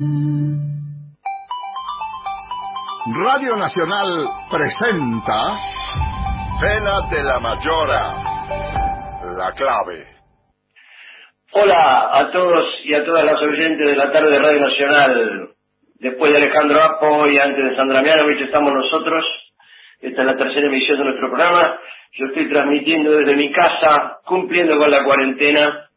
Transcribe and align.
Radio 0.00 0.06
Nacional 3.56 4.28
presenta 4.48 5.58
Pena 6.60 7.00
de 7.10 7.24
la 7.24 7.40
Mayora, 7.40 8.14
la 9.36 9.52
clave. 9.56 10.06
Hola 11.50 12.10
a 12.12 12.30
todos 12.30 12.64
y 12.84 12.94
a 12.94 13.04
todas 13.04 13.24
las 13.24 13.42
oyentes 13.42 13.88
de 13.88 13.96
la 13.96 14.08
tarde 14.12 14.30
de 14.30 14.38
Radio 14.38 14.60
Nacional. 14.60 15.48
Después 15.96 16.30
de 16.30 16.36
Alejandro 16.36 16.80
Apo 16.80 17.26
y 17.26 17.36
antes 17.36 17.64
de 17.64 17.74
Sandra 17.74 18.00
Mianovich 18.00 18.42
estamos 18.42 18.72
nosotros. 18.72 19.24
Esta 20.00 20.20
es 20.20 20.26
la 20.28 20.36
tercera 20.36 20.68
emisión 20.68 20.98
de 20.98 21.06
nuestro 21.06 21.28
programa. 21.28 21.76
Yo 22.12 22.26
estoy 22.26 22.48
transmitiendo 22.48 23.10
desde 23.16 23.34
mi 23.34 23.50
casa, 23.50 24.20
cumpliendo 24.24 24.76
con 24.76 24.92
la 24.92 25.02
cuarentena. 25.02 25.88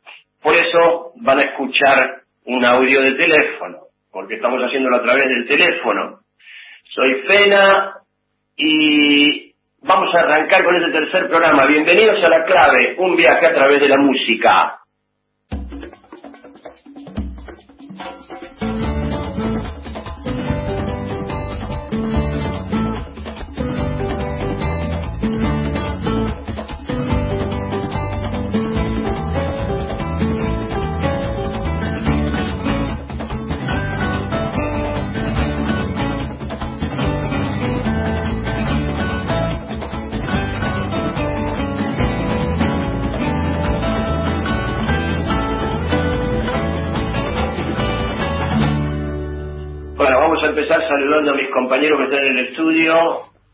Por 0.42 0.56
eso 0.56 1.12
van 1.18 1.38
a 1.38 1.44
escuchar 1.44 2.22
un 2.46 2.66
audio 2.66 3.02
de 3.02 3.14
teléfono, 3.14 3.81
porque 4.12 4.36
estamos 4.36 4.62
haciéndolo 4.62 4.98
a 4.98 5.02
través 5.02 5.26
del 5.30 5.48
teléfono. 5.48 6.20
Soy 6.94 7.24
Fena 7.26 7.94
y 8.58 9.54
vamos 9.82 10.14
a 10.14 10.20
arrancar 10.20 10.64
con 10.64 10.76
este 10.76 11.00
tercer 11.00 11.30
programa. 11.30 11.66
Bienvenidos 11.66 12.24
a 12.24 12.30
La 12.30 12.44
Clave, 12.44 12.96
un 12.98 13.16
viaje 13.16 13.46
a 13.46 13.54
través 13.54 13.80
de 13.80 13.88
la 13.88 13.98
música. 13.98 14.81
Empezar 50.50 50.80
saludando 50.88 51.32
a 51.32 51.36
mis 51.36 51.50
compañeros 51.50 52.00
que 52.00 52.16
están 52.16 52.32
en 52.32 52.38
el 52.38 52.48
estudio. 52.48 52.96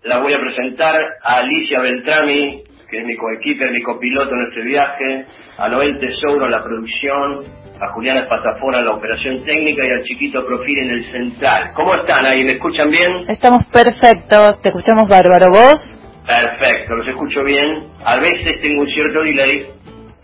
La 0.03 0.19
voy 0.19 0.33
a 0.33 0.37
presentar 0.37 0.95
a 1.23 1.37
Alicia 1.37 1.79
Beltrami, 1.81 2.63
que 2.89 2.99
es 2.99 3.05
mi 3.05 3.17
coequiper, 3.17 3.71
mi 3.71 3.81
copiloto 3.81 4.29
en 4.31 4.47
este 4.49 4.61
viaje, 4.61 5.25
a 5.57 5.67
Noel 5.69 5.97
Tesoro 5.99 6.45
en 6.45 6.51
la 6.51 6.61
producción, 6.61 7.43
a 7.81 7.93
Juliana 7.93 8.21
Espatafora 8.21 8.79
en 8.79 8.85
la 8.85 8.91
operación 8.91 9.43
técnica 9.43 9.83
y 9.85 9.91
al 9.91 10.03
chiquito 10.03 10.45
Profil 10.45 10.79
en 10.79 10.89
el 10.91 11.11
central. 11.11 11.71
¿Cómo 11.73 11.95
están 11.95 12.25
ahí? 12.25 12.43
¿Me 12.43 12.53
escuchan 12.53 12.89
bien? 12.89 13.11
Estamos 13.27 13.65
perfectos, 13.65 14.61
te 14.61 14.69
escuchamos 14.69 15.09
bárbaro. 15.09 15.47
¿Vos? 15.51 15.89
Perfecto, 16.25 16.95
los 16.95 17.07
escucho 17.07 17.43
bien. 17.43 17.87
A 18.03 18.19
veces 18.19 18.61
tengo 18.61 18.81
un 18.81 18.89
cierto 18.89 19.21
delay, 19.23 19.67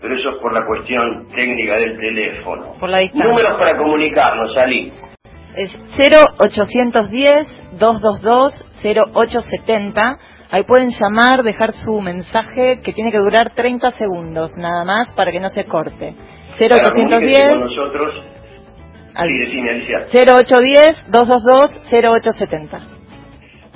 pero 0.00 0.16
eso 0.16 0.30
es 0.30 0.36
por 0.40 0.52
la 0.52 0.66
cuestión 0.66 1.26
técnica 1.34 1.76
del 1.76 1.96
teléfono. 1.98 2.74
Por 2.78 2.88
la 2.88 2.98
distancia. 2.98 3.28
Números 3.28 3.52
para 3.58 3.76
comunicarnos, 3.76 4.56
Ali. 4.56 4.92
Es 5.56 5.70
0810-222-0870. 8.92 10.18
Ahí 10.50 10.64
pueden 10.64 10.90
llamar, 10.90 11.42
dejar 11.42 11.72
su 11.72 11.98
mensaje 12.00 12.80
que 12.82 12.92
tiene 12.92 13.10
que 13.10 13.18
durar 13.18 13.54
30 13.54 13.92
segundos 13.92 14.52
nada 14.56 14.84
más 14.84 15.12
para 15.14 15.32
que 15.32 15.40
no 15.40 15.48
se 15.48 15.64
corte. 15.64 16.14
0810 16.58 17.54
con 17.54 17.64
nosotros. 17.64 18.22
Al- 19.14 19.28
Sí, 19.28 19.38
decime, 19.38 19.70
Alicia. 19.70 20.00
0810-222-0870. 20.12 22.80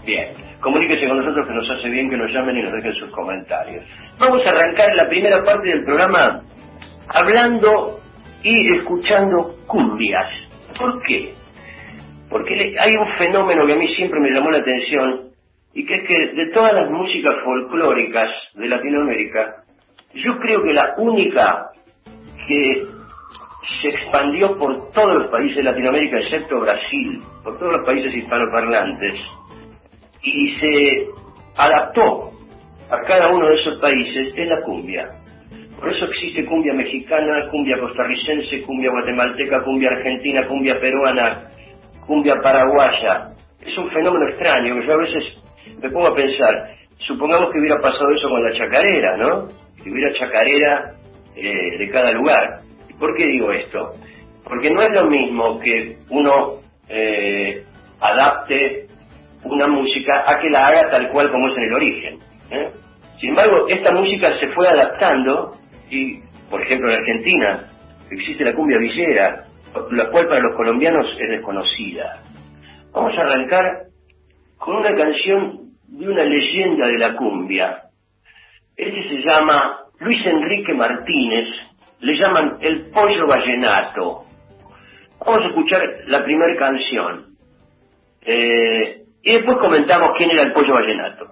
Bien, 0.04 0.28
comuníquese 0.60 1.06
con 1.08 1.16
nosotros 1.18 1.46
que 1.48 1.54
nos 1.54 1.70
hace 1.70 1.88
bien 1.90 2.10
que 2.10 2.16
nos 2.16 2.30
llamen 2.32 2.56
y 2.58 2.62
nos 2.62 2.72
dejen 2.72 2.92
sus 2.94 3.10
comentarios. 3.12 3.84
Vamos 4.18 4.40
a 4.46 4.50
arrancar 4.50 4.88
la 4.96 5.08
primera 5.08 5.42
parte 5.44 5.68
del 5.70 5.84
programa 5.84 6.40
hablando 7.08 8.00
y 8.42 8.74
escuchando 8.76 9.56
cumbias. 9.66 10.26
¿Por 10.78 11.00
qué? 11.06 11.32
Porque 12.30 12.54
hay 12.78 12.96
un 12.96 13.16
fenómeno 13.16 13.66
que 13.66 13.72
a 13.72 13.76
mí 13.76 13.86
siempre 13.96 14.20
me 14.20 14.30
llamó 14.30 14.50
la 14.50 14.58
atención 14.58 15.30
y 15.74 15.84
que 15.84 15.94
es 15.94 16.02
que 16.06 16.34
de 16.34 16.50
todas 16.52 16.72
las 16.72 16.90
músicas 16.90 17.34
folclóricas 17.44 18.28
de 18.54 18.68
Latinoamérica, 18.68 19.64
yo 20.14 20.38
creo 20.38 20.62
que 20.62 20.72
la 20.72 20.94
única 20.98 21.70
que 22.46 22.82
se 23.82 23.88
expandió 23.88 24.58
por 24.58 24.90
todos 24.92 25.22
los 25.22 25.30
países 25.30 25.56
de 25.56 25.62
Latinoamérica, 25.62 26.18
excepto 26.20 26.60
Brasil, 26.60 27.20
por 27.44 27.58
todos 27.58 27.76
los 27.76 27.86
países 27.86 28.14
hispanoparlantes, 28.14 29.20
y 30.22 30.52
se 30.60 31.06
adaptó 31.56 32.32
a 32.90 33.00
cada 33.06 33.28
uno 33.28 33.48
de 33.48 33.54
esos 33.54 33.80
países 33.80 34.32
es 34.34 34.48
la 34.48 34.62
cumbia. 34.62 35.06
Por 35.78 35.94
eso 35.94 36.06
existe 36.06 36.44
cumbia 36.46 36.74
mexicana, 36.74 37.48
cumbia 37.50 37.78
costarricense, 37.78 38.62
cumbia 38.62 38.90
guatemalteca, 38.90 39.62
cumbia 39.62 39.90
argentina, 39.90 40.46
cumbia 40.48 40.80
peruana, 40.80 41.50
cumbia 42.08 42.34
paraguaya. 42.42 43.34
Es 43.60 43.76
un 43.76 43.90
fenómeno 43.90 44.28
extraño 44.30 44.80
que 44.80 44.86
yo 44.86 44.94
a 44.94 44.96
veces 44.96 45.24
me 45.80 45.90
pongo 45.90 46.08
a 46.08 46.14
pensar, 46.14 46.74
supongamos 47.06 47.52
que 47.52 47.60
hubiera 47.60 47.80
pasado 47.80 48.10
eso 48.16 48.28
con 48.30 48.42
la 48.42 48.58
chacarera, 48.58 49.16
¿no? 49.18 49.46
Que 49.82 49.90
hubiera 49.90 50.12
chacarera 50.18 50.94
eh, 51.36 51.78
de 51.78 51.90
cada 51.90 52.10
lugar. 52.12 52.60
¿Y 52.88 52.94
por 52.94 53.14
qué 53.14 53.26
digo 53.26 53.52
esto? 53.52 53.92
Porque 54.42 54.70
no 54.70 54.82
es 54.82 54.94
lo 54.94 55.04
mismo 55.04 55.60
que 55.60 55.98
uno 56.08 56.54
eh, 56.88 57.62
adapte 58.00 58.86
una 59.44 59.66
música 59.68 60.24
a 60.26 60.40
que 60.40 60.48
la 60.48 60.66
haga 60.66 60.90
tal 60.90 61.10
cual 61.10 61.30
como 61.30 61.48
es 61.48 61.56
en 61.58 61.62
el 61.62 61.74
origen. 61.74 62.18
¿eh? 62.50 62.70
Sin 63.20 63.30
embargo, 63.30 63.66
esta 63.68 63.92
música 63.92 64.30
se 64.40 64.48
fue 64.54 64.66
adaptando 64.66 65.52
y, 65.90 66.20
por 66.48 66.62
ejemplo, 66.62 66.90
en 66.90 66.98
Argentina 66.98 67.68
existe 68.10 68.44
la 68.44 68.54
cumbia 68.54 68.78
villera, 68.78 69.44
la 69.90 70.10
cual 70.10 70.26
para 70.28 70.40
los 70.40 70.56
colombianos 70.56 71.06
es 71.18 71.28
desconocida. 71.28 72.22
Vamos 72.92 73.12
a 73.16 73.22
arrancar 73.22 73.88
con 74.58 74.76
una 74.76 74.94
canción 74.94 75.70
de 75.86 76.08
una 76.08 76.24
leyenda 76.24 76.86
de 76.86 76.98
la 76.98 77.16
cumbia. 77.16 77.82
Este 78.76 79.08
se 79.08 79.22
llama 79.24 79.80
Luis 80.00 80.24
Enrique 80.26 80.74
Martínez, 80.74 81.46
le 82.00 82.16
llaman 82.18 82.58
El 82.60 82.90
Pollo 82.90 83.26
Vallenato. 83.26 84.24
Vamos 85.24 85.44
a 85.44 85.48
escuchar 85.48 85.82
la 86.06 86.22
primera 86.22 86.56
canción. 86.56 87.26
Eh, 88.22 89.02
y 89.22 89.32
después 89.32 89.58
comentamos 89.58 90.10
quién 90.16 90.30
era 90.30 90.42
el 90.42 90.52
Pollo 90.52 90.74
Vallenato. 90.74 91.26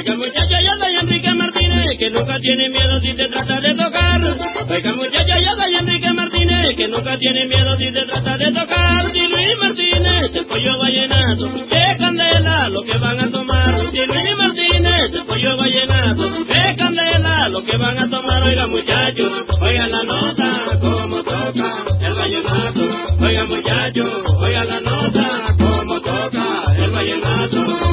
Oiga 0.00 0.16
muchacha, 0.16 0.62
yo 0.64 0.70
soy 0.80 0.96
Enrique 0.98 1.34
Martínez, 1.34 1.86
que 1.98 2.08
nunca 2.08 2.38
tiene 2.38 2.70
miedo 2.70 3.00
si 3.02 3.12
te 3.12 3.28
trata 3.28 3.60
de 3.60 3.74
tocar. 3.74 4.22
Oiga 4.70 4.94
muchacha, 4.94 5.38
yo 5.44 5.50
soy 5.60 5.76
Enrique 5.78 6.12
Martínez, 6.14 6.68
que 6.74 6.88
nunca 6.88 7.18
tiene 7.18 7.44
miedo 7.44 7.76
si 7.76 7.92
te 7.92 8.06
trata 8.06 8.38
de 8.38 8.50
tocar. 8.50 9.12
Si 9.12 9.20
Luis 9.20 9.58
Martínez, 9.62 10.36
el 10.36 10.46
pollo 10.46 10.78
vallenato, 10.78 11.52
qué 11.68 11.96
candela 11.98 12.70
lo 12.70 12.80
que 12.80 12.96
van 12.96 13.20
a 13.20 13.30
tomar. 13.30 13.74
Si 13.92 14.06
Luis 14.06 14.36
Martínez, 14.38 15.12
el 15.12 15.26
pollo 15.26 15.56
vallenato, 15.60 16.46
qué 16.46 16.76
candela 16.78 17.48
lo 17.50 17.62
que 17.62 17.76
van 17.76 17.98
a 17.98 18.08
tomar. 18.08 18.42
Oiga 18.44 18.66
muchachos, 18.68 19.46
oiga 19.60 19.86
la 19.86 20.02
nota, 20.02 20.78
como 20.80 21.22
toca 21.22 21.84
el 22.00 22.14
vallenato. 22.14 22.82
Oiga 23.20 23.44
muchachos, 23.44 24.14
oiga 24.38 24.64
la 24.64 24.80
nota, 24.80 25.56
como 25.58 26.00
toca 26.00 26.64
el 26.78 26.90
vallenato. 26.90 27.89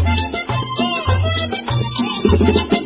thank 2.54 2.72
you. 2.72 2.77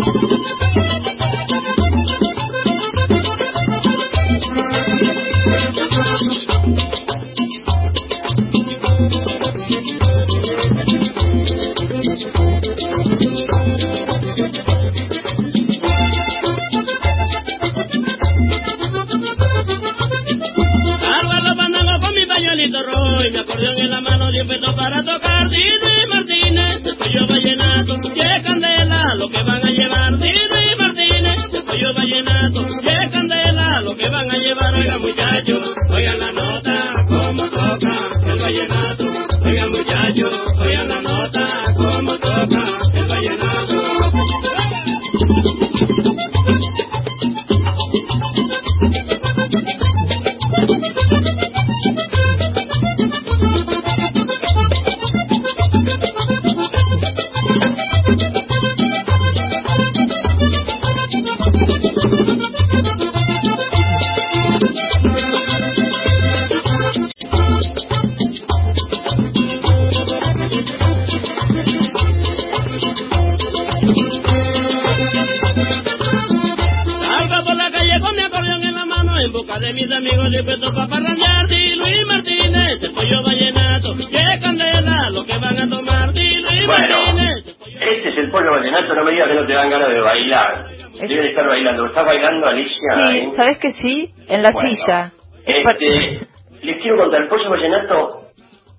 Sí? 92.82 93.32
¿sabes 93.36 93.60
que 93.60 93.72
sí? 93.72 94.14
En 94.28 94.44
la 94.44 94.50
Bueno, 94.52 94.70
silla. 94.70 95.12
Este, 95.46 96.28
les 96.64 96.82
quiero 96.82 96.98
contar, 96.98 97.22
el 97.24 97.30
pollo 97.30 97.50
vallenato, 97.50 98.22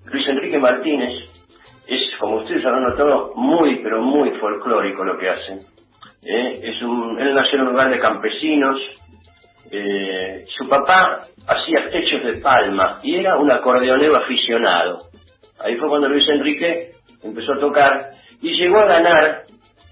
Luis 0.05 0.27
Enrique 0.29 0.57
Martínez, 0.57 1.29
es, 1.87 2.15
como 2.19 2.37
ustedes 2.37 2.65
habrán 2.65 2.83
notado, 2.83 3.33
muy, 3.35 3.81
pero 3.83 4.01
muy 4.01 4.31
folclórico 4.39 5.03
lo 5.03 5.17
que 5.17 5.29
hace. 5.29 5.53
¿eh? 6.23 6.59
Es 6.63 6.81
un, 6.81 7.19
él 7.19 7.33
nació 7.33 7.55
en 7.55 7.61
un 7.61 7.69
lugar 7.71 7.89
de 7.89 7.99
campesinos, 7.99 8.81
eh, 9.71 10.43
su 10.57 10.69
papá 10.69 11.21
hacía 11.47 11.89
techos 11.89 12.23
de 12.23 12.41
palma 12.41 12.99
y 13.03 13.15
era 13.15 13.37
un 13.37 13.51
acordeonero 13.51 14.17
aficionado. 14.17 14.99
Ahí 15.63 15.75
fue 15.77 15.89
cuando 15.89 16.09
Luis 16.09 16.27
Enrique 16.29 16.91
empezó 17.23 17.53
a 17.53 17.59
tocar 17.59 18.09
y 18.41 18.53
llegó 18.53 18.79
a 18.79 18.85
ganar 18.85 19.43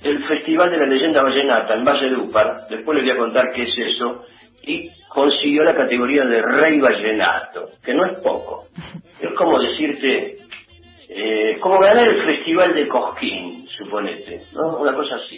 el 0.03 0.27
Festival 0.27 0.71
de 0.71 0.77
la 0.77 0.85
Leyenda 0.85 1.21
Vallenata 1.21 1.75
en 1.75 1.83
Valle 1.83 2.09
de 2.09 2.17
Upar. 2.17 2.67
Después 2.69 2.97
les 2.97 3.05
voy 3.05 3.11
a 3.11 3.17
contar 3.17 3.45
qué 3.53 3.63
es 3.63 3.95
eso. 3.95 4.25
Y 4.63 4.89
consiguió 5.09 5.63
la 5.63 5.75
categoría 5.75 6.23
de 6.23 6.41
Rey 6.41 6.79
Vallenato, 6.79 7.69
que 7.83 7.93
no 7.93 8.05
es 8.05 8.19
poco. 8.19 8.65
Es 9.21 9.29
como 9.37 9.59
decirte, 9.59 10.37
eh, 11.09 11.59
como 11.59 11.77
ganar 11.77 12.07
el 12.07 12.25
Festival 12.25 12.73
de 12.73 12.87
Cosquín, 12.87 13.67
suponete, 13.67 14.45
¿no? 14.53 14.77
Una 14.77 14.95
cosa 14.95 15.17
así. 15.17 15.37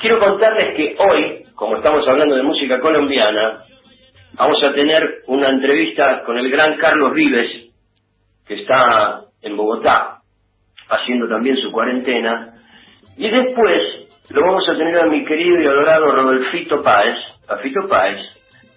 Quiero 0.00 0.18
contarles 0.18 0.68
que 0.76 0.96
hoy, 0.98 1.42
como 1.54 1.76
estamos 1.76 2.06
hablando 2.08 2.36
de 2.36 2.42
música 2.42 2.78
colombiana, 2.78 3.64
vamos 4.34 4.62
a 4.64 4.72
tener 4.72 5.22
una 5.26 5.48
entrevista 5.48 6.22
con 6.24 6.38
el 6.38 6.50
gran 6.50 6.78
Carlos 6.78 7.12
Vives, 7.14 7.72
que 8.46 8.54
está 8.54 9.24
en 9.42 9.56
Bogotá, 9.56 10.20
haciendo 10.88 11.28
también 11.28 11.56
su 11.58 11.70
cuarentena. 11.70 12.51
Y 13.22 13.30
después 13.30 14.08
lo 14.30 14.40
vamos 14.40 14.68
a 14.68 14.76
tener 14.76 14.98
a 14.98 15.06
mi 15.06 15.24
querido 15.24 15.62
y 15.62 15.66
adorado 15.68 16.06
Rodolfito 16.06 16.82
Páez, 16.82 17.16
a 17.46 17.56
Fito 17.58 17.86
Páez, 17.88 18.20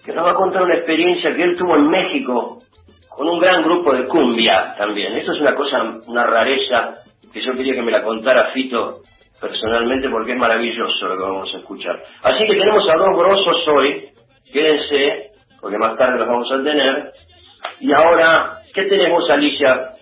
que 0.04 0.12
nos 0.12 0.24
va 0.24 0.30
a 0.30 0.34
contar 0.34 0.62
una 0.62 0.76
experiencia 0.76 1.34
que 1.34 1.42
él 1.42 1.56
tuvo 1.56 1.74
en 1.74 1.88
México 1.88 2.60
con 3.08 3.28
un 3.28 3.40
gran 3.40 3.64
grupo 3.64 3.92
de 3.92 4.04
cumbia 4.06 4.76
también. 4.78 5.14
Esto 5.16 5.32
es 5.32 5.40
una 5.40 5.52
cosa, 5.52 5.98
una 6.06 6.22
rareza 6.22 6.94
que 7.32 7.44
yo 7.44 7.54
quería 7.54 7.74
que 7.74 7.82
me 7.82 7.90
la 7.90 8.04
contara 8.04 8.52
Fito 8.52 9.00
personalmente 9.40 10.08
porque 10.10 10.34
es 10.34 10.38
maravilloso 10.38 11.08
lo 11.08 11.16
que 11.16 11.24
vamos 11.24 11.52
a 11.52 11.58
escuchar. 11.58 12.00
Así 12.22 12.46
que 12.46 12.54
tenemos 12.54 12.88
a 12.88 12.98
dos 12.98 13.18
grosos 13.18 13.66
hoy, 13.66 14.10
quédense, 14.52 15.32
porque 15.60 15.76
más 15.76 15.98
tarde 15.98 16.20
los 16.20 16.28
vamos 16.28 16.52
a 16.52 16.62
tener. 16.62 17.10
Y 17.80 17.92
ahora, 17.92 18.60
¿qué 18.72 18.84
tenemos 18.84 19.28
Alicia? 19.28 19.95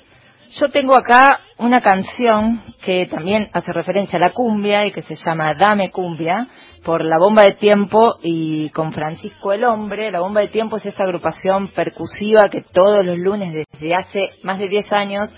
Yo 0.60 0.68
tengo 0.70 0.96
acá 0.96 1.40
una 1.58 1.80
canción 1.80 2.62
que 2.84 3.06
también 3.06 3.48
hace 3.52 3.72
referencia 3.72 4.18
a 4.18 4.28
la 4.28 4.30
cumbia 4.30 4.86
y 4.86 4.92
que 4.92 5.02
se 5.02 5.16
llama 5.16 5.52
Dame 5.54 5.90
Cumbia 5.90 6.46
por 6.84 7.04
La 7.04 7.18
Bomba 7.18 7.42
de 7.42 7.54
Tiempo 7.54 8.14
y 8.22 8.68
con 8.70 8.92
Francisco 8.92 9.52
el 9.52 9.64
Hombre. 9.64 10.12
La 10.12 10.20
Bomba 10.20 10.42
de 10.42 10.48
Tiempo 10.48 10.76
es 10.76 10.86
esta 10.86 11.02
agrupación 11.02 11.72
percusiva 11.72 12.48
que 12.50 12.62
todos 12.62 13.04
los 13.04 13.18
lunes 13.18 13.52
desde 13.52 13.94
hace 13.96 14.30
más 14.44 14.60
de 14.60 14.68
10 14.68 14.92
años 14.92 15.28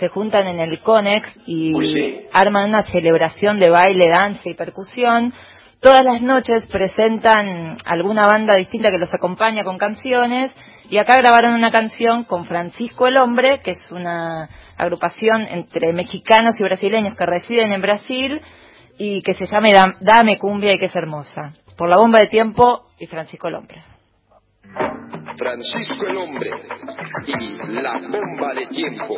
se 0.00 0.08
juntan 0.08 0.48
en 0.48 0.58
el 0.58 0.80
Conex 0.80 1.30
y 1.46 1.72
sí. 1.72 2.20
arman 2.32 2.70
una 2.70 2.82
celebración 2.82 3.60
de 3.60 3.70
baile, 3.70 4.08
danza 4.08 4.42
y 4.46 4.54
percusión. 4.54 5.32
Todas 5.80 6.04
las 6.04 6.22
noches 6.22 6.66
presentan 6.68 7.76
alguna 7.84 8.26
banda 8.26 8.54
distinta 8.56 8.90
que 8.90 8.98
los 8.98 9.12
acompaña 9.12 9.62
con 9.62 9.78
canciones 9.78 10.50
y 10.90 10.98
acá 10.98 11.16
grabaron 11.16 11.54
una 11.54 11.70
canción 11.70 12.24
con 12.24 12.46
Francisco 12.46 13.06
el 13.06 13.18
Hombre, 13.18 13.60
que 13.62 13.72
es 13.72 13.90
una 13.92 14.48
agrupación 14.76 15.42
entre 15.42 15.92
mexicanos 15.92 16.54
y 16.58 16.62
brasileños 16.64 17.16
que 17.16 17.26
residen 17.26 17.72
en 17.72 17.82
Brasil 17.82 18.40
y 18.98 19.22
que 19.22 19.34
se 19.34 19.44
llama 19.46 19.68
Dam- 19.68 19.96
Dame 20.00 20.38
Cumbia 20.38 20.72
y 20.74 20.78
que 20.78 20.86
es 20.86 20.96
hermosa. 20.96 21.52
Por 21.76 21.88
la 21.88 21.96
bomba 22.00 22.20
de 22.20 22.28
tiempo 22.28 22.86
y 22.98 23.06
Francisco 23.06 23.48
el 23.48 23.56
Hombre. 23.56 23.82
Francisco 25.38 26.06
el 26.08 26.16
hombre 26.16 26.50
y 27.26 27.58
la 27.82 27.92
bomba 27.98 28.54
de 28.54 28.66
tiempo. 28.68 29.16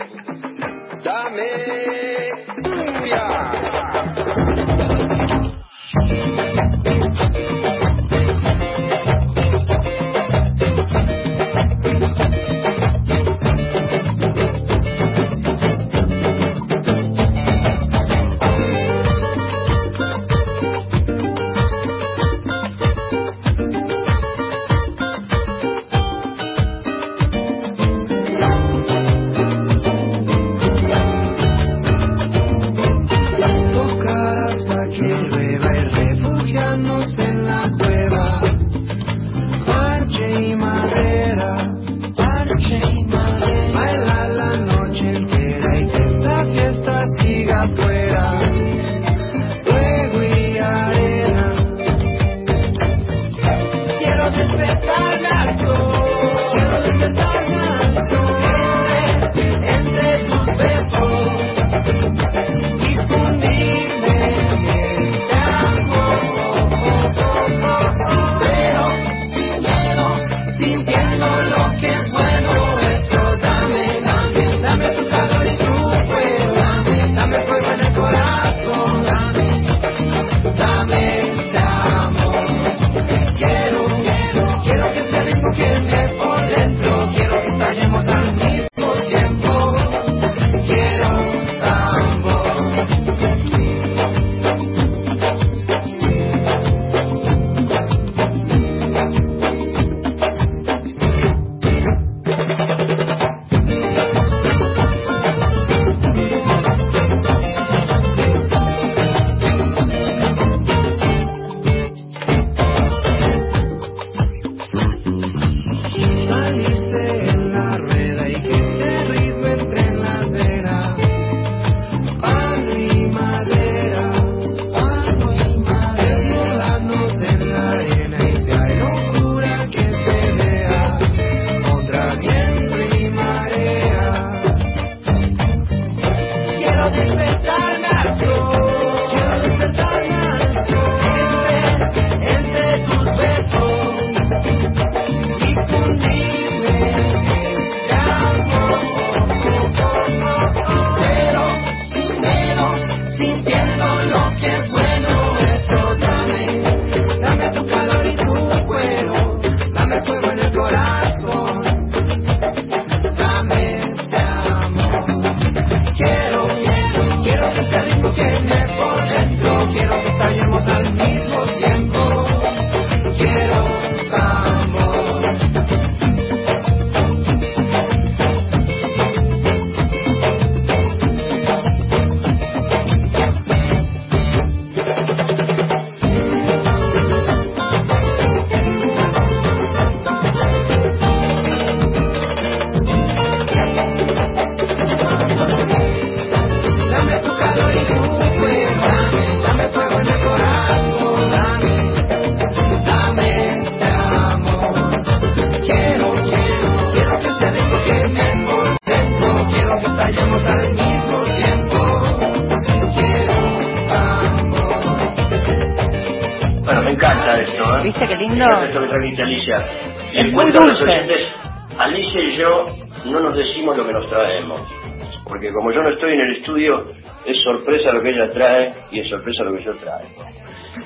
Lo 227.99 228.03
que 228.05 228.11
ella 228.11 228.31
trae 228.33 228.73
y 228.93 229.01
es 229.01 229.09
sorpresa 229.09 229.43
lo 229.43 229.57
que 229.57 229.65
yo 229.65 229.77
traigo. 229.77 230.25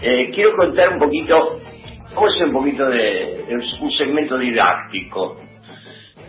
Eh, 0.00 0.30
quiero 0.34 0.56
contar 0.56 0.94
un 0.94 0.98
poquito, 0.98 1.60
vamos 2.14 2.32
a 2.32 2.34
hacer 2.34 2.46
un 2.46 2.52
poquito 2.52 2.86
de, 2.86 3.44
de 3.46 3.54
un 3.54 3.92
segmento 3.92 4.38
didáctico. 4.38 5.36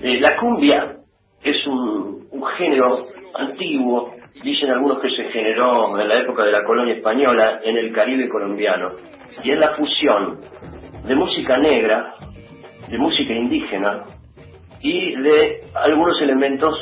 Eh, 0.02 0.20
la 0.20 0.36
cumbia 0.38 0.98
es 1.42 1.66
un, 1.68 2.28
un 2.32 2.46
género 2.58 3.06
antiguo, 3.34 4.13
dicen 4.44 4.72
algunos 4.72 5.00
que 5.00 5.10
se 5.10 5.24
generó 5.32 6.00
en 6.00 6.08
la 6.08 6.20
época 6.20 6.44
de 6.44 6.52
la 6.52 6.63
colonia 6.63 6.96
española 6.96 7.62
en 7.63 7.78
el 7.78 7.94
Caribe 7.94 8.28
colombiano, 8.28 8.90
y 9.44 9.52
es 9.52 9.60
la 9.60 9.75
fusión 9.75 10.40
de 11.06 11.16
música 11.16 11.58
negra, 11.58 12.12
de 12.90 12.98
música 12.98 13.34
indígena 13.34 14.04
y 14.82 15.16
de 15.16 15.62
algunos 15.75 16.22
elementos 16.22 16.78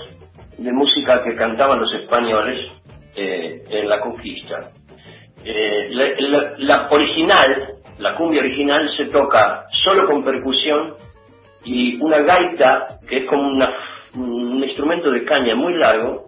de 0.58 0.72
música 0.72 1.24
que 1.24 1.36
cantaban 1.36 1.80
los 1.80 1.94
españoles 1.94 2.81
eh, 3.16 3.64
en 3.70 3.90
la 3.90 4.00
conquista. 4.02 4.72
Eh, 5.44 5.90
la, 6.60 6.88
original, 6.92 7.68
la 8.00 8.14
cumbia 8.16 8.42
original 8.42 8.90
se 8.96 9.06
toca 9.06 9.66
solo 9.84 10.08
con 10.08 10.24
percusión 10.24 10.94
y 11.66 12.00
una 12.02 12.20
gaita 12.20 13.00
que 13.08 13.18
es 13.20 13.26
como 13.30 13.48
una- 13.50 13.74
un 14.16 14.64
instrumento 14.64 15.10
de 15.12 15.24
caña 15.26 15.56
muy 15.56 15.76
largo 15.78 16.28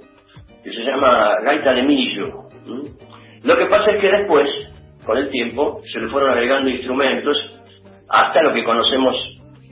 que 0.63 0.71
se 0.71 0.81
llama 0.83 1.35
gaita 1.43 1.73
de 1.73 1.83
millo. 1.83 2.43
Lo 3.43 3.57
que 3.57 3.65
pasa 3.65 3.91
es 3.91 4.01
que 4.01 4.07
después, 4.09 4.49
con 5.05 5.17
el 5.17 5.29
tiempo, 5.29 5.81
se 5.91 5.99
le 5.99 6.07
fueron 6.07 6.31
agregando 6.31 6.69
instrumentos 6.69 7.37
hasta 8.09 8.41
lo 8.43 8.53
que 8.53 8.63
conocemos 8.63 9.15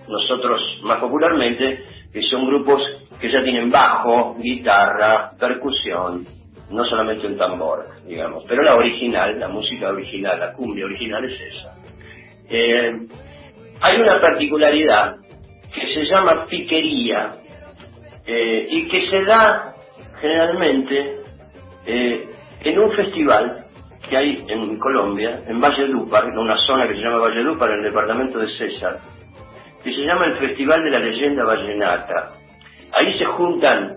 nosotros 0.09 0.61
más 0.83 0.97
popularmente, 0.99 1.83
que 2.11 2.21
son 2.23 2.45
grupos 2.47 2.81
que 3.19 3.31
ya 3.31 3.41
tienen 3.43 3.69
bajo, 3.69 4.35
guitarra, 4.39 5.31
percusión, 5.39 6.25
no 6.71 6.85
solamente 6.85 7.27
un 7.27 7.37
tambor, 7.37 7.85
digamos. 8.07 8.45
Pero 8.47 8.63
la 8.63 8.75
original, 8.75 9.37
la 9.37 9.47
música 9.47 9.89
original, 9.89 10.39
la 10.39 10.53
cumbia 10.53 10.85
original 10.85 11.23
es 11.25 11.41
esa. 11.41 11.75
Eh, 12.49 12.91
hay 13.81 13.99
una 13.99 14.21
particularidad 14.21 15.15
que 15.73 15.93
se 15.93 16.05
llama 16.05 16.45
piquería 16.47 17.31
eh, 18.25 18.67
y 18.69 18.87
que 18.87 19.09
se 19.09 19.23
da 19.23 19.73
generalmente 20.19 21.15
eh, 21.85 22.29
en 22.63 22.79
un 22.79 22.91
festival 22.93 23.65
que 24.07 24.17
hay 24.17 24.45
en 24.47 24.77
Colombia, 24.77 25.39
en 25.47 25.59
Valledupar, 25.59 26.25
en 26.25 26.37
una 26.37 26.57
zona 26.67 26.87
que 26.87 26.95
se 26.95 27.01
llama 27.01 27.19
Valledupar, 27.19 27.71
en 27.71 27.77
el 27.77 27.83
departamento 27.83 28.39
de 28.39 28.47
César, 28.57 28.99
que 29.83 29.93
se 29.93 30.01
llama 30.01 30.25
el 30.25 30.37
Festival 30.37 30.83
de 30.83 30.91
la 30.91 30.99
Leyenda 30.99 31.43
Vallenata. 31.43 32.33
Ahí 32.93 33.17
se 33.17 33.25
juntan 33.25 33.93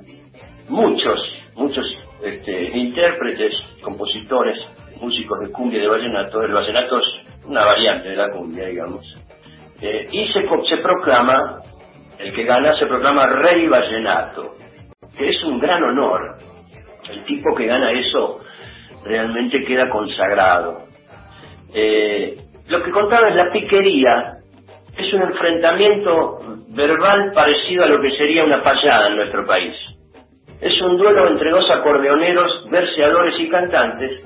muchos, 0.68 1.20
muchos 1.56 1.84
este, 2.24 2.76
intérpretes, 2.76 3.52
compositores, 3.82 4.58
músicos 5.00 5.40
de 5.40 5.50
cumbia 5.50 5.78
y 5.78 5.82
de 5.82 5.88
vallenato. 5.88 6.42
El 6.42 6.52
vallenato 6.52 6.98
es 6.98 7.46
una 7.46 7.64
variante 7.64 8.08
de 8.08 8.16
la 8.16 8.30
cumbia, 8.30 8.66
digamos. 8.66 9.04
Eh, 9.80 10.08
y 10.10 10.28
se, 10.32 10.42
proclama, 10.78 11.60
el 12.18 12.34
que 12.34 12.44
gana 12.44 12.76
se 12.78 12.86
proclama 12.86 13.26
Rey 13.26 13.66
Vallenato, 13.68 14.54
que 15.16 15.28
es 15.30 15.44
un 15.44 15.58
gran 15.58 15.82
honor. 15.82 16.38
El 17.10 17.24
tipo 17.24 17.54
que 17.54 17.66
gana 17.66 17.90
eso 17.92 18.40
realmente 19.04 19.62
queda 19.64 19.90
consagrado. 19.90 20.78
Eh, 21.74 22.36
lo 22.68 22.82
que 22.82 22.90
contaba 22.90 23.28
es 23.28 23.36
la 23.36 23.52
piquería, 23.52 24.38
es 24.96 25.12
un 25.12 25.22
enfrentamiento 25.22 26.38
verbal 26.68 27.32
parecido 27.34 27.84
a 27.84 27.88
lo 27.88 28.00
que 28.00 28.16
sería 28.16 28.44
una 28.44 28.62
payada 28.62 29.08
en 29.08 29.16
nuestro 29.16 29.44
país. 29.44 29.74
Es 30.60 30.80
un 30.82 30.96
duelo 30.96 31.28
entre 31.28 31.50
dos 31.50 31.70
acordeoneros, 31.70 32.70
verseadores 32.70 33.38
y 33.38 33.48
cantantes, 33.48 34.20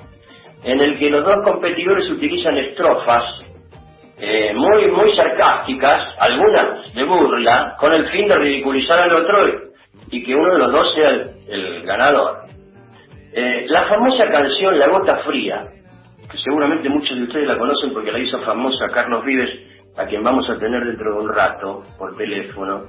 en 0.65 0.81
el 0.81 0.99
que 0.99 1.11
los 1.11 1.25
dos 1.25 1.37
competidores 1.45 2.11
utilizan 2.11 2.57
estrofas 2.59 3.25
eh, 4.21 4.53
muy 4.53 4.91
muy 4.91 5.15
sarcásticas, 5.17 6.15
algunas 6.19 6.93
de 6.93 7.05
burla, 7.05 7.77
con 7.79 7.93
el 7.93 8.09
fin 8.11 8.27
de 8.27 8.37
ridiculizar 8.37 9.01
al 9.01 9.17
otro 9.17 9.47
y, 10.11 10.25
que 10.25 10.35
uno 10.35 10.53
de 10.55 10.59
los 10.59 10.73
dos 10.73 10.95
sea 10.97 11.09
el, 11.11 11.31
el 11.49 11.83
ganador. 11.85 12.39
Eh, 13.33 13.67
la 13.69 13.87
famosa 13.89 14.29
canción 14.29 14.79
La 14.79 14.89
Gota 14.89 15.19
Fría, 15.19 15.61
que 16.29 16.39
seguramente 16.39 16.89
muchos 16.89 17.17
de 17.17 17.25
ustedes 17.25 17.47
la 17.47 17.59
conocen 17.59 17.93
porque 17.93 18.11
la 18.11 18.19
hizo 18.19 18.41
famosa 18.41 18.89
Carlos 18.93 19.25
Vives, 19.25 19.51
a 19.97 20.07
quien 20.07 20.25
vamos 20.25 20.49
a 20.51 20.59
tener 20.59 20.85
dentro 20.85 21.13
de 21.13 21.25
un 21.25 21.33
rato 21.33 21.83
por 21.97 22.17
teléfono, 22.17 22.87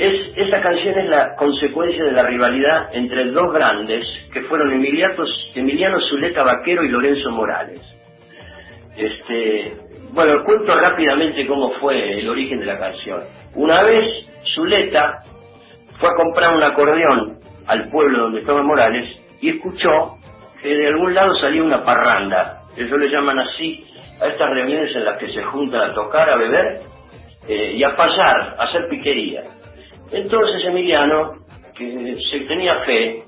es, 0.00 0.32
esa 0.34 0.62
canción 0.62 0.98
es 0.98 1.10
la 1.10 1.36
consecuencia 1.36 2.02
de 2.04 2.12
la 2.12 2.22
rivalidad 2.22 2.88
entre 2.94 3.30
dos 3.32 3.52
grandes 3.52 4.06
que 4.32 4.40
fueron 4.44 4.72
Emiliano, 4.72 6.00
Zuleta 6.08 6.42
Vaquero 6.42 6.82
y 6.84 6.88
Lorenzo 6.88 7.30
Morales. 7.30 7.82
Este, 8.96 9.76
bueno, 10.12 10.42
cuento 10.42 10.74
rápidamente 10.74 11.46
cómo 11.46 11.72
fue 11.80 12.18
el 12.18 12.26
origen 12.30 12.60
de 12.60 12.66
la 12.66 12.78
canción. 12.78 13.20
Una 13.54 13.82
vez 13.82 14.06
Zuleta 14.54 15.16
fue 15.98 16.08
a 16.08 16.14
comprar 16.14 16.54
un 16.54 16.62
acordeón 16.62 17.38
al 17.66 17.90
pueblo 17.90 18.22
donde 18.22 18.40
estaba 18.40 18.62
Morales 18.62 19.14
y 19.42 19.50
escuchó 19.50 20.16
que 20.62 20.76
de 20.76 20.88
algún 20.88 21.12
lado 21.12 21.34
salía 21.42 21.62
una 21.62 21.84
parranda. 21.84 22.62
Ellos 22.74 22.98
le 22.98 23.10
llaman 23.10 23.38
así 23.38 23.84
a 24.18 24.28
estas 24.28 24.48
reuniones 24.48 24.96
en 24.96 25.04
las 25.04 25.18
que 25.18 25.30
se 25.30 25.42
juntan 25.42 25.90
a 25.90 25.94
tocar, 25.94 26.30
a 26.30 26.36
beber 26.36 26.80
eh, 27.46 27.72
y 27.74 27.84
a 27.84 27.94
pasar, 27.94 28.56
a 28.58 28.64
hacer 28.64 28.88
piquería. 28.88 29.42
Entonces 30.12 30.64
Emiliano, 30.66 31.32
que 31.76 32.16
se 32.30 32.40
tenía 32.46 32.74
fe, 32.84 33.22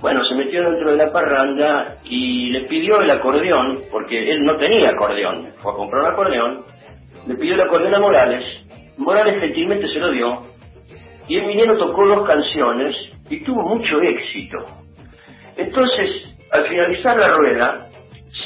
bueno, 0.00 0.24
se 0.24 0.34
metió 0.34 0.62
dentro 0.62 0.92
de 0.92 0.96
la 0.96 1.12
parranda 1.12 1.96
y 2.04 2.50
le 2.50 2.62
pidió 2.62 3.00
el 3.00 3.10
acordeón, 3.10 3.82
porque 3.90 4.30
él 4.30 4.42
no 4.42 4.56
tenía 4.56 4.90
acordeón, 4.90 5.48
fue 5.56 5.72
a 5.72 5.76
comprar 5.76 6.02
un 6.02 6.12
acordeón, 6.12 6.64
le 7.26 7.34
pidió 7.34 7.54
el 7.54 7.60
acordeón 7.60 7.94
a 7.94 8.00
Morales, 8.00 8.44
Morales 8.96 9.40
gentilmente 9.40 9.88
se 9.88 9.98
lo 9.98 10.12
dio, 10.12 10.42
y 11.26 11.36
Emiliano 11.38 11.76
tocó 11.76 12.06
dos 12.06 12.26
canciones 12.26 12.96
y 13.28 13.44
tuvo 13.44 13.62
mucho 13.62 14.00
éxito. 14.00 14.58
Entonces, 15.56 16.38
al 16.52 16.66
finalizar 16.68 17.18
la 17.18 17.28
rueda, 17.36 17.88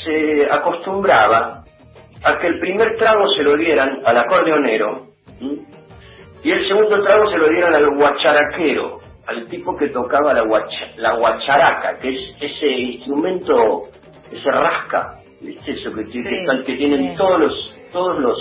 se 0.05 0.47
acostumbraba 0.51 1.65
a 2.25 2.39
que 2.39 2.47
el 2.47 2.59
primer 2.61 2.97
trago 2.97 3.29
se 3.37 3.43
lo 3.43 3.57
dieran 3.57 4.01
al 4.05 4.17
acordeonero. 4.17 5.07
Y 6.45 6.51
el 6.51 6.67
segundo 6.69 7.03
trago 7.03 7.31
se 7.31 7.37
lo 7.39 7.49
dieran 7.51 7.75
al 7.75 7.97
guacharaquero, 7.97 8.99
al 9.27 9.47
tipo 9.49 9.77
que 9.77 9.89
tocaba 9.89 10.33
la, 10.35 10.43
guacha- 10.43 10.93
la 10.97 11.15
guacharaca, 11.17 11.99
que 11.99 12.09
es 12.09 12.37
ese 12.41 12.67
instrumento 12.69 13.83
que 14.31 14.41
se 14.41 14.51
rasca, 14.51 15.19
¿viste? 15.41 15.73
Eso 15.73 15.93
que, 15.95 16.07
Sí, 16.07 16.23
que, 16.67 16.75
tienen 16.77 17.11
sí. 17.13 17.17
todos 17.17 17.39
los, 17.41 17.77
todos 17.93 18.19
los 18.19 18.39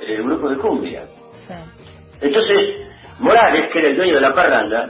eh, 0.00 0.16
grupos 0.22 0.50
de 0.50 0.56
cumbia. 0.58 1.06
Sí. 1.06 1.54
Entonces, 2.20 2.58
Morales, 3.18 3.70
que 3.72 3.78
era 3.80 3.88
el 3.88 3.96
dueño 3.96 4.14
de 4.14 4.20
la 4.20 4.32
parranda, 4.32 4.88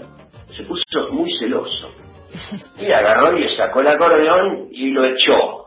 se 0.57 0.63
puso 0.65 1.13
muy 1.13 1.31
celoso. 1.39 1.91
Y 2.79 2.91
agarró 2.91 3.37
y 3.37 3.41
le 3.43 3.57
sacó 3.57 3.81
el 3.81 3.89
acordeón 3.89 4.69
y 4.73 4.91
lo 4.91 5.05
echó. 5.05 5.65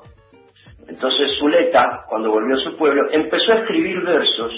Entonces 0.87 1.31
Zuleta, 1.39 2.05
cuando 2.09 2.29
volvió 2.31 2.55
a 2.57 2.59
su 2.59 2.77
pueblo, 2.77 3.09
empezó 3.11 3.53
a 3.53 3.55
escribir 3.61 4.01
versos 4.03 4.51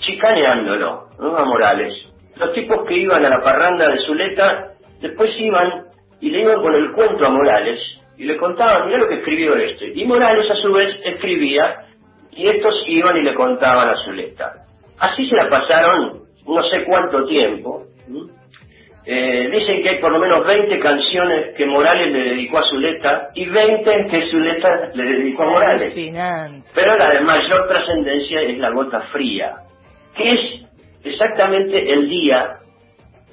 chicaneándolo, 0.00 1.08
¿no? 1.18 1.36
A 1.36 1.44
Morales. 1.44 1.94
Los 2.36 2.52
tipos 2.54 2.86
que 2.86 2.94
iban 2.94 3.24
a 3.24 3.28
la 3.28 3.40
parranda 3.40 3.88
de 3.88 3.98
Zuleta, 4.06 4.72
después 5.00 5.30
iban 5.38 5.84
y 6.20 6.30
le 6.30 6.42
iban 6.42 6.60
con 6.60 6.74
el 6.74 6.92
cuento 6.92 7.26
a 7.26 7.30
Morales 7.30 7.80
y 8.16 8.24
le 8.24 8.36
contaban, 8.36 8.86
mira 8.86 8.98
lo 8.98 9.08
que 9.08 9.18
escribió 9.18 9.54
este. 9.56 9.92
Y 9.94 10.04
Morales 10.04 10.50
a 10.50 10.54
su 10.66 10.72
vez 10.72 10.88
escribía 11.04 11.84
y 12.32 12.48
estos 12.48 12.74
iban 12.86 13.16
y 13.16 13.22
le 13.22 13.34
contaban 13.34 13.88
a 13.88 13.96
Zuleta. 14.04 14.52
Así 14.98 15.28
se 15.28 15.36
la 15.36 15.46
pasaron 15.46 16.22
no 16.46 16.62
sé 16.70 16.84
cuánto 16.84 17.26
tiempo. 17.26 17.84
Eh, 19.10 19.48
dicen 19.50 19.82
que 19.82 19.88
hay 19.88 20.00
por 20.00 20.12
lo 20.12 20.18
menos 20.18 20.46
20 20.46 20.78
canciones 20.80 21.56
que 21.56 21.64
Morales 21.64 22.12
le 22.12 22.30
dedicó 22.30 22.58
a 22.58 22.68
Zuleta 22.68 23.28
y 23.34 23.48
20 23.48 24.06
que 24.10 24.30
Zuleta 24.30 24.90
le 24.92 25.04
dedicó 25.04 25.44
a 25.44 25.46
Morales. 25.46 25.94
Pero 26.74 26.96
la 26.96 27.10
de 27.12 27.20
mayor 27.20 27.68
trascendencia 27.68 28.42
es 28.42 28.58
la 28.58 28.70
gota 28.70 29.00
fría, 29.12 29.54
que 30.18 30.30
es 30.32 30.40
exactamente 31.04 31.92
el 31.92 32.08
día 32.08 32.58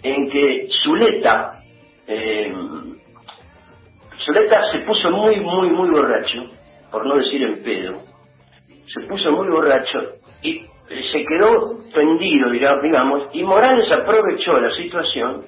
en 0.04 0.30
que 0.30 0.68
Zuleta, 0.84 1.60
eh, 2.08 2.54
Zuleta 4.25 4.62
se 4.72 4.80
puso 4.80 5.12
muy, 5.12 5.39
muy, 5.39 5.70
muy 5.70 5.89
borracho, 5.89 6.50
por 6.92 7.06
no 7.06 7.15
decir 7.18 7.42
en 7.44 7.63
pedo, 7.63 8.01
se 8.94 9.01
puso 9.08 9.32
muy 9.32 9.48
borracho 9.50 10.00
y 10.42 10.58
eh, 10.58 10.68
se 11.12 11.25
quedó 11.25 11.80
tendido, 11.94 12.50
diga- 12.50 12.80
digamos, 12.82 13.24
y 13.34 13.44
Morales 13.44 13.92
aprovechó 13.92 14.60
la 14.60 14.72
situación 14.75 15.46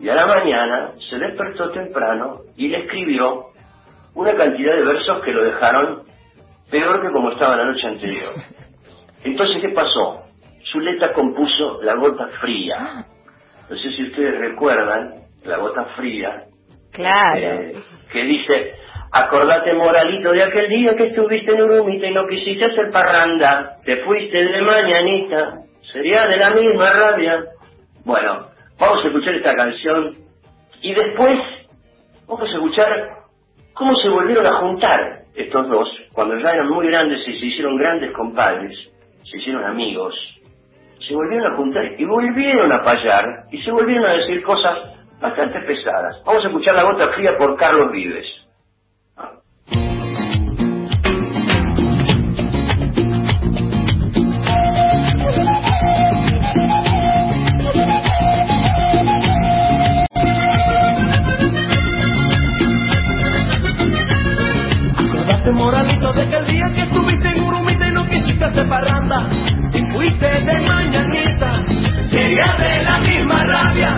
y 0.00 0.08
a 0.08 0.14
la 0.14 0.26
mañana 0.26 0.92
se 1.10 1.18
despertó 1.18 1.70
temprano 1.70 2.40
y 2.56 2.68
le 2.68 2.84
escribió 2.84 3.46
una 4.14 4.34
cantidad 4.34 4.74
de 4.74 4.84
versos 4.84 5.22
que 5.24 5.32
lo 5.32 5.42
dejaron 5.42 6.02
peor 6.70 7.02
que 7.02 7.10
como 7.10 7.32
estaba 7.32 7.56
la 7.56 7.64
noche 7.66 7.86
anterior. 7.86 8.32
Entonces, 9.24 9.56
¿qué 9.60 9.68
pasó? 9.70 10.22
Zuleta 10.72 11.12
compuso 11.12 11.80
La 11.82 11.94
Gota 11.94 12.28
Fría. 12.40 13.04
No 13.70 13.76
sé 13.76 13.90
si 13.92 14.02
ustedes 14.04 14.38
recuerdan 14.38 15.14
La 15.44 15.58
Gota 15.58 15.84
Fría, 15.96 16.44
Claro. 16.92 17.38
eh, 17.40 17.74
que 18.10 18.22
dice, 18.24 18.72
acordate 19.12 19.74
moralito 19.74 20.32
de 20.32 20.42
aquel 20.42 20.68
día 20.68 20.94
que 20.96 21.04
estuviste 21.08 21.52
en 21.52 21.62
Urumita 21.62 22.06
y 22.06 22.14
no 22.14 22.26
quisiste 22.26 22.64
hacer 22.66 22.90
parranda, 22.90 23.76
te 23.84 23.98
fuiste 24.04 24.44
de 24.44 24.62
mañanita, 24.62 25.60
sería 25.92 26.26
de 26.26 26.36
la 26.38 26.50
misma 26.50 26.90
rabia. 26.92 27.44
Bueno, 28.04 28.46
vamos 28.78 29.04
a 29.04 29.08
escuchar 29.08 29.34
esta 29.34 29.54
canción 29.54 30.16
y 30.80 30.94
después 30.94 31.38
vamos 32.26 32.48
a 32.48 32.52
escuchar 32.54 32.88
cómo 33.74 33.94
se 33.96 34.08
volvieron 34.08 34.46
a 34.46 34.60
juntar 34.60 35.22
estos 35.34 35.68
dos 35.68 35.88
cuando 36.12 36.38
ya 36.38 36.50
eran 36.50 36.68
muy 36.68 36.88
grandes 36.88 37.20
y 37.28 37.38
se 37.38 37.46
hicieron 37.46 37.76
grandes 37.76 38.12
compadres, 38.12 38.76
se 39.30 39.36
hicieron 39.36 39.64
amigos, 39.64 40.14
se 41.08 41.14
volvieron 41.14 41.52
a 41.52 41.56
juntar 41.56 41.84
y 41.98 42.04
volvieron 42.04 42.70
a 42.70 42.82
payar 42.82 43.46
y 43.50 43.62
se 43.62 43.70
volvieron 43.70 44.04
a 44.04 44.12
decir 44.12 44.42
cosas 44.42 44.76
bastante 45.18 45.60
pesadas. 45.60 46.22
Vamos 46.24 46.44
a 46.44 46.48
escuchar 46.48 46.76
La 46.76 46.82
Gota 46.82 47.08
Fría 47.14 47.32
por 47.38 47.56
Carlos 47.56 47.90
Vives. 47.90 48.26
Quisiste 68.38 68.44
hacer 68.44 68.68
parranda 68.68 69.26
y 69.72 69.84
fuiste 69.92 70.26
de 70.26 70.60
mañanita, 70.60 71.64
sería 72.08 72.54
de 72.58 72.82
la 72.84 72.98
misma 73.00 73.44
rabia, 73.44 73.88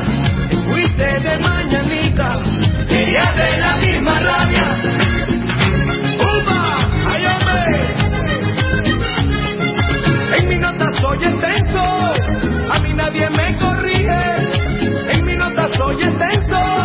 y 0.50 0.57
fuiste 0.57 1.20
de 1.20 1.38
mañanita, 1.38 2.40
sería 2.87 3.33
de 3.37 3.57
la 3.59 3.76
misma 3.76 4.18
rabia. 4.18 4.76
¡Upa! 6.20 6.88
¡Ay, 7.07 7.26
hombre! 7.26 7.94
En 10.38 10.48
mi 10.48 10.57
nota 10.57 10.90
soy 10.94 11.18
extenso, 11.18 11.81
a 12.72 12.79
mí 12.81 12.94
nadie 12.94 13.29
me 13.31 13.59
corrige. 13.59 14.22
En 15.12 15.24
mi 15.24 15.37
nota 15.37 15.68
soy 15.76 15.96
extenso, 16.03 16.80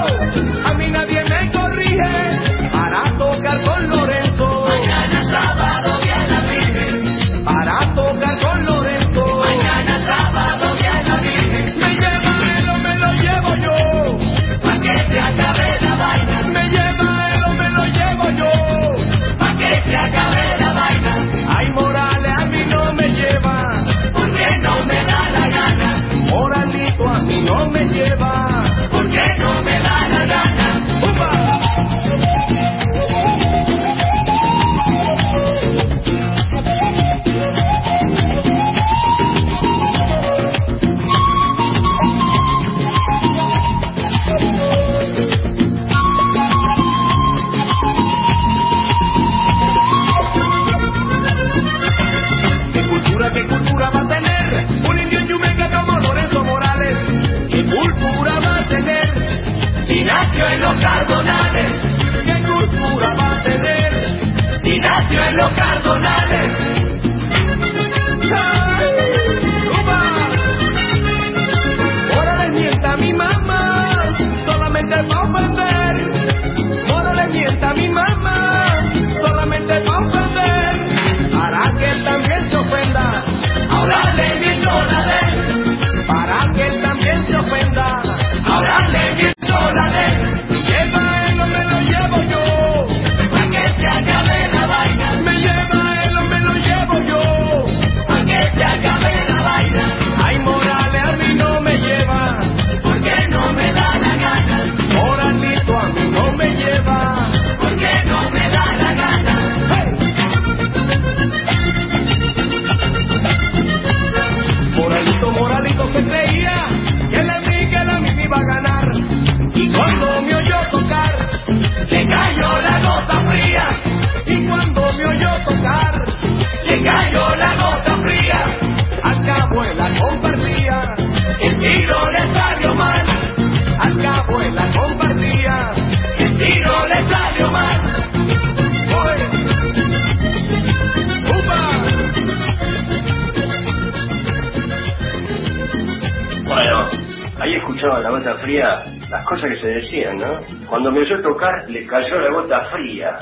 Gota 148.25 148.39
Fría 148.39 148.83
las 149.11 149.23
cosas 149.27 149.51
que 149.51 149.57
se 149.57 149.67
decían, 149.67 150.17
¿no? 150.17 150.39
Cuando 150.67 150.91
me 150.91 151.01
oyó 151.01 151.21
tocar, 151.21 151.69
le 151.69 151.85
cayó 151.85 152.19
la 152.19 152.31
gota 152.31 152.63
fría. 152.71 153.17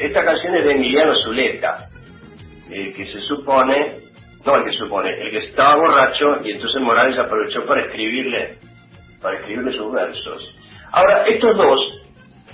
Esta 0.00 0.22
canción 0.22 0.54
es 0.54 0.66
de 0.66 0.72
Emiliano 0.72 1.14
Zuleta, 1.16 1.88
el 2.70 2.94
que 2.94 3.06
se 3.06 3.20
supone, 3.22 3.96
no 4.44 4.56
el 4.56 4.64
que 4.64 4.78
supone, 4.78 5.20
el 5.20 5.30
que 5.32 5.48
estaba 5.48 5.74
borracho 5.74 6.44
y 6.44 6.52
entonces 6.52 6.80
Morales 6.80 7.18
aprovechó 7.18 7.66
para 7.66 7.86
escribirle, 7.86 8.54
para 9.20 9.36
escribirle 9.36 9.76
sus 9.76 9.92
versos. 9.92 10.54
Ahora, 10.92 11.26
estos 11.26 11.56
dos, 11.56 11.80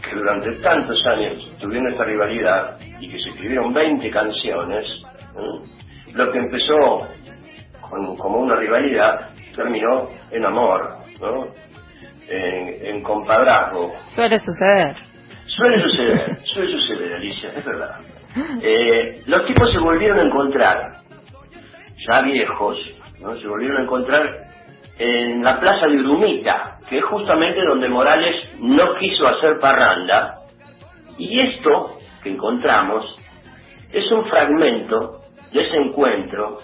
que 0.03 0.17
durante 0.17 0.51
tantos 0.63 0.99
años 1.07 1.59
tuvieron 1.61 1.93
esta 1.93 2.05
rivalidad 2.05 2.79
y 3.01 3.07
que 3.07 3.21
se 3.21 3.29
escribieron 3.29 3.75
20 3.75 4.11
canciones, 4.11 4.87
lo 6.15 6.33
que 6.33 6.39
empezó 6.39 7.07
como 8.17 8.39
una 8.39 8.57
rivalidad 8.57 9.29
terminó 9.55 10.09
en 10.31 10.47
amor, 10.47 10.97
¿no? 11.21 11.49
En, 12.35 12.95
en 12.95 13.03
compadrazgo. 13.03 13.93
Suele 14.15 14.39
suceder. 14.39 14.97
Suele 15.55 15.83
suceder, 15.83 16.39
suele 16.47 16.73
suceder, 16.79 17.15
Alicia, 17.17 17.53
es 17.55 17.65
verdad. 17.65 18.01
Eh, 18.63 19.23
los 19.27 19.47
tipos 19.47 19.71
se 19.71 19.79
volvieron 19.79 20.19
a 20.19 20.23
encontrar, 20.23 20.93
ya 22.09 22.23
viejos, 22.23 22.79
¿no? 23.21 23.37
se 23.39 23.47
volvieron 23.47 23.81
a 23.81 23.83
encontrar 23.83 24.23
en 24.99 25.43
la 25.43 25.61
plaza 25.61 25.87
de 25.89 25.99
Urumita, 26.01 26.77
que 26.89 26.99
es 26.99 27.05
justamente 27.05 27.61
donde 27.69 27.89
Morales 27.89 28.49
no 28.61 28.95
quiso 28.99 29.27
hacer 29.27 29.59
parranda. 29.61 30.39
Y 31.19 31.39
esto 31.39 31.99
que 32.23 32.31
encontramos 32.31 33.15
es 33.93 34.11
un 34.11 34.25
fragmento 34.31 35.21
de 35.53 35.67
ese 35.67 35.77
encuentro 35.77 36.61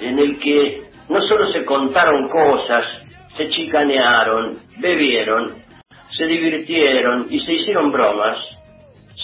en 0.00 0.18
el 0.18 0.40
que 0.40 0.82
no 1.10 1.20
solo 1.20 1.52
se 1.52 1.64
contaron 1.66 2.28
cosas, 2.28 2.84
se 3.36 3.50
chicanearon, 3.50 4.63
bebieron, 4.78 5.54
se 6.16 6.26
divirtieron 6.26 7.26
y 7.30 7.40
se 7.40 7.52
hicieron 7.52 7.90
bromas, 7.90 8.38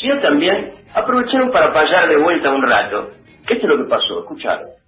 sino 0.00 0.20
también 0.20 0.72
aprovecharon 0.94 1.50
para 1.50 1.72
payar 1.72 2.08
de 2.08 2.16
vuelta 2.16 2.50
un 2.50 2.62
rato. 2.62 3.10
Esto 3.48 3.54
es 3.54 3.64
lo 3.64 3.78
que 3.78 3.88
pasó, 3.88 4.20
escucharon. 4.20 4.79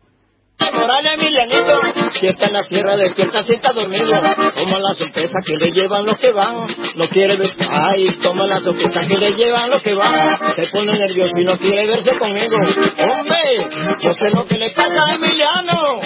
Morales 0.58 1.14
Emilianito, 1.14 1.80
si 2.18 2.26
está 2.28 2.46
en 2.46 2.52
la 2.52 2.64
tierra 2.64 2.96
despierta, 2.96 3.44
si 3.44 3.54
está 3.54 3.72
dormido, 3.72 4.10
toma 4.10 4.78
la 4.78 4.94
sorpresa 4.94 5.34
que 5.44 5.52
le 5.56 5.72
llevan 5.72 6.06
los 6.06 6.16
que 6.16 6.32
van, 6.32 6.66
no 6.96 7.08
quiere 7.08 7.36
ver, 7.36 7.50
ay, 7.70 8.04
toma 8.22 8.46
la 8.46 8.60
sorpresa 8.60 9.00
que 9.06 9.18
le 9.18 9.32
llevan 9.32 9.70
los 9.70 9.82
que 9.82 9.94
van, 9.94 10.54
se 10.54 10.66
pone 10.72 10.96
nervioso 10.96 11.32
y 11.36 11.44
no 11.44 11.58
quiere 11.58 11.86
verse 11.86 12.16
conmigo, 12.16 12.56
hombre, 12.56 13.96
no 14.02 14.14
sé 14.14 14.30
lo 14.32 14.44
que 14.46 14.58
le 14.58 14.70
pasa 14.70 15.04
a 15.04 15.14
Emiliano, 15.14 16.00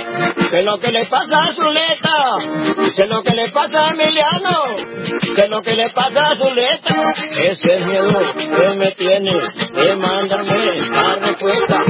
sé 0.50 0.62
lo 0.62 0.78
que 0.78 0.92
le 0.92 1.06
pasa 1.06 1.36
a 1.36 1.54
Zuleta, 1.54 2.34
sé 2.96 3.06
lo 3.06 3.22
que 3.22 3.34
le 3.34 3.48
pasa 3.50 3.86
a 3.86 3.90
Emiliano, 3.90 4.76
sé 5.34 5.48
lo 5.48 5.62
que 5.62 5.74
le 5.74 5.90
pasa 5.90 6.30
a 6.30 6.36
Zuleta, 6.36 7.14
ese 7.38 7.84
miedo 7.84 8.20
que 8.34 8.74
me 8.74 8.90
tiene 8.92 9.32
de 9.32 9.96
mandarme 9.96 10.64
la 10.90 11.16
respuesta. 11.16 11.84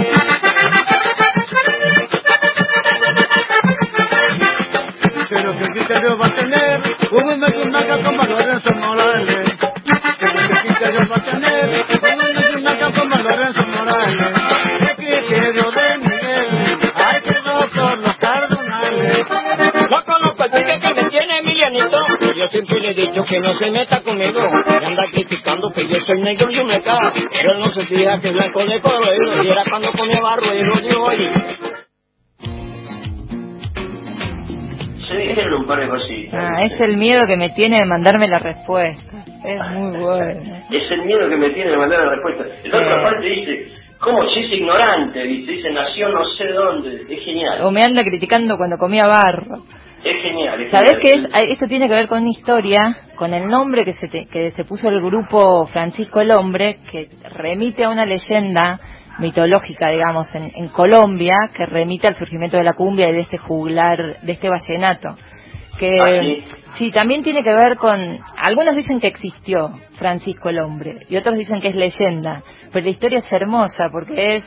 Pero 5.29 5.59
qué 5.59 5.67
criterio 5.73 6.17
va 6.19 6.27
a 6.27 6.35
tener 6.35 6.81
un 7.11 7.41
mechunaca 7.41 8.03
con 8.03 8.17
valores 8.17 8.63
Morales. 8.77 9.57
Pero 10.19 10.33
qué 10.49 10.61
criterio 10.63 11.09
va 11.09 11.17
a 11.17 11.25
tener 11.25 11.85
un 12.03 12.37
mechunaca 12.37 12.91
con 12.93 13.11
valores 13.11 13.67
Morales. 13.67 14.37
Qué 14.79 14.97
criterio 14.97 15.71
de 15.71 15.99
Miguel, 15.99 16.79
ay 16.95 17.21
que 17.23 17.41
doctor 17.45 17.99
los 17.99 18.17
cardinales. 18.17 19.27
No 19.91 20.05
conozco 20.05 20.45
el 20.45 20.51
pique 20.51 20.79
que 20.79 20.95
me 20.95 21.11
tiene 21.11 21.39
Emilianito. 21.39 21.99
Yo 22.37 22.49
siempre 22.49 22.81
le 22.81 22.91
he 22.91 22.95
dicho 22.95 23.23
que 23.25 23.41
no 23.41 23.59
se 23.59 23.71
meta 23.71 24.03
conmigo. 24.03 24.41
Me 24.51 24.87
anda 24.87 25.03
criticando 25.13 25.71
que 25.75 25.89
yo 25.89 26.01
soy 26.07 26.21
negro 26.21 26.51
y 26.51 26.65
me 26.65 26.83
cago. 26.83 27.13
Pero 27.33 27.59
no 27.59 27.73
se 27.73 27.87
fija 27.87 28.21
que 28.21 28.31
blanco 28.31 28.65
de 28.65 28.81
colorido. 28.81 29.43
Y 29.43 29.49
era 29.51 29.65
cuando 29.69 29.91
ponía 29.93 30.21
barro 30.21 30.55
y 30.55 30.63
lo 30.63 30.81
digo 30.81 31.05
oye. 31.05 31.86
Ah, 36.33 36.63
es 36.65 36.79
el 36.81 36.97
miedo 36.97 37.27
que 37.27 37.37
me 37.37 37.51
tiene 37.51 37.81
de 37.81 37.87
mandarme 37.87 38.29
la 38.29 38.39
respuesta. 38.39 39.25
Es 39.45 39.61
muy 39.75 39.99
bueno. 39.99 40.57
Es 40.71 40.83
el 40.91 41.03
miedo 41.05 41.29
que 41.29 41.37
me 41.37 41.51
tiene 41.51 41.71
de 41.71 41.77
mandar 41.77 42.05
la 42.05 42.11
respuesta. 42.11 42.45
El 42.65 42.71
Eh. 42.75 43.03
parte 43.03 43.27
dice, 43.27 43.73
¿cómo 44.01 44.19
si 44.31 44.41
es 44.41 44.53
ignorante? 44.57 45.23
Dice, 45.25 45.53
dice, 45.53 45.71
nació 45.71 46.09
no 46.09 46.21
sé 46.39 46.53
dónde. 46.53 46.97
Es 47.15 47.25
genial. 47.25 47.61
O 47.63 47.71
me 47.71 47.83
anda 47.83 48.03
criticando 48.03 48.57
cuando 48.57 48.77
comía 48.77 49.07
barro. 49.07 49.57
Es 50.05 50.23
genial. 50.23 50.61
Es 50.63 50.71
¿Sabés 50.71 50.95
qué 51.01 51.09
es? 51.09 51.17
Ah, 51.33 51.43
Esto 51.43 51.67
tiene 51.67 51.89
que 51.89 51.95
ver 51.95 52.07
con 52.07 52.21
una 52.21 52.31
historia, 52.31 52.81
con 53.17 53.35
el 53.35 53.49
nombre 53.49 53.85
que 53.85 53.95
se, 53.95 54.09
te- 54.09 54.27
que 54.27 54.53
se 54.53 54.65
puso 54.65 54.89
el 54.89 55.01
grupo 55.01 55.67
Francisco 55.67 56.21
el 56.21 56.31
Hombre, 56.31 56.79
que 56.91 57.09
remite 57.31 57.85
a 57.85 57.91
una 57.91 58.07
leyenda 58.07 58.79
mitológica, 59.19 59.89
digamos, 59.89 60.33
en, 60.35 60.51
en 60.55 60.69
Colombia, 60.69 61.51
que 61.55 61.67
remite 61.67 62.07
al 62.07 62.15
surgimiento 62.17 62.57
de 62.57 62.65
la 62.65 62.75
cumbia 62.75 63.09
y 63.09 63.13
de 63.15 63.21
este 63.21 63.39
juglar, 63.39 64.21
de 64.21 64.33
este 64.33 64.49
vallenato. 64.49 65.15
Que 65.79 65.99
Ah, 66.01 66.21
sí. 66.23 66.45
sí, 66.79 66.91
también 66.91 67.23
tiene 67.23 67.43
que 67.43 67.53
ver 67.53 67.77
con. 67.77 68.19
Algunos 68.43 68.75
dicen 68.75 68.99
que 68.99 69.09
existió 69.09 69.79
Francisco 69.99 70.49
el 70.49 70.59
Hombre 70.61 71.01
y 71.09 71.17
otros 71.17 71.37
dicen 71.37 71.61
que 71.61 71.69
es 71.69 71.77
leyenda, 71.77 72.43
pero 72.73 72.85
la 72.85 72.91
historia 72.91 73.19
es 73.19 73.31
hermosa 73.31 73.89
porque 73.93 74.37
es 74.37 74.45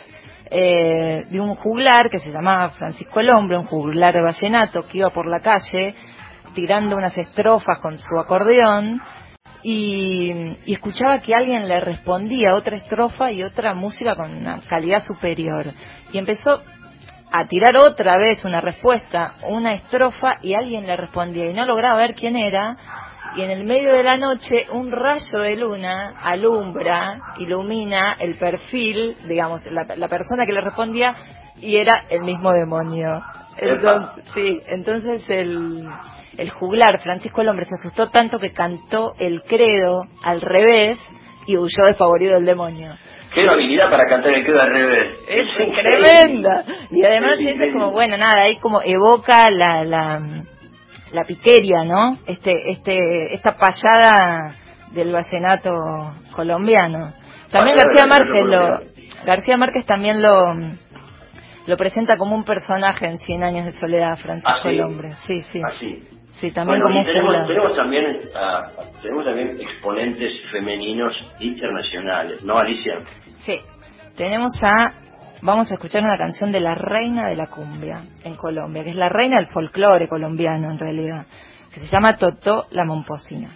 eh, 0.50 1.24
de 1.30 1.40
un 1.40 1.54
juglar 1.56 2.10
que 2.10 2.18
se 2.18 2.32
llamaba 2.32 2.72
Francisco 2.72 3.20
el 3.20 3.30
Hombre, 3.30 3.58
un 3.58 3.68
juglar 3.68 4.16
de 4.16 4.22
vallenato 4.24 4.82
que 4.84 4.98
iba 4.98 5.12
por 5.12 5.28
la 5.28 5.40
calle 5.40 5.94
tirando 6.56 6.98
unas 6.98 7.16
estrofas 7.16 7.78
con 7.80 7.96
su 7.98 8.20
acordeón 8.20 9.00
y, 9.64 10.32
y 10.66 10.74
escuchaba 10.74 11.20
que 11.20 11.36
alguien 11.36 11.68
le 11.68 11.80
respondía 11.80 12.54
otra 12.56 12.78
estrofa 12.78 13.32
y 13.32 13.44
otra 13.44 13.74
música 13.74 14.16
con 14.16 14.34
una 14.36 14.62
calidad 14.68 15.04
superior. 15.04 15.74
Y 16.12 16.18
empezó 16.18 16.62
a 17.32 17.48
tirar 17.48 17.78
otra 17.78 18.18
vez 18.18 18.44
una 18.46 18.62
respuesta, 18.62 19.36
una 19.48 19.74
estrofa, 19.74 20.38
y 20.42 20.54
alguien 20.56 20.88
le 20.88 20.96
respondía 20.96 21.50
y 21.50 21.54
no 21.54 21.66
lograba 21.66 21.98
ver 21.98 22.16
quién 22.16 22.36
era. 22.36 22.78
Y 23.36 23.42
en 23.42 23.52
el 23.52 23.64
medio 23.64 23.94
de 23.94 24.04
la 24.04 24.18
noche 24.18 24.68
un 24.74 24.92
rayo 24.92 25.40
de 25.40 25.56
luna 25.56 26.16
alumbra, 26.22 27.20
ilumina 27.38 28.16
el 28.20 28.38
perfil, 28.38 29.18
digamos, 29.28 29.66
la, 29.68 29.86
la 29.96 30.08
persona 30.08 30.46
que 30.48 30.54
le 30.54 30.62
respondía 30.62 31.16
y 31.62 31.78
era 31.78 32.06
el 32.10 32.24
mismo 32.24 32.52
demonio. 32.52 33.22
Entonces, 33.58 34.26
sí, 34.34 34.62
entonces 34.68 35.22
el, 35.28 35.88
el 36.40 36.50
juglar 36.52 37.00
Francisco 37.00 37.42
el 37.42 37.50
Hombre 37.50 37.66
se 37.66 37.76
asustó 37.76 38.10
tanto 38.10 38.38
que 38.38 38.52
cantó 38.54 39.14
el 39.20 39.44
credo 39.44 40.04
al 40.24 40.42
revés 40.42 40.98
y 41.48 41.58
huyó 41.58 41.86
desfavorido 41.88 42.36
del 42.36 42.46
demonio. 42.46 42.96
Qué 43.34 43.42
habilidad 43.48 43.90
para 43.90 44.06
cantar 44.06 44.34
el 44.36 44.46
quedo 44.46 44.60
al 44.60 44.72
revés. 44.72 45.20
Es 45.28 45.60
increíble. 45.60 46.02
tremenda. 46.02 46.64
Y 46.90 47.04
además 47.06 47.40
Es 47.40 47.60
es 47.60 47.74
como, 47.74 47.92
bueno, 47.92 48.18
nada, 48.18 48.42
ahí 48.42 48.56
como 48.58 48.82
evoca 48.84 49.50
la, 49.52 49.84
la, 49.84 50.44
la 51.12 51.24
piqueria, 51.26 51.84
¿no? 51.84 52.18
Este, 52.26 52.72
este, 52.72 53.34
esta 53.36 53.56
payada 53.56 54.56
del 54.92 55.12
vallenato 55.14 55.72
colombiano. 56.36 57.14
También 57.52 57.78
García 57.78 58.06
Márquez 58.08 58.46
lo. 58.46 58.80
García 59.26 59.58
Márquez 59.58 59.86
también 59.86 60.22
lo, 60.22 60.54
lo 61.68 61.78
presenta 61.78 62.18
como 62.18 62.36
un 62.36 62.44
personaje 62.44 63.06
en 63.08 63.18
Cien 63.20 63.44
años 63.44 63.66
de 63.66 63.72
soledad, 63.74 64.18
Francisco 64.18 64.52
¿Ah, 64.52 64.62
sí? 64.64 64.70
el 64.70 64.82
hombre. 64.82 65.14
Sí, 65.28 65.42
sí. 65.52 65.62
Así. 65.64 65.86
Sí, 65.86 66.19
también 66.52 66.80
Bueno, 66.80 66.86
como 66.86 66.96
y 66.96 67.00
un 67.00 67.06
tenemos, 67.46 67.76
también 67.76 68.20
ah, 68.36 68.64
tenemos 69.02 69.26
también 69.26 69.50
exponentes 69.60 70.34
femeninos 70.52 71.14
internacionales, 71.40 72.44
¿no, 72.44 72.58
Alicia? 72.58 73.00
Sí, 73.46 73.60
tenemos 74.16 74.52
a, 74.62 74.94
vamos 75.42 75.72
a 75.72 75.76
escuchar 75.76 76.02
una 76.04 76.18
canción 76.18 76.52
de 76.52 76.60
la 76.62 76.76
reina 76.76 77.28
de 77.30 77.36
la 77.36 77.48
cumbia 77.48 78.04
en 78.24 78.36
Colombia, 78.36 78.84
que 78.84 78.92
es 78.92 78.96
la 78.96 79.10
reina 79.10 79.38
del 79.38 79.48
folclore 79.48 80.08
colombiano 80.08 80.72
en 80.72 80.80
realidad, 80.80 81.26
que 81.74 81.82
se 81.82 81.88
llama 81.92 82.16
Totó 82.18 82.66
la 82.72 82.86
Momposina. 82.86 83.52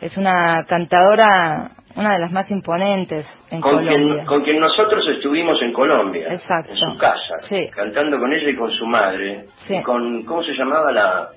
Es 0.00 0.16
una 0.16 0.64
cantadora, 0.68 1.72
una 1.96 2.12
de 2.12 2.18
las 2.20 2.30
más 2.30 2.48
imponentes 2.52 3.26
en 3.50 3.60
Con 3.60 3.72
Colombia. 3.72 3.98
quien, 4.14 4.26
con 4.26 4.42
quien 4.44 4.60
nosotros 4.60 5.04
estuvimos 5.16 5.56
en 5.60 5.72
Colombia, 5.72 6.28
Exacto. 6.32 6.70
en 6.70 6.76
su 6.76 6.96
casa, 6.98 7.38
Sí. 7.48 7.68
cantando 7.74 8.18
con 8.18 8.32
ella 8.32 8.48
y 8.50 8.54
con 8.54 8.70
su 8.70 8.86
madre, 8.86 9.46
Sí. 9.66 9.74
y 9.76 9.82
con, 9.82 10.22
¿cómo 10.24 10.42
se 10.44 10.52
llamaba 10.52 10.92
la, 10.92 11.28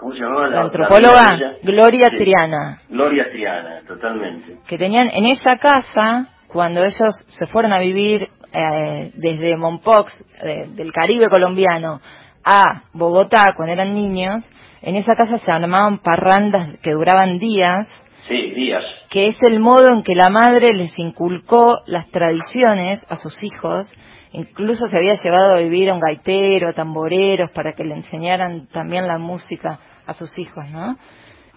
cómo 0.00 0.12
se 0.14 0.20
llamaba 0.20 0.48
La 0.48 0.56
la, 0.56 0.60
antropóloga? 0.62 1.26
Gloria 1.62 2.06
Sí. 2.10 2.16
Triana, 2.16 2.80
Gloria 2.88 3.26
Triana, 3.30 3.80
totalmente. 3.86 4.56
que 4.66 4.78
tenían 4.78 5.08
en 5.12 5.26
esa 5.26 5.56
casa, 5.58 6.28
cuando 6.48 6.80
ellos 6.80 7.14
se 7.28 7.46
fueron 7.46 7.72
a 7.72 7.78
vivir 7.78 8.28
eh, 8.52 9.12
desde 9.14 9.56
Mompox, 9.56 10.16
eh, 10.42 10.66
del 10.70 10.90
Caribe 10.92 11.28
colombiano, 11.28 12.00
a 12.44 12.82
Bogotá 12.94 13.52
cuando 13.56 13.72
eran 13.74 13.92
niños, 13.94 14.42
en 14.82 14.96
esa 14.96 15.14
casa 15.14 15.38
se 15.38 15.50
armaban 15.52 15.98
parrandas 15.98 16.78
que 16.82 16.92
duraban 16.92 17.38
días, 17.38 17.86
Sí, 18.26 18.50
Díaz. 18.54 18.82
que 19.10 19.28
es 19.28 19.36
el 19.42 19.60
modo 19.60 19.88
en 19.92 20.02
que 20.02 20.14
la 20.14 20.30
madre 20.30 20.72
les 20.72 20.98
inculcó 20.98 21.80
las 21.86 22.08
tradiciones 22.10 23.04
a 23.10 23.16
sus 23.16 23.42
hijos, 23.42 23.92
incluso 24.32 24.86
se 24.86 24.96
había 24.96 25.14
llevado 25.22 25.54
a 25.54 25.58
vivir 25.58 25.90
a 25.90 25.94
un 25.94 26.00
gaitero, 26.00 26.70
a 26.70 26.72
tamboreros, 26.72 27.50
para 27.52 27.72
que 27.74 27.84
le 27.84 27.94
enseñaran 27.94 28.68
también 28.68 29.06
la 29.06 29.18
música 29.18 29.80
a 30.10 30.14
sus 30.14 30.36
hijos, 30.38 30.68
¿no? 30.70 30.96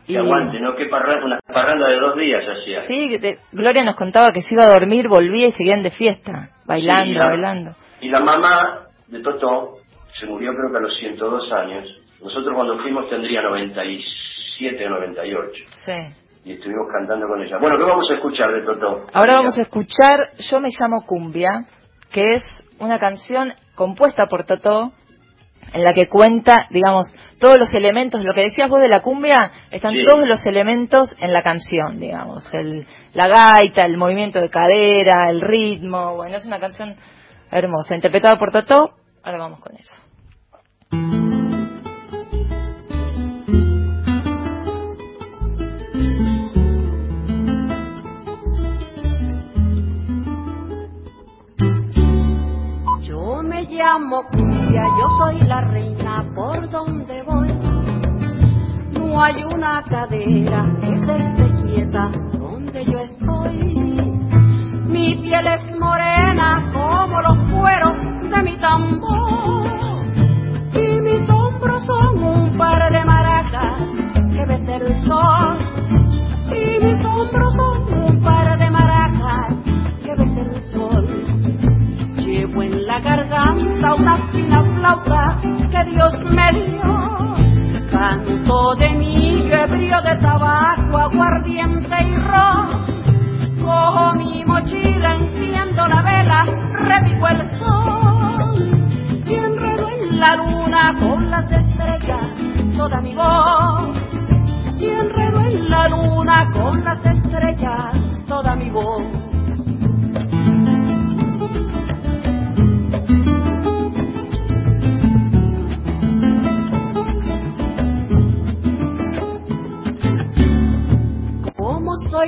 Que 0.06 0.18
aguante, 0.18 0.60
¿no? 0.60 0.76
Qué 0.76 0.86
parranda, 0.88 1.26
una 1.26 1.40
parranda 1.48 1.88
de 1.88 1.96
dos 1.98 2.16
días 2.18 2.44
hacía. 2.46 2.82
Sí, 2.88 3.18
de- 3.18 3.38
Gloria 3.54 3.84
nos 3.84 3.96
contaba 3.96 4.32
que 4.34 4.42
se 4.42 4.54
iba 4.54 4.64
a 4.66 4.74
dormir, 4.80 5.08
volvía 5.08 5.48
y 5.48 5.52
seguían 5.54 5.82
de 5.82 5.92
fiesta, 5.92 6.50
bailando, 6.66 7.04
Sí, 7.06 7.10
y 7.12 7.14
la- 7.14 7.28
bailando. 7.28 7.76
Y 8.02 8.10
la 8.10 8.20
mamá 8.20 8.80
de 9.08 9.22
Totó 9.22 9.76
se 10.20 10.26
murió 10.26 10.52
creo 10.54 10.72
que 10.72 10.78
a 10.78 10.82
los 10.82 10.98
102 11.00 11.52
años. 11.54 11.86
Nosotros 12.22 12.54
cuando 12.56 12.78
fuimos 12.82 13.10
tendría 13.10 13.42
97 13.42 14.86
o 14.86 14.90
98. 14.90 15.52
Sí. 15.86 15.92
Y 16.46 16.54
estuvimos 16.54 16.88
cantando 16.92 17.26
con 17.28 17.42
ella. 17.42 17.58
Bueno, 17.60 17.78
¿qué 17.78 17.84
vamos 17.86 18.10
a 18.12 18.16
escuchar 18.16 18.52
de 18.54 18.62
Totó? 18.64 19.06
Ahora 19.14 19.36
vamos 19.36 19.58
a 19.58 19.62
escuchar 19.62 20.32
Yo 20.52 20.60
me 20.60 20.70
llamo 20.78 21.06
Cumbia, 21.06 21.66
que 22.12 22.24
es 22.36 22.44
una 22.80 23.00
canción 23.00 23.54
compuesta 23.76 24.26
por 24.28 24.44
Totó, 24.46 24.92
en 25.74 25.84
la 25.84 25.94
que 25.94 26.08
cuenta, 26.08 26.68
digamos, 26.70 27.06
todos 27.40 27.58
los 27.58 27.74
elementos, 27.74 28.24
lo 28.24 28.34
que 28.34 28.42
decías 28.42 28.70
vos 28.70 28.80
de 28.80 28.88
la 28.88 29.02
cumbia, 29.02 29.52
están 29.72 29.94
Sí. 29.94 30.04
todos 30.06 30.28
los 30.28 30.46
elementos 30.46 31.14
en 31.20 31.34
la 31.34 31.42
canción, 31.42 32.00
digamos, 32.00 32.52
el, 32.54 32.86
la 33.14 33.28
gaita, 33.28 33.86
el 33.86 33.98
movimiento 33.98 34.40
de 34.40 34.50
cadera, 34.50 35.30
el 35.30 35.42
ritmo, 35.42 36.16
bueno, 36.16 36.38
es 36.38 36.46
una 36.46 36.60
canción 36.60 36.96
hermosa, 37.52 37.96
interpretada 37.96 38.38
por 38.38 38.52
Totó, 38.52 38.92
ahora 39.24 39.38
vamos 39.40 39.60
con 39.60 39.76
eso. 39.76 39.96
Yo 53.02 53.42
me 53.44 53.64
llamo 53.64 54.24
Yo 54.74 55.08
soy 55.20 55.40
la 55.42 55.62
reina 55.62 56.26
por 56.34 56.68
donde 56.72 57.22
voy. 57.24 57.48
No 58.98 59.22
hay 59.22 59.44
una 59.44 59.84
cadera 59.84 60.66
que 60.82 60.98
se 60.98 61.16
esté 61.16 61.64
quieta 61.64 62.10
donde 62.34 62.84
yo 62.86 62.98
estoy. 62.98 63.23
Dios 85.86 86.14
me 86.24 86.66
dio. 86.66 87.34
Canto 87.92 88.76
de 88.76 88.90
mi 88.92 89.52
ebrio 89.52 90.02
de 90.02 90.16
tabaco, 90.18 90.98
aguardiente 90.98 91.96
y 92.04 92.16
ron. 92.18 92.84
Cojo 93.62 94.14
mi 94.18 94.44
mochila, 94.46 95.16
enciendo 95.16 95.88
la 95.88 96.02
vela, 96.02 96.46
revivo 96.74 97.28
el 97.28 97.60
sol. 97.60 98.94
Y 99.26 99.34
enredo 99.34 99.88
en 99.90 100.20
la 100.20 100.36
luna 100.36 100.94
con 101.00 101.30
las 101.30 101.52
estrellas 101.52 102.78
toda 102.78 103.02
mi 103.02 103.16
voz. 103.16 103.96
Y 104.78 104.86
enredo 104.86 105.40
en 105.46 105.70
la 105.70 105.88
luna 105.88 106.52
con 106.52 106.84
las 106.84 107.06
estrellas 107.06 108.26
toda 108.28 108.56
mi 108.56 108.70
voz. 108.70 109.04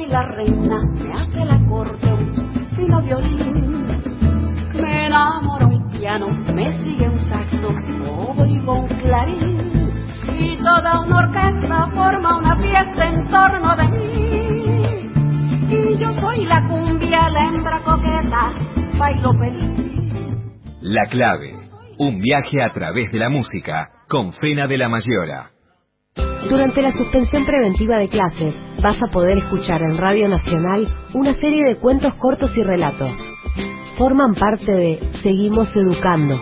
La 0.07 0.21
reina, 0.23 0.79
me 0.93 1.13
hace 1.13 1.41
el 1.41 1.51
acordeón, 1.51 2.33
fino 2.75 3.01
violín. 3.01 3.85
Me 4.81 5.07
enamoro 5.07 5.67
un 5.67 5.91
piano, 5.91 6.27
me 6.53 6.71
sigue 6.73 7.07
un 7.07 7.19
saxo, 7.19 7.69
oigo 8.37 8.81
un 8.81 8.87
clarín. 8.87 9.95
Y 10.37 10.57
toda 10.57 11.01
una 11.01 11.17
orquesta 11.17 11.87
forma 11.93 12.37
una 12.37 12.61
fiesta 12.61 13.05
en 13.05 13.29
torno 13.29 13.75
de 13.75 13.87
mí. 13.89 14.35
Y 15.69 15.99
yo 15.99 16.11
soy 16.11 16.45
la 16.45 16.67
cumbia, 16.67 17.29
la 17.29 17.45
hembra 17.45 17.79
coqueta, 17.83 18.97
bailo 18.97 19.33
feliz. 19.39 19.85
La 20.81 21.07
clave. 21.07 21.55
Un 21.97 22.19
viaje 22.19 22.61
a 22.61 22.69
través 22.71 23.11
de 23.11 23.19
la 23.19 23.29
música 23.29 23.89
con 24.09 24.33
Fena 24.33 24.67
de 24.67 24.77
la 24.77 24.89
Mayora. 24.89 25.54
Durante 26.49 26.81
la 26.81 26.91
suspensión 26.91 27.45
preventiva 27.45 27.97
de 27.97 28.07
clases, 28.07 28.55
vas 28.81 28.97
a 29.01 29.11
poder 29.11 29.39
escuchar 29.39 29.81
en 29.81 29.97
Radio 29.97 30.27
Nacional 30.27 30.85
una 31.13 31.33
serie 31.33 31.65
de 31.65 31.77
cuentos 31.77 32.13
cortos 32.15 32.55
y 32.55 32.61
relatos. 32.61 33.17
Forman 33.97 34.35
parte 34.35 34.71
de 34.71 34.99
Seguimos 35.23 35.75
Educando, 35.75 36.39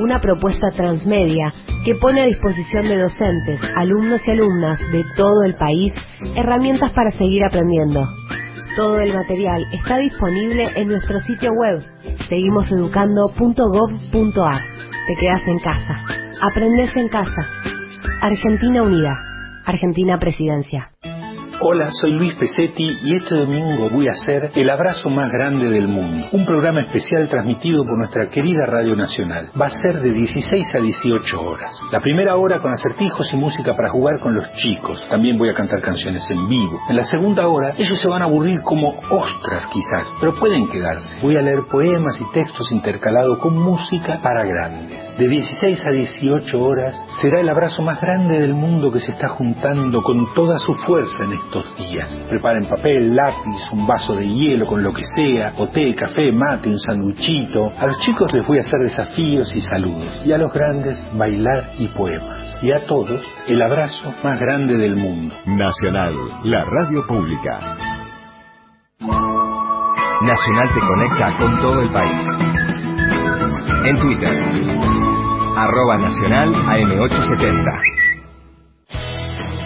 una 0.00 0.20
propuesta 0.20 0.68
transmedia 0.76 1.54
que 1.84 1.94
pone 1.94 2.20
a 2.22 2.26
disposición 2.26 2.88
de 2.88 2.98
docentes, 2.98 3.60
alumnos 3.76 4.20
y 4.26 4.32
alumnas 4.32 4.78
de 4.92 5.04
todo 5.16 5.44
el 5.44 5.54
país 5.56 5.94
herramientas 6.36 6.92
para 6.92 7.10
seguir 7.12 7.42
aprendiendo. 7.44 8.06
Todo 8.76 9.00
el 9.00 9.14
material 9.14 9.64
está 9.72 9.96
disponible 9.96 10.70
en 10.76 10.88
nuestro 10.88 11.20
sitio 11.20 11.52
web 11.52 11.82
seguimoseducando.gov.ar. 12.28 14.62
Te 15.06 15.14
quedas 15.18 15.42
en 15.46 15.58
casa. 15.58 16.04
Aprendes 16.42 16.94
en 16.94 17.08
casa. 17.08 17.48
Argentina 18.20 18.82
Unida. 18.82 19.37
Argentina 19.68 20.18
Presidencia. 20.18 20.92
Hola, 21.60 21.88
soy 21.90 22.12
Luis 22.12 22.36
Pesetti 22.36 22.88
y 23.02 23.16
este 23.16 23.34
domingo 23.34 23.90
voy 23.90 24.06
a 24.06 24.12
hacer 24.12 24.52
El 24.54 24.70
Abrazo 24.70 25.10
Más 25.10 25.28
Grande 25.32 25.68
del 25.68 25.88
Mundo, 25.88 26.28
un 26.30 26.46
programa 26.46 26.82
especial 26.82 27.28
transmitido 27.28 27.82
por 27.82 27.98
nuestra 27.98 28.28
querida 28.28 28.64
Radio 28.64 28.94
Nacional. 28.94 29.50
Va 29.60 29.66
a 29.66 29.70
ser 29.70 30.00
de 30.00 30.12
16 30.12 30.74
a 30.76 30.78
18 30.78 31.42
horas. 31.42 31.76
La 31.90 31.98
primera 31.98 32.36
hora 32.36 32.60
con 32.60 32.72
acertijos 32.72 33.28
y 33.32 33.36
música 33.36 33.74
para 33.74 33.90
jugar 33.90 34.20
con 34.20 34.34
los 34.34 34.44
chicos. 34.52 35.04
También 35.10 35.36
voy 35.36 35.48
a 35.48 35.54
cantar 35.54 35.80
canciones 35.80 36.30
en 36.30 36.46
vivo. 36.46 36.78
En 36.88 36.94
la 36.94 37.02
segunda 37.02 37.48
hora 37.48 37.74
ellos 37.76 37.98
se 38.00 38.06
van 38.06 38.22
a 38.22 38.26
aburrir 38.26 38.60
como 38.62 38.90
ostras 39.10 39.66
quizás, 39.72 40.06
pero 40.20 40.34
pueden 40.34 40.68
quedarse. 40.68 41.16
Voy 41.20 41.34
a 41.34 41.42
leer 41.42 41.64
poemas 41.68 42.20
y 42.20 42.32
textos 42.32 42.70
intercalados 42.70 43.36
con 43.40 43.56
música 43.58 44.20
para 44.22 44.46
grandes. 44.46 45.18
De 45.18 45.26
16 45.26 45.86
a 45.86 45.90
18 45.90 46.56
horas 46.56 47.04
será 47.20 47.40
el 47.40 47.48
abrazo 47.48 47.82
más 47.82 48.00
grande 48.00 48.38
del 48.38 48.54
mundo 48.54 48.92
que 48.92 49.00
se 49.00 49.10
está 49.10 49.28
juntando 49.30 50.02
con 50.02 50.32
toda 50.34 50.60
su 50.60 50.72
fuerza 50.74 51.24
en 51.24 51.32
estos 51.48 51.76
días. 51.76 52.14
Preparen 52.28 52.68
papel, 52.68 53.14
lápiz, 53.14 53.72
un 53.72 53.86
vaso 53.86 54.14
de 54.14 54.26
hielo 54.26 54.66
con 54.66 54.82
lo 54.82 54.92
que 54.92 55.04
sea, 55.16 55.52
o 55.56 55.68
té, 55.68 55.94
café, 55.94 56.30
mate, 56.30 56.68
un 56.68 56.78
sanduchito. 56.78 57.72
A 57.76 57.86
los 57.86 57.98
chicos 58.00 58.32
les 58.32 58.46
voy 58.46 58.58
a 58.58 58.60
hacer 58.60 58.80
desafíos 58.82 59.52
y 59.54 59.60
saludos. 59.60 60.20
Y 60.24 60.32
a 60.32 60.38
los 60.38 60.52
grandes, 60.52 60.98
bailar 61.16 61.70
y 61.78 61.88
poemas. 61.88 62.58
Y 62.62 62.70
a 62.70 62.86
todos, 62.86 63.22
el 63.46 63.62
abrazo 63.62 64.14
más 64.22 64.38
grande 64.38 64.76
del 64.76 64.96
mundo. 64.96 65.34
Nacional, 65.46 66.14
la 66.44 66.64
radio 66.64 67.06
pública. 67.06 67.76
Nacional 70.20 70.68
te 70.74 70.80
conecta 70.86 71.38
con 71.38 71.60
todo 71.60 71.80
el 71.80 71.90
país. 71.90 72.26
En 73.84 73.98
Twitter, 73.98 74.34
arroba 75.56 75.96
nacional 75.96 76.52
AM870. 76.52 77.97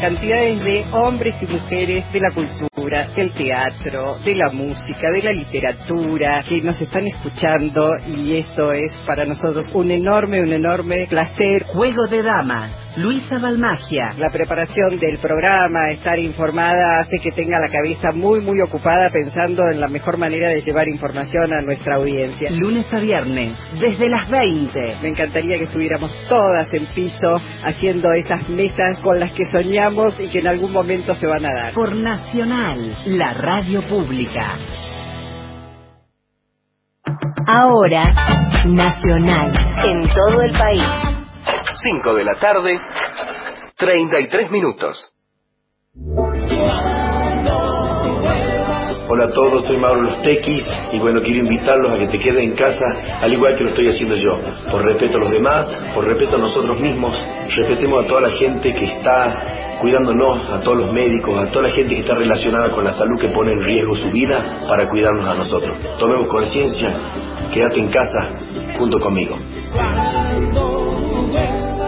Cantidades 0.03 0.65
de 0.65 0.85
hombres 0.91 1.37
y 1.41 1.47
mujeres 1.47 2.05
de 2.13 2.19
la 2.19 2.35
cultura, 2.35 3.09
del 3.15 3.31
teatro, 3.31 4.19
de 4.25 4.35
la 4.35 4.51
música, 4.51 5.13
de 5.13 5.23
la 5.23 5.31
literatura, 5.31 6.43
que 6.43 6.61
nos 6.61 6.81
están 6.81 7.07
escuchando 7.07 7.89
y 8.09 8.39
eso 8.39 8.73
es 8.73 8.93
para 9.07 9.25
nosotros 9.25 9.73
un 9.73 9.93
enorme, 9.93 10.41
un 10.41 10.53
enorme 10.53 11.07
placer. 11.09 11.67
Juego 11.67 12.09
de 12.09 12.21
Damas, 12.21 12.77
Luisa 12.97 13.39
Balmagia. 13.39 14.11
La 14.19 14.31
preparación 14.31 14.99
del 14.99 15.21
programa, 15.21 15.93
estar 15.93 16.19
informada, 16.19 16.99
hace 16.99 17.21
que 17.21 17.31
tenga 17.31 17.61
la 17.61 17.69
cabeza 17.69 18.11
muy, 18.13 18.41
muy 18.41 18.61
ocupada 18.61 19.09
pensando 19.09 19.63
en 19.71 19.81
la 19.81 19.87
mejor 19.87 20.19
manera 20.19 20.49
de 20.49 20.63
llevar 20.63 20.89
información 20.89 21.53
a 21.53 21.63
nuestra 21.63 21.95
audiencia. 21.95 22.51
Lunes 22.51 22.93
a 22.93 22.99
viernes, 22.99 23.57
desde 23.81 24.09
las 24.09 24.29
20. 24.29 24.97
Me 25.01 25.11
encantaría 25.11 25.59
que 25.59 25.67
estuviéramos 25.67 26.13
todas 26.29 26.67
en 26.73 26.87
piso 26.87 27.41
haciendo 27.63 28.13
esas 28.13 28.49
mesas 28.49 28.99
con 29.01 29.21
las 29.21 29.31
que 29.31 29.45
soñamos 29.45 29.92
y 30.19 30.31
que 30.31 30.39
en 30.39 30.47
algún 30.47 30.73
momento 30.73 31.15
se 31.15 31.27
van 31.27 31.45
a 31.45 31.53
dar. 31.53 31.75
Por 31.75 31.95
Nacional, 31.95 32.97
la 33.07 33.35
radio 33.35 33.81
pública. 33.87 34.57
Ahora, 37.47 38.05
Nacional, 38.65 39.53
en 39.85 40.09
todo 40.09 40.43
el 40.43 40.53
país. 40.53 40.83
5 41.75 42.15
de 42.15 42.25
la 42.25 42.35
tarde, 42.35 42.81
33 43.77 44.51
minutos. 44.51 45.13
Hola 49.13 49.25
a 49.25 49.31
todos, 49.31 49.67
soy 49.67 49.77
Mauro 49.77 50.01
Los 50.05 50.23
Tequis 50.23 50.65
y 50.91 50.99
bueno, 50.99 51.21
quiero 51.21 51.41
invitarlos 51.41 51.93
a 51.93 51.99
que 51.99 52.17
te 52.17 52.19
queden 52.19 52.53
en 52.53 52.57
casa 52.57 52.83
al 53.21 53.31
igual 53.31 53.55
que 53.59 53.65
lo 53.65 53.69
estoy 53.69 53.89
haciendo 53.89 54.17
yo. 54.17 54.41
Por 54.71 54.85
respeto 54.85 55.19
a 55.19 55.21
los 55.21 55.31
demás, 55.31 55.71
por 55.95 56.07
respeto 56.07 56.37
a 56.37 56.39
nosotros 56.39 56.81
mismos, 56.81 57.23
respetemos 57.55 58.07
a 58.07 58.09
toda 58.09 58.23
la 58.23 58.31
gente 58.31 58.73
que 58.73 58.85
está 58.87 59.77
cuidándonos, 59.83 60.51
a 60.51 60.61
todos 60.63 60.79
los 60.79 60.95
médicos, 60.95 61.47
a 61.47 61.51
toda 61.51 61.69
la 61.69 61.75
gente 61.75 61.95
que 61.95 62.01
está 62.01 62.15
relacionada 62.15 62.71
con 62.71 62.85
la 62.85 62.93
salud 62.93 63.21
que 63.21 63.29
pone 63.29 63.53
en 63.53 63.63
riesgo 63.65 63.95
su 63.97 64.11
vida 64.13 64.61
para 64.67 64.89
cuidarnos 64.89 65.27
a 65.27 65.35
nosotros. 65.35 65.77
Tomemos 65.99 66.29
conciencia, 66.29 66.99
quédate 67.53 67.81
en 67.81 67.89
casa 67.89 68.41
junto 68.79 68.99
conmigo. 68.99 69.37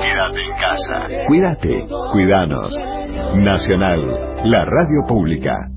Quédate 0.03 0.41
en 0.43 0.53
casa. 0.61 1.09
Cuídate, 1.27 1.85
cuidanos. 2.13 2.77
Nacional, 3.37 4.43
la 4.45 4.67
radio 4.67 5.07
pública. 5.09 5.74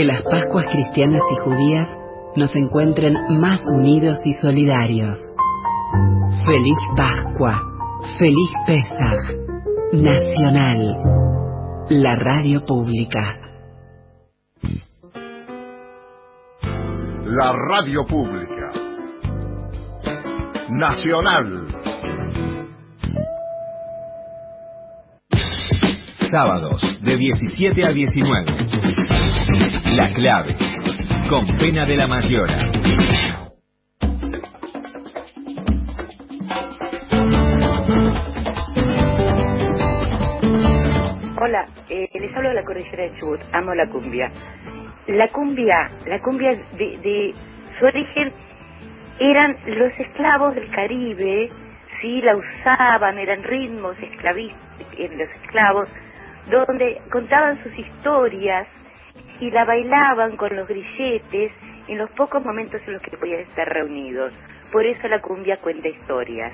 Que 0.00 0.06
las 0.06 0.22
Pascuas 0.22 0.64
cristianas 0.72 1.20
y 1.30 1.44
judías 1.44 1.86
nos 2.34 2.56
encuentren 2.56 3.12
más 3.38 3.60
unidos 3.70 4.18
y 4.24 4.32
solidarios. 4.40 5.18
Feliz 6.46 6.78
Pascua, 6.96 7.60
feliz 8.18 8.50
Pesaj, 8.66 9.36
Nacional, 9.92 10.96
la 11.90 12.16
radio 12.16 12.64
pública. 12.64 13.36
La 17.26 17.52
radio 17.68 18.06
pública. 18.06 18.72
Nacional. 20.70 21.66
Sábados, 26.30 26.80
de 27.02 27.16
17 27.18 27.84
a 27.84 27.90
19. 27.90 28.89
La 29.96 30.12
clave, 30.12 30.56
con 31.28 31.46
Pena 31.58 31.84
de 31.84 31.96
la 31.96 32.06
Mayora. 32.06 32.54
Hola, 41.40 41.66
eh, 41.88 42.08
les 42.14 42.36
hablo 42.36 42.48
de 42.50 42.54
la 42.54 42.62
cordillera 42.62 43.02
de 43.04 43.18
Chubut, 43.18 43.40
amo 43.52 43.74
la 43.74 43.88
cumbia. 43.88 44.30
La 45.08 45.28
cumbia, 45.28 45.88
la 46.06 46.20
cumbia 46.20 46.50
de, 46.50 46.98
de 46.98 47.34
su 47.78 47.84
origen 47.84 48.32
eran 49.18 49.56
los 49.66 49.92
esclavos 49.98 50.54
del 50.54 50.70
Caribe, 50.70 51.48
sí, 52.00 52.20
la 52.22 52.36
usaban, 52.36 53.18
eran 53.18 53.42
ritmos 53.42 54.00
esclavistas 54.00 54.70
los 54.98 55.30
esclavos, 55.42 55.88
donde 56.50 57.00
contaban 57.10 57.62
sus 57.62 57.78
historias 57.78 58.66
y 59.40 59.50
la 59.50 59.64
bailaban 59.64 60.36
con 60.36 60.54
los 60.54 60.68
grilletes 60.68 61.52
en 61.88 61.98
los 61.98 62.10
pocos 62.10 62.44
momentos 62.44 62.80
en 62.86 62.94
los 62.94 63.02
que 63.02 63.16
podían 63.16 63.40
estar 63.40 63.68
reunidos. 63.68 64.32
Por 64.70 64.86
eso 64.86 65.08
la 65.08 65.20
cumbia 65.20 65.56
cuenta 65.56 65.88
historias. 65.88 66.52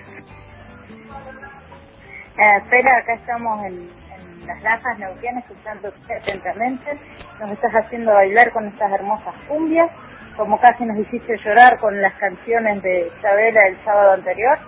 Eh, 2.38 2.88
acá 2.88 3.14
estamos 3.14 3.64
en, 3.66 3.72
en 3.72 4.46
Las 4.46 4.62
Lajas, 4.62 4.98
Neuquén, 4.98 5.38
escuchando 5.38 5.92
atentamente. 6.20 6.92
Nos 7.40 7.50
estás 7.52 7.72
haciendo 7.72 8.12
bailar 8.12 8.50
con 8.52 8.66
estas 8.66 8.92
hermosas 8.92 9.34
cumbias, 9.48 9.90
como 10.36 10.58
casi 10.60 10.84
nos 10.84 10.98
hiciste 10.98 11.36
llorar 11.44 11.78
con 11.78 12.00
las 12.00 12.14
canciones 12.14 12.82
de 12.82 13.10
Chabela 13.20 13.66
el 13.68 13.84
sábado 13.84 14.12
anterior. 14.12 14.58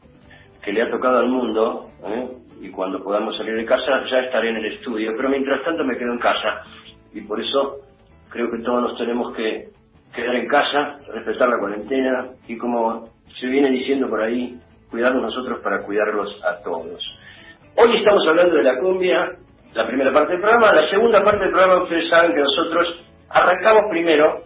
que 0.63 0.73
le 0.73 0.81
ha 0.81 0.89
tocado 0.89 1.19
al 1.19 1.29
mundo, 1.29 1.89
¿eh? 2.05 2.27
y 2.61 2.69
cuando 2.69 3.03
podamos 3.03 3.37
salir 3.37 3.55
de 3.55 3.65
casa 3.65 4.03
ya 4.09 4.19
estaré 4.19 4.49
en 4.49 4.57
el 4.57 4.65
estudio. 4.73 5.13
Pero 5.15 5.29
mientras 5.29 5.63
tanto 5.63 5.83
me 5.83 5.97
quedo 5.97 6.13
en 6.13 6.19
casa 6.19 6.63
y 7.13 7.21
por 7.21 7.41
eso 7.41 7.77
creo 8.29 8.49
que 8.49 8.59
todos 8.59 8.81
nos 8.81 8.97
tenemos 8.97 9.35
que 9.35 9.69
quedar 10.13 10.35
en 10.35 10.47
casa, 10.47 10.97
respetar 11.13 11.49
la 11.49 11.59
cuarentena 11.59 12.29
y 12.47 12.57
como 12.57 13.09
se 13.39 13.47
viene 13.47 13.69
diciendo 13.69 14.07
por 14.07 14.21
ahí, 14.21 14.57
cuidarnos 14.89 15.23
nosotros 15.23 15.59
para 15.61 15.83
cuidarlos 15.83 16.41
a 16.43 16.63
todos. 16.63 17.03
Hoy 17.77 17.97
estamos 17.97 18.23
hablando 18.27 18.55
de 18.55 18.63
la 18.63 18.79
cumbia, 18.79 19.37
la 19.75 19.85
primera 19.85 20.11
parte 20.11 20.31
del 20.31 20.41
programa. 20.41 20.73
La 20.73 20.89
segunda 20.89 21.21
parte 21.21 21.43
del 21.43 21.51
programa, 21.51 21.83
ustedes 21.83 22.09
saben 22.09 22.33
que 22.33 22.41
nosotros 22.41 23.03
arrancamos 23.29 23.83
primero 23.91 24.37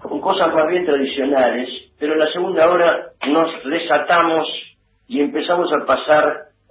con 0.00 0.20
cosas 0.20 0.52
más 0.52 0.66
bien 0.66 0.84
tradicionales, 0.84 1.68
pero 1.98 2.14
en 2.14 2.18
la 2.18 2.32
segunda 2.32 2.68
hora 2.68 3.12
nos 3.28 3.64
desatamos 3.64 4.48
y 5.06 5.20
empezamos 5.20 5.72
a 5.72 5.86
pasar 5.86 6.24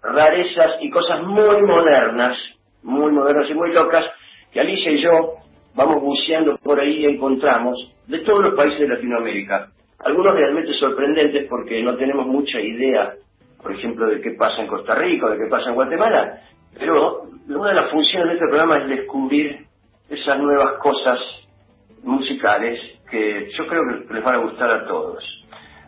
rarezas 0.04 0.82
y 0.82 0.90
cosas 0.90 1.24
muy 1.24 1.62
modernas, 1.66 2.38
muy 2.84 3.12
modernas 3.14 3.50
y 3.50 3.54
muy 3.54 3.74
locas, 3.74 4.04
que 4.52 4.60
Alicia 4.60 4.92
y 4.92 5.02
yo 5.02 5.36
vamos 5.74 6.02
buceando 6.02 6.58
por 6.58 6.82
ahí 6.82 7.06
y 7.06 7.06
encontramos 7.06 7.78
de 8.08 8.20
todos 8.20 8.44
los 8.44 8.56
países 8.56 8.82
de 8.82 8.90
Latinoamérica. 8.90 9.70
Algunos 10.00 10.36
realmente 10.36 10.74
sorprendentes 10.74 11.48
porque 11.48 11.82
no 11.82 11.96
tenemos 11.96 12.28
mucha 12.28 12.60
idea, 12.60 13.14
por 13.62 13.72
ejemplo, 13.72 14.08
de 14.08 14.20
qué 14.20 14.32
pasa 14.32 14.62
en 14.62 14.68
Costa 14.68 14.96
Rica 14.96 15.30
de 15.30 15.38
qué 15.38 15.50
pasa 15.50 15.70
en 15.70 15.76
Guatemala, 15.76 16.42
pero 16.78 17.24
una 17.48 17.70
de 17.70 17.76
las 17.76 17.92
funciones 17.92 18.28
de 18.28 18.34
este 18.34 18.48
programa 18.48 18.78
es 18.78 18.88
descubrir 18.88 19.66
esas 20.10 20.40
nuevas 20.40 20.80
cosas 20.80 21.20
musicales 22.04 22.80
que 23.10 23.50
yo 23.58 23.68
creo 23.68 23.82
que 24.08 24.14
les 24.14 24.24
van 24.24 24.36
a 24.36 24.44
gustar 24.44 24.70
a 24.70 24.88
todos. 24.88 25.24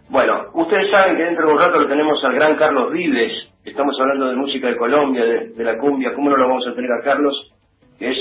Bueno, 0.10 0.46
ustedes 0.54 0.92
saben 0.92 1.16
que 1.16 1.24
dentro 1.24 1.48
de 1.48 1.54
un 1.54 1.60
rato 1.60 1.82
lo 1.82 1.88
tenemos 1.88 2.24
al 2.24 2.34
gran 2.34 2.56
Carlos 2.56 2.92
Vives, 2.92 3.34
estamos 3.64 3.96
hablando 4.00 4.28
de 4.28 4.36
música 4.36 4.68
de 4.68 4.78
Colombia, 4.78 5.24
de, 5.24 5.50
de 5.50 5.64
la 5.64 5.78
cumbia, 5.78 6.14
¿cómo 6.14 6.30
no 6.30 6.38
lo 6.38 6.48
vamos 6.48 6.68
a 6.68 6.76
tener 6.76 6.92
a 6.92 7.04
Carlos? 7.04 7.52
Que 7.98 8.12
es 8.12 8.18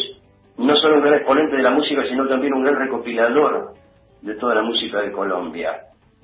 no 0.57 0.77
solo 0.77 0.97
un 0.97 1.03
gran 1.03 1.15
exponente 1.15 1.57
de 1.57 1.63
la 1.63 1.71
música, 1.71 2.03
sino 2.09 2.27
también 2.29 2.55
un 2.55 2.63
gran 2.63 2.79
recopilador 2.79 3.73
de 4.21 4.35
toda 4.37 4.55
la 4.55 4.63
música 4.63 5.01
de 5.01 5.11
Colombia. 5.11 5.73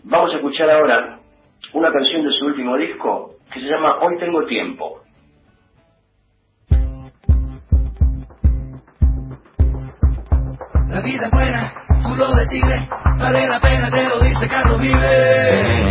Vamos 0.05 0.33
a 0.33 0.37
escuchar 0.37 0.71
ahora 0.71 1.19
una 1.73 1.93
canción 1.93 2.25
de 2.25 2.33
su 2.33 2.47
último 2.47 2.77
disco 2.77 3.35
que 3.53 3.61
se 3.61 3.67
llama 3.67 3.99
Hoy 4.01 4.17
tengo 4.19 4.45
tiempo. 4.47 5.01
Vida 11.13 11.25
es 11.25 11.31
buena, 11.31 11.73
tú 12.03 12.15
lo 12.17 12.35
decides, 12.35 12.89
vale 13.19 13.47
la 13.49 13.61
pena, 13.61 13.91
te 13.91 14.09
lo 14.09 14.21
dice 14.21 14.47
Carlos 14.47 14.79
Vive. 14.79 15.89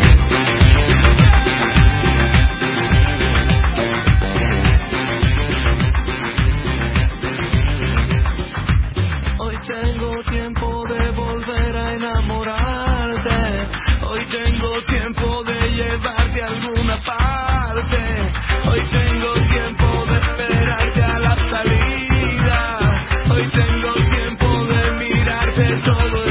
Hoy 9.39 9.55
tengo 9.67 10.23
tiempo 10.23 10.85
de 10.87 11.11
volver 11.11 11.75
a 11.75 11.93
enamorarte. 11.93 13.67
Hoy 14.03 14.25
tengo 14.25 14.81
tiempo 14.83 15.43
de 15.45 15.71
llevarte 15.71 16.43
a 16.43 16.47
alguna 16.47 17.01
parte. 17.03 17.97
Hoy 18.69 18.81
tengo 18.91 19.33
tiempo 19.33 19.86
todo 25.83 26.26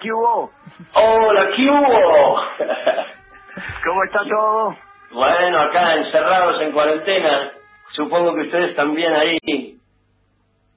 ¿qué 0.00 0.12
hubo? 0.12 0.50
Hola, 0.94 1.48
¿qué 1.56 1.68
hubo? 1.68 2.36
¿Cómo 3.86 4.04
está 4.04 4.20
todo? 4.28 4.76
Bueno, 5.12 5.58
acá 5.60 5.94
encerrados 5.96 6.60
en 6.62 6.72
cuarentena. 6.72 7.50
Supongo 7.92 8.34
que 8.34 8.42
ustedes 8.42 8.74
también 8.74 9.14
ahí. 9.14 9.76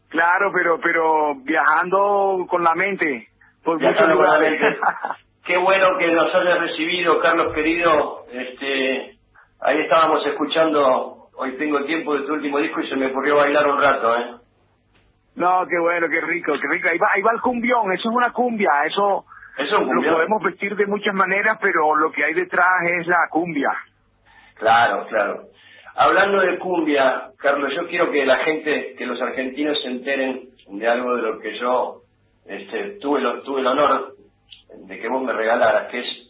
Claro, 0.10 0.52
pero 0.54 0.80
pero 0.82 1.36
viajando 1.44 2.46
con 2.50 2.64
la 2.64 2.76
mente 2.76 3.28
por 3.64 3.76
muchos 3.80 3.90
Viajando 3.94 4.16
con 4.18 4.26
la 4.26 4.36
lugares. 4.38 4.62
mente. 4.62 4.80
Qué 5.46 5.58
bueno 5.58 5.98
que 5.98 6.12
nos 6.12 6.34
hayas 6.36 6.60
recibido, 6.60 7.20
Carlos 7.20 7.54
querido. 7.54 8.26
Este, 8.32 9.18
ahí 9.62 9.78
estábamos 9.80 10.26
escuchando. 10.26 11.30
Hoy 11.40 11.58
tengo 11.58 11.84
tiempo 11.86 12.16
de 12.16 12.26
tu 12.26 12.34
último 12.34 12.58
disco 12.60 12.82
y 12.82 12.90
se 12.90 12.96
me 12.98 13.08
ocurrió 13.08 13.38
bailar 13.38 13.68
un 13.68 13.80
rato, 13.82 14.16
¿eh? 14.18 14.32
No, 15.38 15.66
qué 15.68 15.78
bueno, 15.80 16.08
qué 16.10 16.20
rico, 16.22 16.54
qué 16.60 16.68
rico. 16.76 16.90
Ahí 16.92 16.98
va, 16.98 17.08
ahí 17.14 17.22
va 17.22 17.32
el 17.32 17.42
cumbión, 17.42 17.92
eso 17.94 18.10
es 18.10 18.16
una 18.16 18.32
cumbia, 18.32 18.70
eso, 18.86 19.26
Eso 19.58 19.82
lo 19.82 20.02
podemos 20.14 20.44
vestir 20.44 20.76
de 20.76 20.86
muchas 20.86 21.14
maneras, 21.16 21.58
pero 21.62 21.96
lo 21.96 22.12
que 22.12 22.24
hay 22.26 22.34
detrás 22.34 22.68
es 22.92 23.08
la 23.08 23.28
cumbia. 23.30 23.70
Claro, 24.56 25.06
claro. 25.08 25.44
Hablando 25.96 26.42
de 26.42 26.60
cumbia, 26.60 27.30
Carlos, 27.38 27.72
yo 27.76 27.88
quiero 27.88 28.12
que 28.12 28.26
la 28.26 28.38
gente, 28.38 28.96
que 28.98 29.06
los 29.06 29.20
argentinos 29.22 29.78
se 29.82 29.90
enteren 29.90 30.50
de 30.68 30.88
algo 30.88 31.16
de 31.16 31.22
lo 31.24 31.40
que 31.40 31.58
yo 31.60 32.02
este, 32.46 32.98
tuve, 33.00 33.20
lo- 33.22 33.42
tuve 33.42 33.62
el 33.62 33.68
honor 33.68 34.14
de 34.76 35.00
que 35.00 35.08
vos 35.08 35.24
me 35.24 35.34
regalaras, 35.34 35.90
que 35.90 36.00
es 36.02 36.27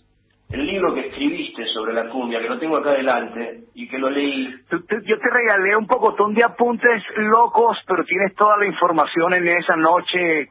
el 0.50 0.66
libro 0.66 0.94
que 0.94 1.08
escribiste 1.08 1.66
sobre 1.68 1.94
la 1.94 2.10
cumbia, 2.10 2.40
que 2.40 2.48
lo 2.48 2.58
tengo 2.58 2.78
acá 2.78 2.92
adelante 2.92 3.66
y 3.76 3.88
que 3.88 3.98
lo 3.98 4.10
leí. 4.10 4.56
Yo 4.72 5.20
te 5.20 5.30
regalé 5.30 5.76
un 5.76 5.88
pocotón 5.88 6.34
de 6.34 6.44
apuntes 6.44 7.04
locos, 7.18 7.78
pero 7.86 8.06
tienes 8.06 8.34
toda 8.36 8.58
la 8.58 8.66
información 8.66 9.34
en 9.34 9.48
esa 9.48 9.76
noche 9.76 10.50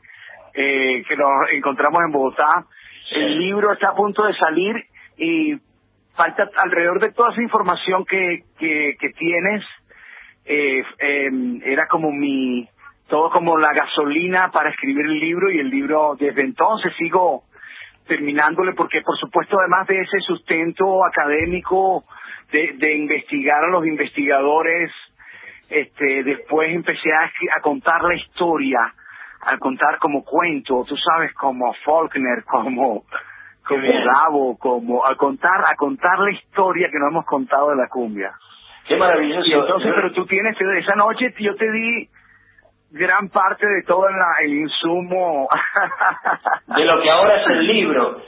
eh, 0.54 1.02
que 1.08 1.16
nos 1.16 1.50
encontramos 1.52 2.00
en 2.06 2.12
Bogotá. 2.12 2.66
El 3.12 3.38
libro 3.38 3.72
está 3.72 3.90
a 3.90 3.94
punto 3.94 4.24
de 4.24 4.34
salir 4.34 4.76
y 5.16 5.54
falta 6.14 6.48
alrededor 6.62 7.00
de 7.00 7.12
toda 7.12 7.32
esa 7.32 7.42
información 7.42 8.04
que, 8.04 8.40
que, 8.58 8.96
que 9.00 9.08
tienes. 9.10 9.64
eh, 10.44 10.82
eh, 10.98 11.30
era 11.64 11.86
como 11.88 12.10
mi, 12.12 12.68
todo 13.08 13.30
como 13.30 13.56
la 13.56 13.72
gasolina 13.72 14.50
para 14.52 14.70
escribir 14.70 15.06
el 15.06 15.18
libro 15.18 15.50
y 15.50 15.58
el 15.58 15.70
libro 15.70 16.16
desde 16.18 16.42
entonces 16.42 16.92
sigo 16.98 17.44
terminándole 18.06 18.72
porque 18.74 19.02
por 19.02 19.16
supuesto 19.18 19.58
además 19.58 19.86
de 19.86 20.00
ese 20.00 20.20
sustento 20.20 21.04
académico 21.04 22.04
de, 22.52 22.74
de 22.76 22.96
investigar 22.96 23.64
a 23.64 23.68
los 23.68 23.86
investigadores 23.86 24.90
este 25.68 26.22
después 26.22 26.68
empecé 26.68 27.10
a, 27.12 27.60
contar 27.60 28.02
la 28.02 28.14
historia 28.14 28.94
a 29.42 29.58
contar 29.58 29.98
como 29.98 30.24
cuento 30.24 30.84
tú 30.86 30.96
sabes 30.96 31.32
como 31.34 31.72
Faulkner 31.84 32.44
como 32.44 33.04
como. 33.66 33.82
Gabo 33.82 34.56
como 34.58 35.04
a 35.04 35.16
contar 35.16 35.60
a 35.66 35.74
contar 35.74 36.18
la 36.20 36.30
historia 36.30 36.88
que 36.90 36.98
no 36.98 37.08
hemos 37.08 37.26
contado 37.26 37.70
de 37.70 37.76
la 37.76 37.88
cumbia 37.88 38.32
Qué 38.86 38.96
maravilloso. 38.96 39.48
y 39.48 39.52
entonces 39.52 39.92
pero 39.94 40.12
tú 40.12 40.24
tienes 40.26 40.56
esa 40.78 40.94
noche 40.94 41.34
yo 41.38 41.56
te 41.56 41.70
di 41.70 42.08
gran 42.96 43.28
parte 43.28 43.66
de 43.66 43.82
todo 43.86 44.08
la- 44.08 44.44
el 44.44 44.52
insumo 44.54 45.48
de 46.76 46.84
lo 46.84 47.00
que 47.02 47.10
ahora 47.10 47.34
es 47.42 47.46
el 47.48 47.66
libro. 47.66 48.20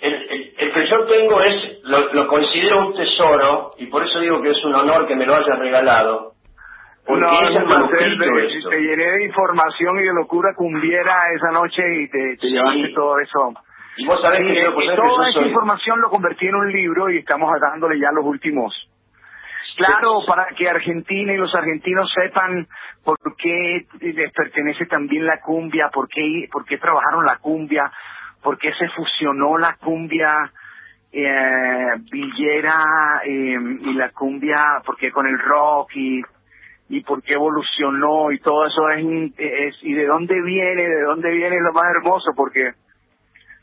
El, 0.00 0.14
el- 0.14 0.54
el 0.58 0.72
que 0.72 0.86
yo 0.88 1.04
tengo 1.06 1.40
es, 1.42 1.80
lo, 1.84 2.12
lo 2.12 2.26
considero 2.28 2.86
un 2.88 2.94
tesoro, 2.94 3.70
y 3.78 3.86
por 3.86 4.02
eso 4.04 4.18
digo 4.20 4.42
que 4.42 4.50
es 4.50 4.64
un 4.64 4.74
honor 4.74 5.06
que 5.06 5.14
me 5.14 5.26
lo 5.26 5.34
hayas 5.34 5.58
regalado, 5.58 6.32
porque 7.06 7.22
No, 7.24 7.40
es 7.40 7.48
el 7.48 7.54
no, 7.54 7.66
te, 7.66 7.74
manuscrito 7.74 8.24
te- 8.24 8.56
esto. 8.58 8.68
te 8.70 8.80
llené 8.80 9.04
de 9.10 9.24
información 9.26 9.98
y 10.00 10.02
de 10.02 10.12
locura 10.14 10.54
cumbiera 10.56 11.14
esa 11.36 11.50
noche 11.52 11.82
y 12.02 12.08
te, 12.10 12.36
te 12.36 12.46
Sí. 12.48 12.52
llevaste 12.52 12.92
todo 12.94 13.18
eso. 13.20 13.54
Y 13.98 14.06
vos 14.06 14.20
sabés 14.22 14.40
Sí, 14.40 14.54
que 14.54 14.62
yo, 14.62 14.74
pues, 14.74 14.86
toda 14.96 15.28
esa 15.28 15.40
soy- 15.40 15.48
información 15.50 16.00
lo 16.00 16.08
convertí 16.08 16.46
en 16.46 16.54
un 16.56 16.72
libro 16.72 17.10
y 17.10 17.18
estamos 17.18 17.50
dándole 17.60 18.00
ya 18.00 18.10
los 18.12 18.24
últimos. 18.24 18.74
Claro, 19.76 20.18
para 20.26 20.46
que 20.56 20.68
Argentina 20.68 21.32
y 21.32 21.38
los 21.38 21.54
argentinos 21.54 22.12
sepan 22.14 22.66
por 23.02 23.16
qué 23.36 23.86
les 24.00 24.30
pertenece 24.32 24.86
también 24.86 25.24
la 25.24 25.40
cumbia, 25.40 25.88
por 25.92 26.08
qué, 26.08 26.46
por 26.52 26.64
qué 26.64 26.78
trabajaron 26.78 27.24
la 27.24 27.38
cumbia, 27.38 27.90
por 28.42 28.58
qué 28.58 28.72
se 28.74 28.88
fusionó 28.90 29.56
la 29.56 29.76
cumbia 29.76 30.52
eh, 31.10 31.90
villera 32.10 33.22
eh, 33.24 33.58
y 33.80 33.94
la 33.94 34.10
cumbia, 34.10 34.82
por 34.84 34.96
qué 34.96 35.10
con 35.10 35.26
el 35.26 35.38
rock 35.38 35.90
y, 35.94 36.22
y 36.90 37.00
por 37.02 37.22
qué 37.22 37.34
evolucionó 37.34 38.30
y 38.30 38.40
todo 38.40 38.66
eso 38.66 38.90
es, 38.90 39.74
y 39.82 39.94
de 39.94 40.06
dónde 40.06 40.40
viene, 40.42 40.82
de 40.82 41.02
dónde 41.02 41.30
viene 41.30 41.60
lo 41.60 41.72
más 41.72 41.84
hermoso, 41.96 42.32
porque 42.36 42.72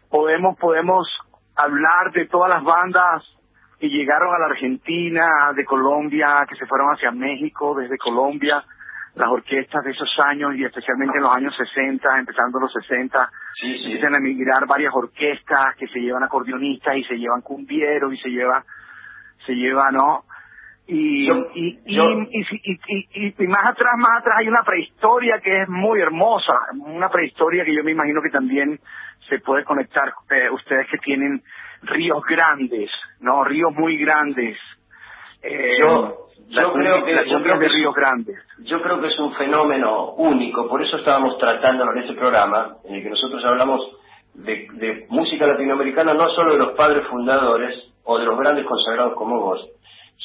podemos 0.10 0.58
podemos 0.58 1.08
hablar 1.56 2.12
de 2.14 2.26
todas 2.26 2.50
las 2.50 2.64
bandas 2.64 3.39
que 3.80 3.88
llegaron 3.90 4.34
a 4.34 4.40
la 4.40 4.46
Argentina, 4.48 5.26
de 5.56 5.64
Colombia, 5.66 6.46
que 6.50 6.56
se 6.56 6.66
fueron 6.66 6.90
hacia 6.94 7.12
México 7.12 7.76
desde 7.76 7.98
Colombia, 7.98 8.64
las 9.16 9.30
orquestas 9.30 9.84
de 9.84 9.92
esos 9.92 10.14
años 10.20 10.56
y 10.56 10.64
especialmente 10.64 11.18
en 11.18 11.24
los 11.24 11.36
años 11.36 11.56
60, 11.56 12.20
empezando 12.20 12.60
los 12.60 12.72
60, 12.74 13.30
empiezan 13.64 14.14
a 14.14 14.18
emigrar 14.18 14.66
varias 14.68 14.94
orquestas 14.94 15.76
que 15.78 15.88
se 15.88 16.00
llevan 16.00 16.24
acordeonistas 16.24 16.96
y 16.98 17.04
se 17.06 17.16
llevan 17.18 17.42
cumbieros 17.42 18.14
y 18.14 18.18
se 18.18 18.30
lleva, 18.30 18.64
se 19.46 19.54
lleva, 19.54 19.92
¿no? 19.92 20.24
Y, 20.92 21.28
Yo- 21.28 21.52
y, 21.54 21.80
yo- 21.86 22.22
y, 22.32 22.44
si- 22.46 22.62
y- 22.64 22.80
y- 22.88 23.28
y- 23.28 23.36
y 23.44 23.48
más 23.48 23.70
atrás, 23.70 23.94
más 23.98 24.20
atrás 24.22 24.38
hay 24.40 24.48
una 24.48 24.64
prehistoria 24.64 25.40
que 25.40 25.62
es 25.64 25.70
muy 25.70 26.02
hermosa, 26.02 26.54
una 26.80 27.10
prehistoria 27.10 27.64
que 27.64 27.76
yo 27.76 27.84
me 27.84 27.92
imagino 27.92 28.22
que 28.24 28.30
también 28.32 28.80
se 29.30 29.40
puede 29.40 29.64
conectar 29.66 30.12
eh, 30.32 30.50
ustedes 30.50 30.88
que 30.90 30.98
tienen 30.98 31.44
ríos 31.84 32.24
grandes, 32.28 32.90
¿no? 33.20 33.44
Ríos 33.44 33.74
muy 33.74 33.98
grandes. 33.98 34.58
Eh, 35.42 35.78
Yo- 35.80 36.74
creo 36.74 37.06
que- 37.06 37.30
yo 37.30 37.42
creo 37.44 37.60
de 37.60 37.68
que- 37.68 37.74
ríos 37.74 37.94
grandes. 37.96 38.38
Yo 38.60 38.82
creo 38.82 39.00
que 39.00 39.08
es 39.08 39.20
un 39.20 39.34
fenómeno 39.36 40.14
único, 40.14 40.68
por 40.68 40.82
eso 40.82 40.98
estábamos 40.98 41.38
tratándolo 41.38 41.92
en 41.94 42.04
ese 42.04 42.14
programa, 42.14 42.76
en 42.86 42.96
el 42.96 43.04
que 43.04 43.10
nosotros 43.10 43.44
hablamos 43.46 43.80
de, 44.34 44.68
de 44.74 45.06
música 45.10 45.46
latinoamericana, 45.48 46.14
no 46.14 46.30
solo 46.32 46.54
de 46.54 46.60
los 46.60 46.72
padres 46.74 47.06
fundadores 47.08 47.76
o 48.04 48.18
de 48.18 48.26
los 48.26 48.38
grandes 48.38 48.66
consagrados 48.66 49.14
como 49.16 49.40
vos, 49.40 49.70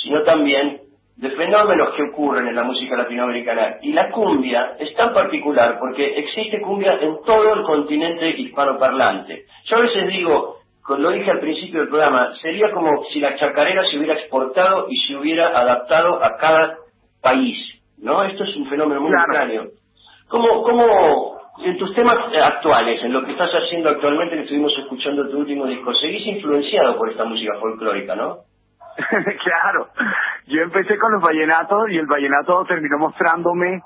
sino 0.03 0.23
también 0.23 0.81
de 1.17 1.31
fenómenos 1.31 1.95
que 1.95 2.03
ocurren 2.05 2.49
en 2.49 2.57
la 2.57 2.65
música 2.65 2.97
latinoamericana. 2.97 3.77
Y 3.83 3.93
la 3.93 4.11
cumbia 4.11 4.77
es 4.79 4.95
tan 4.95 5.13
particular 5.13 5.79
porque 5.79 6.19
existe 6.19 6.61
cumbia 6.61 6.99
en 7.01 7.19
todo 7.25 7.55
el 7.55 7.63
continente 7.63 8.31
hispanoparlante. 8.41 9.45
Yo 9.67 9.77
a 9.77 9.81
veces 9.83 10.09
digo, 10.09 10.57
lo 10.89 11.11
dije 11.11 11.31
al 11.31 11.41
principio 11.41 11.81
del 11.81 11.89
programa, 11.89 12.35
sería 12.43 12.71
como 12.71 13.05
si 13.13 13.21
la 13.21 13.37
chacarera 13.37 13.83
se 13.91 13.97
hubiera 13.99 14.15
exportado 14.15 14.87
y 14.91 14.97
se 15.07 15.17
hubiera 15.17 15.49
adaptado 15.49 16.23
a 16.23 16.37
cada 16.37 16.77
país, 17.23 17.57
¿no? 17.99 18.23
Esto 18.25 18.45
es 18.45 18.55
un 18.57 18.69
fenómeno 18.69 19.01
muy 19.01 19.11
Claro. 19.11 19.33
extraño. 19.33 19.63
¿Cómo, 20.29 20.63
cómo, 20.63 21.39
en 21.65 21.79
tus 21.79 21.95
temas 21.95 22.17
actuales, 22.43 23.03
en 23.03 23.13
lo 23.13 23.25
que 23.25 23.33
estás 23.33 23.51
haciendo 23.51 23.91
actualmente, 23.91 24.37
que 24.37 24.43
estuvimos 24.43 24.73
escuchando 24.79 25.29
tu 25.31 25.39
último 25.39 25.67
disco, 25.67 25.95
seguís 25.95 26.27
influenciado 26.27 26.99
por 26.99 27.11
esta 27.11 27.25
música 27.25 27.55
folclórica, 27.61 28.15
¿no? 28.15 28.39
claro, 29.45 29.89
yo 30.47 30.61
empecé 30.63 30.99
con 30.99 31.13
los 31.13 31.23
vallenatos 31.23 31.91
y 31.91 31.97
el 31.99 32.07
vallenato 32.07 32.65
terminó 32.67 32.99
mostrándome 32.99 33.83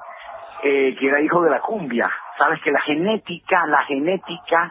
eh, 0.63 0.97
que 0.99 1.07
era 1.09 1.21
hijo 1.21 1.43
de 1.43 1.51
la 1.51 1.61
cumbia. 1.61 2.11
Sabes 2.37 2.61
que 2.63 2.71
la 2.73 2.81
genética, 2.81 3.65
la 3.67 3.85
genética 3.85 4.71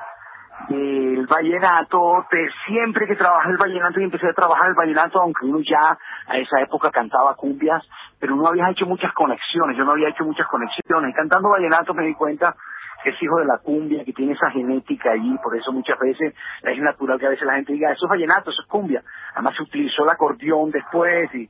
del 0.69 1.25
vallenato, 1.27 2.25
te- 2.29 2.49
siempre 2.65 3.05
que 3.07 3.15
trabajé 3.15 3.51
el 3.51 3.57
vallenato 3.57 3.99
y 3.99 4.03
empecé 4.03 4.27
a 4.27 4.33
trabajar 4.33 4.67
el 4.69 4.73
vallenato, 4.75 5.21
aunque 5.21 5.45
uno 5.45 5.59
ya 5.59 5.97
a 6.27 6.37
esa 6.37 6.59
época 6.61 6.89
cantaba 6.91 7.35
cumbias, 7.35 7.87
pero 8.19 8.33
uno 8.35 8.47
había 8.47 8.69
hecho 8.69 8.85
muchas 8.85 9.13
conexiones, 9.13 9.77
yo 9.77 9.83
no 9.85 9.91
había 9.91 10.09
hecho 10.09 10.23
muchas 10.25 10.47
conexiones. 10.47 11.15
Cantando 11.15 11.49
vallenato 11.49 11.93
me 11.93 12.05
di 12.05 12.15
cuenta 12.15 12.55
que 13.03 13.11
es 13.11 13.21
hijo 13.21 13.37
de 13.39 13.45
la 13.45 13.59
cumbia, 13.59 14.03
que 14.03 14.11
tiene 14.13 14.33
esa 14.33 14.49
genética 14.49 15.11
allí, 15.11 15.37
por 15.43 15.55
eso 15.55 15.71
muchas 15.71 15.99
veces 15.99 16.33
es 16.63 16.79
natural 16.79 17.19
que 17.19 17.27
a 17.27 17.29
veces 17.29 17.45
la 17.45 17.53
gente 17.53 17.73
diga, 17.73 17.91
eso 17.91 18.05
es 18.07 18.09
vallenato, 18.09 18.49
eso 18.49 18.61
es 18.63 18.67
cumbia. 18.67 19.03
Además 19.35 19.55
se 19.55 19.63
utilizó 19.63 20.03
el 20.03 20.09
acordeón 20.09 20.71
después 20.71 21.33
y, 21.35 21.47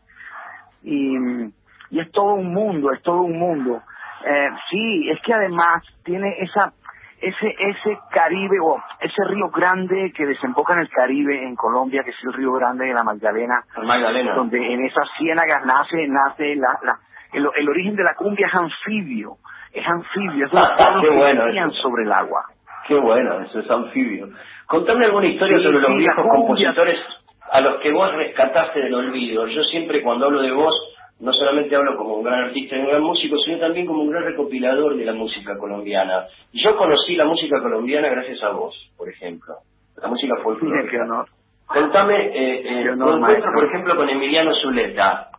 y, 0.84 1.18
y 1.90 2.00
es 2.00 2.12
todo 2.12 2.34
un 2.34 2.54
mundo, 2.54 2.92
es 2.92 3.02
todo 3.02 3.22
un 3.22 3.40
mundo. 3.40 3.82
Eh, 4.26 4.50
sí, 4.70 5.10
es 5.10 5.22
que 5.22 5.34
además 5.34 5.84
tiene 6.04 6.36
esa 6.42 6.74
ese 7.20 7.56
ese 7.60 7.98
Caribe 8.12 8.60
o 8.64 8.82
ese 9.00 9.24
río 9.26 9.50
grande 9.50 10.12
que 10.16 10.26
desemboca 10.26 10.74
en 10.74 10.82
el 10.82 10.90
Caribe 10.90 11.44
en 11.44 11.56
Colombia, 11.56 12.04
que 12.04 12.12
es 12.12 12.18
el 12.24 12.34
río 12.34 12.54
grande 12.54 12.86
de 12.86 12.94
la 12.94 13.04
Magdalena, 13.04 13.64
donde 14.36 14.58
en 14.58 14.86
esas 14.86 15.08
ciénagas 15.18 15.66
nace 15.66 16.08
nace 16.08 16.56
la, 16.56 16.78
la 16.84 17.00
el, 17.34 17.48
el 17.56 17.70
origen 17.70 17.96
de 17.96 18.04
la 18.04 18.16
cumbia 18.16 18.48
es 18.48 18.56
anfibio, 18.56 19.38
es 19.74 19.86
anfibio, 19.88 20.46
es 20.46 20.52
Qué 20.52 21.10
que 21.10 21.16
bueno 21.16 21.72
sobre 21.82 22.04
el 22.04 22.12
agua. 22.12 22.46
Qué 22.88 22.96
bueno, 22.96 23.42
eso 23.42 23.60
es 23.60 23.70
anfibio. 23.70 24.30
Contame 24.66 25.06
alguna 25.06 25.28
historia 25.28 25.58
Sí, 25.58 25.64
sobre 25.64 25.80
los 25.80 25.98
viejos 25.98 26.26
compositores 26.30 26.96
a 27.52 27.62
los 27.62 27.82
que 27.82 27.92
vos 27.92 28.14
rescataste 28.14 28.80
del 28.80 28.94
olvido. 28.94 29.48
Yo 29.48 29.64
siempre 29.64 30.02
cuando 30.02 30.26
hablo 30.28 30.42
de 30.42 30.52
vos 30.52 30.74
no 31.20 31.34
solamente 31.34 31.76
hablo 31.76 31.98
como 31.98 32.16
un 32.16 32.24
gran 32.24 32.46
artista 32.46 32.76
y 32.76 32.80
un 32.80 32.88
gran 32.88 33.02
músico, 33.02 33.38
sino 33.44 33.60
también 33.60 33.88
como 33.88 34.02
un 34.04 34.12
gran 34.12 34.24
recopilador 34.24 34.96
de 34.96 35.06
la 35.06 35.14
música 35.14 35.58
colombiana. 35.58 36.26
Y 36.52 36.64
yo 36.64 36.78
conocí 36.78 37.16
la 37.16 37.26
música 37.26 37.62
colombiana 37.62 38.10
gracias 38.10 38.42
a 38.44 38.50
vos, 38.50 38.76
por 38.96 39.10
ejemplo, 39.10 39.56
la 39.96 40.08
música 40.08 40.36
folclórica. 40.44 40.90
Qué 40.90 41.00
honor. 41.00 41.28
Contame, 41.66 42.28
eh, 42.28 42.82
eh, 42.82 42.96
tu 42.98 43.10
encuentro, 43.10 43.52
por 43.52 43.66
ejemplo, 43.66 43.96
con 43.96 44.10
Emiliano 44.10 44.52
Zuleta. 44.62 45.32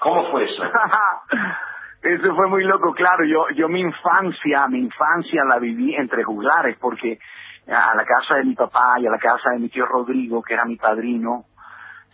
¿Cómo 0.00 0.30
fue 0.30 0.44
eso? 0.44 0.62
Eso 2.02 2.34
fue 2.34 2.48
muy 2.48 2.64
loco, 2.64 2.92
claro. 2.92 3.24
Yo, 3.24 3.46
yo 3.56 3.68
mi 3.68 3.80
infancia, 3.80 4.66
mi 4.68 4.78
infancia 4.78 5.42
la 5.48 5.58
viví 5.58 5.94
entre 5.94 6.22
juglares, 6.22 6.76
porque 6.78 7.18
a 7.66 7.94
la 7.94 8.04
casa 8.04 8.36
de 8.36 8.44
mi 8.44 8.54
papá 8.54 8.96
y 8.98 9.06
a 9.06 9.10
la 9.10 9.18
casa 9.18 9.52
de 9.52 9.60
mi 9.60 9.68
tío 9.70 9.86
Rodrigo, 9.86 10.42
que 10.42 10.52
era 10.52 10.66
mi 10.66 10.76
padrino 10.76 11.44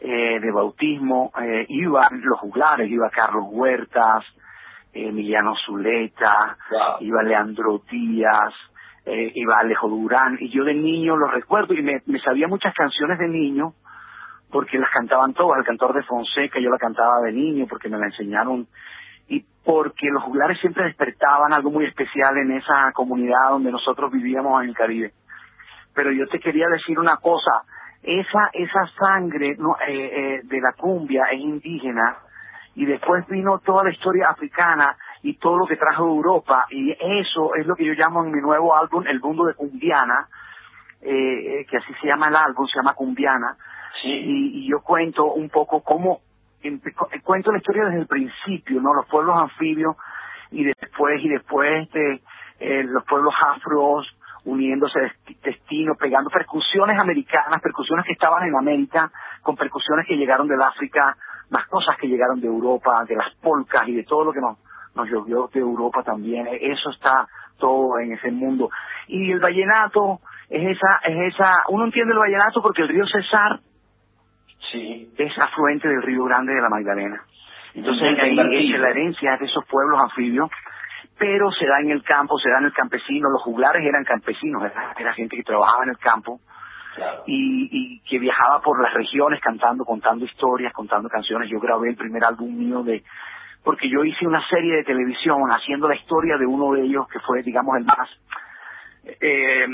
eh, 0.01 0.41
de 0.41 0.51
bautismo, 0.51 1.31
eh, 1.41 1.67
iban 1.69 2.23
los 2.23 2.39
juglares, 2.41 2.91
iba 2.91 3.11
Carlos 3.11 3.45
Huertas, 3.49 4.25
Emiliano 4.93 5.55
Zuleta, 5.65 6.57
iba 7.01 7.23
Leandro 7.23 7.83
Díaz, 7.91 8.55
eh, 9.05 9.31
iba 9.35 9.59
Alejo 9.59 9.89
Durán, 9.89 10.37
y 10.41 10.51
yo 10.51 10.65
de 10.65 10.75
niño 10.75 11.17
lo 11.17 11.29
recuerdo 11.29 11.75
y 11.75 11.83
me, 11.83 12.03
me 12.07 12.19
sabía 12.21 12.49
muchas 12.49 12.75
canciones 12.75 13.19
de 13.19 13.29
niño 13.29 13.75
porque 14.51 14.79
las 14.79 14.91
cantaban 14.91 15.33
todas, 15.33 15.59
el 15.59 15.65
cantor 15.65 15.95
de 15.95 16.03
Fonseca 16.03 16.59
yo 16.61 16.71
la 16.71 16.79
cantaba 16.79 17.21
de 17.21 17.33
niño 17.33 17.67
porque 17.69 17.89
me 17.89 17.99
la 17.99 18.07
enseñaron 18.07 18.67
y 19.29 19.45
porque 19.65 20.09
los 20.11 20.25
juglares 20.25 20.59
siempre 20.61 20.85
despertaban 20.85 21.53
algo 21.53 21.71
muy 21.71 21.87
especial 21.87 22.37
en 22.39 22.53
esa 22.53 22.91
comunidad 22.93 23.51
donde 23.51 23.71
nosotros 23.71 24.11
vivíamos 24.11 24.63
en 24.63 24.71
el 24.71 24.75
Caribe. 24.75 25.13
Pero 25.95 26.11
yo 26.13 26.27
te 26.27 26.41
quería 26.41 26.67
decir 26.69 26.99
una 26.99 27.17
cosa, 27.17 27.63
esa 28.03 28.51
esa 28.53 28.87
sangre 28.99 29.57
no, 29.59 29.77
eh, 29.87 29.93
eh, 29.93 30.41
de 30.45 30.61
la 30.61 30.73
cumbia 30.73 31.25
es 31.33 31.41
indígena 31.41 32.17
y 32.75 32.87
después 32.87 33.27
vino 33.29 33.59
toda 33.59 33.85
la 33.85 33.91
historia 33.91 34.29
africana 34.29 34.97
y 35.23 35.35
todo 35.35 35.59
lo 35.59 35.67
que 35.67 35.77
trajo 35.77 36.05
de 36.05 36.11
Europa 36.11 36.67
y 36.71 36.93
eso 36.93 37.55
es 37.57 37.67
lo 37.67 37.77
que 37.77 37.85
yo 37.85 37.93
llamo 37.93 38.25
en 38.25 38.33
mi 38.33 38.41
nuevo 38.41 38.75
álbum 38.75 39.05
el 39.07 39.21
mundo 39.21 39.45
de 39.45 39.55
cumbiana 39.55 40.29
eh, 41.03 41.61
eh, 41.61 41.67
que 41.67 41.79
así 41.79 41.93
se 42.01 42.07
llama 42.07 42.29
el 42.29 42.37
álbum 42.37 42.67
se 42.67 42.79
llama 42.79 42.95
cumbiana. 42.95 43.57
Y, 44.03 44.65
y 44.65 44.71
yo 44.71 44.81
cuento 44.81 45.33
un 45.33 45.51
poco 45.51 45.83
cómo 45.83 46.21
cuento 47.25 47.53
la 47.53 47.59
historia 47.59 47.85
desde 47.87 48.01
el 48.01 48.07
principio 48.07 48.81
no 48.81 48.95
los 48.95 49.07
pueblos 49.07 49.37
anfibios 49.39 49.97
y 50.51 50.65
después 50.65 51.23
y 51.23 51.29
después 51.29 51.83
este 51.83 52.23
eh, 52.61 52.85
los 52.85 53.05
pueblos 53.05 53.35
afros 53.41 54.07
uniéndose 54.45 54.99
desti- 55.01 55.39
destino 55.43 55.95
pegando 55.95 56.31
percusiones 56.31 56.99
americanas 56.99 57.61
percusiones 57.63 58.05
que 58.07 58.13
estaban 58.13 58.43
en 58.49 58.57
América 58.57 59.11
con 59.43 59.57
percusiones 59.57 60.07
que 60.07 60.17
llegaron 60.17 60.49
del 60.49 60.61
África 60.63 61.17
más 61.51 61.67
cosas 61.67 61.97
que 61.99 62.07
llegaron 62.09 62.41
de 62.41 62.47
Europa 62.47 63.05
de 63.09 63.17
las 63.17 63.35
polcas 63.37 63.87
y 63.89 63.95
de 63.95 64.05
todo 64.05 64.25
lo 64.25 64.33
que 64.33 64.41
nos 64.41 64.57
nos 64.95 65.09
llovió 65.09 65.49
de 65.53 65.61
Europa 65.61 66.03
también 66.03 66.47
Eh, 66.49 66.59
eso 66.73 66.91
está 66.91 67.27
todo 67.59 67.99
en 67.99 68.13
ese 68.13 68.31
mundo 68.31 68.71
y 69.07 69.31
el 69.33 69.41
vallenato 69.41 70.21
es 70.49 70.77
esa 70.77 71.01
es 71.05 71.35
esa 71.35 71.63
uno 71.69 71.85
entiende 71.85 72.13
el 72.13 72.19
vallenato 72.19 72.61
porque 72.63 72.83
el 72.83 72.89
río 72.89 73.07
Cesar 73.07 73.61
Sí. 74.73 75.13
es 75.19 75.39
afluente 75.39 75.89
del 75.89 76.03
río 76.03 76.25
Grande 76.25 76.55
de 76.55 76.61
la 76.61 76.69
Magdalena. 76.69 77.23
Entonces 77.75 78.03
Entonces, 78.09 78.39
ahí 78.49 78.73
es 78.75 78.81
la 78.81 78.91
herencia 78.91 79.37
de 79.37 79.47
esos 79.47 79.65
pueblos 79.67 80.01
anfibios, 80.01 80.49
pero 81.21 81.53
se 81.53 81.67
da 81.67 81.81
en 81.81 81.91
el 81.91 82.03
campo, 82.03 82.39
se 82.39 82.49
da 82.49 82.61
en 82.61 82.65
el 82.65 82.73
campesino, 82.73 83.29
los 83.29 83.43
juglares 83.43 83.87
eran 83.87 84.05
campesinos, 84.05 84.63
era, 84.65 84.95
era 84.99 85.13
gente 85.13 85.37
que 85.37 85.43
trabajaba 85.43 85.85
en 85.85 85.91
el 85.91 85.99
campo 85.99 86.41
y, 87.27 87.69
y 87.71 88.01
que 88.09 88.19
viajaba 88.19 88.63
por 88.63 88.81
las 88.83 88.95
regiones 88.95 89.39
cantando, 89.43 89.85
contando 89.85 90.25
historias, 90.25 90.73
contando 90.73 91.11
canciones. 91.11 91.51
Yo 91.51 91.61
grabé 91.61 91.91
el 91.91 91.97
primer 91.97 92.25
álbum 92.25 92.57
mío 92.57 92.83
de 92.83 93.05
porque 93.63 93.91
yo 93.91 94.03
hice 94.03 94.27
una 94.27 94.43
serie 94.49 94.77
de 94.77 94.85
televisión 94.85 95.43
haciendo 95.51 95.89
la 95.89 95.97
historia 95.97 96.39
de 96.39 96.47
uno 96.47 96.73
de 96.73 96.87
ellos 96.87 97.07
que 97.09 97.21
fue, 97.21 97.43
digamos, 97.43 97.77
el 97.77 97.85
más 97.85 98.09
eh, 99.05 99.67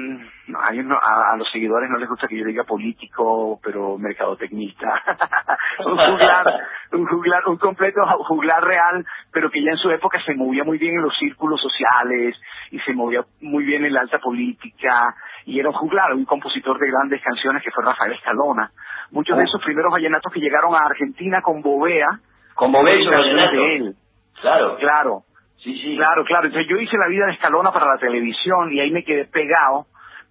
no, 0.46 0.58
hay 0.62 0.78
uno- 0.78 0.98
a, 1.02 1.32
a 1.32 1.36
los 1.36 1.50
seguidores 1.50 1.90
no 1.90 1.98
les 1.98 2.08
gusta 2.08 2.28
que 2.28 2.36
yo 2.38 2.44
diga 2.44 2.64
político, 2.64 3.58
pero 3.62 3.98
mercadotecnista. 3.98 4.86
un 5.84 5.96
juglar, 5.96 6.60
un 6.92 7.06
juglar, 7.06 7.42
un 7.48 7.56
completo 7.58 8.00
juglar 8.28 8.62
real, 8.62 9.04
pero 9.32 9.50
que 9.50 9.62
ya 9.62 9.72
en 9.72 9.76
su 9.78 9.90
época 9.90 10.18
se 10.24 10.34
movía 10.34 10.64
muy 10.64 10.78
bien 10.78 10.94
en 10.96 11.02
los 11.02 11.16
círculos 11.18 11.60
sociales 11.60 12.36
y 12.70 12.78
se 12.80 12.92
movía 12.92 13.24
muy 13.40 13.64
bien 13.64 13.84
en 13.84 13.92
la 13.94 14.00
alta 14.00 14.18
política 14.18 15.14
y 15.44 15.58
era 15.60 15.68
un 15.70 15.74
juglar, 15.74 16.12
un 16.14 16.24
compositor 16.24 16.78
de 16.78 16.88
grandes 16.90 17.22
canciones 17.22 17.62
que 17.62 17.70
fue 17.70 17.84
Rafael 17.84 18.12
Escalona. 18.12 18.70
Muchos 19.10 19.36
de 19.38 19.44
esos 19.44 19.62
primeros 19.62 19.92
vallenatos 19.92 20.32
que 20.32 20.40
llegaron 20.40 20.74
a 20.74 20.86
Argentina 20.86 21.40
con 21.42 21.62
Bovea, 21.62 22.06
Con 22.54 22.72
Bovea 22.72 22.94
vallenato. 23.10 23.50
de 23.52 23.76
él. 23.76 23.94
Claro. 24.40 24.76
Claro. 24.78 25.22
Sí, 25.66 25.76
sí. 25.82 25.96
Claro, 25.96 26.24
claro. 26.24 26.46
Entonces 26.46 26.70
yo 26.70 26.76
hice 26.76 26.96
la 26.96 27.08
vida 27.08 27.26
de 27.26 27.32
Escalona 27.32 27.72
para 27.72 27.86
la 27.94 27.98
televisión 27.98 28.72
y 28.72 28.78
ahí 28.78 28.92
me 28.92 29.02
quedé 29.02 29.24
pegado 29.24 29.86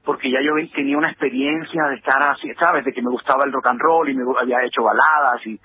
porque 0.05 0.31
ya 0.31 0.39
yo 0.41 0.53
tenía 0.73 0.97
una 0.97 1.09
experiencia 1.11 1.88
de 1.89 1.95
estar 1.95 2.21
así, 2.23 2.53
¿sabes? 2.57 2.86
De 2.86 2.93
que 2.93 3.01
me 3.01 3.09
gustaba 3.09 3.43
el 3.43 3.51
rock 3.51 3.67
and 3.67 3.81
roll 3.81 4.07
y 4.07 4.13
me 4.15 4.23
había 4.39 4.63
hecho 4.63 4.81
baladas 4.83 5.45
y 5.45 5.59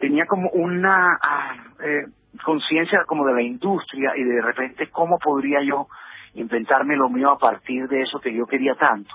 tenía 0.00 0.26
como 0.26 0.50
una 0.50 1.18
ah, 1.22 1.54
eh, 1.84 2.06
conciencia 2.42 3.04
como 3.06 3.24
de 3.26 3.34
la 3.34 3.42
industria 3.42 4.12
y 4.16 4.24
de 4.24 4.42
repente 4.42 4.88
cómo 4.90 5.18
podría 5.20 5.62
yo 5.62 5.86
inventarme 6.34 6.96
lo 6.96 7.08
mío 7.08 7.30
a 7.30 7.38
partir 7.38 7.86
de 7.86 8.02
eso 8.02 8.18
que 8.18 8.34
yo 8.34 8.44
quería 8.46 8.74
tanto. 8.74 9.14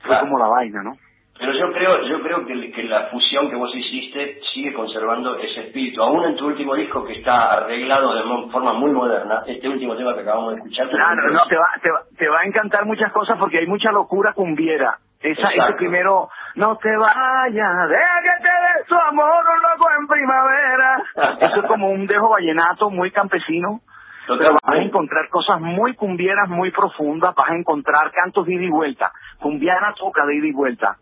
Fue 0.00 0.08
Claro. 0.08 0.26
como 0.26 0.38
la 0.38 0.48
vaina, 0.48 0.82
¿no? 0.82 0.96
Pero 1.38 1.52
yo 1.52 1.72
creo, 1.72 2.02
yo 2.02 2.22
creo 2.22 2.46
que, 2.46 2.72
que 2.72 2.82
la 2.84 3.08
fusión 3.10 3.50
que 3.50 3.56
vos 3.56 3.70
hiciste 3.74 4.40
sigue 4.54 4.72
conservando 4.72 5.36
ese 5.38 5.66
espíritu. 5.66 6.02
Aún 6.02 6.24
en 6.24 6.36
tu 6.36 6.46
último 6.46 6.74
disco 6.74 7.04
que 7.04 7.18
está 7.18 7.52
arreglado 7.52 8.14
de 8.14 8.50
forma 8.50 8.72
muy 8.72 8.92
moderna, 8.92 9.42
este 9.46 9.68
último 9.68 9.96
tema 9.96 10.14
que 10.14 10.20
acabamos 10.20 10.52
de 10.52 10.58
escuchar. 10.58 10.88
Claro, 10.88 11.30
no, 11.30 11.44
te 11.46 11.56
va, 11.56 11.70
te, 11.82 11.90
va, 11.90 12.00
te 12.16 12.28
va 12.28 12.40
a 12.40 12.44
encantar 12.46 12.86
muchas 12.86 13.12
cosas 13.12 13.36
porque 13.38 13.58
hay 13.58 13.66
mucha 13.66 13.92
locura 13.92 14.32
cumbiera. 14.32 14.98
Esa, 15.20 15.48
ese 15.48 15.72
primero, 15.76 16.28
no 16.56 16.76
te 16.76 16.94
vayas, 16.96 17.88
deja 17.88 18.20
que 18.22 18.42
te 18.42 18.48
dé 18.48 18.84
su 18.86 18.94
amor 18.94 19.44
un 19.56 19.62
loco 19.62 19.90
en 19.98 20.06
primavera. 20.06 21.02
Eso 21.48 21.60
es 21.60 21.66
como 21.66 21.90
un 21.90 22.06
dejo 22.06 22.28
vallenato 22.28 22.90
muy 22.90 23.10
campesino. 23.10 23.80
Pero 24.28 24.54
vas 24.54 24.74
a 24.74 24.82
encontrar 24.82 25.28
cosas 25.28 25.60
muy 25.60 25.94
cumbieras, 25.94 26.48
muy 26.48 26.72
profundas, 26.72 27.32
vas 27.34 27.48
a 27.48 27.54
encontrar 27.54 28.10
cantos 28.10 28.44
de 28.44 28.54
ida 28.54 28.64
y 28.64 28.70
vuelta. 28.70 29.12
Cumbiana 29.38 29.94
toca 29.94 30.26
de 30.26 30.36
ida 30.36 30.48
y 30.48 30.52
vuelta. 30.52 30.96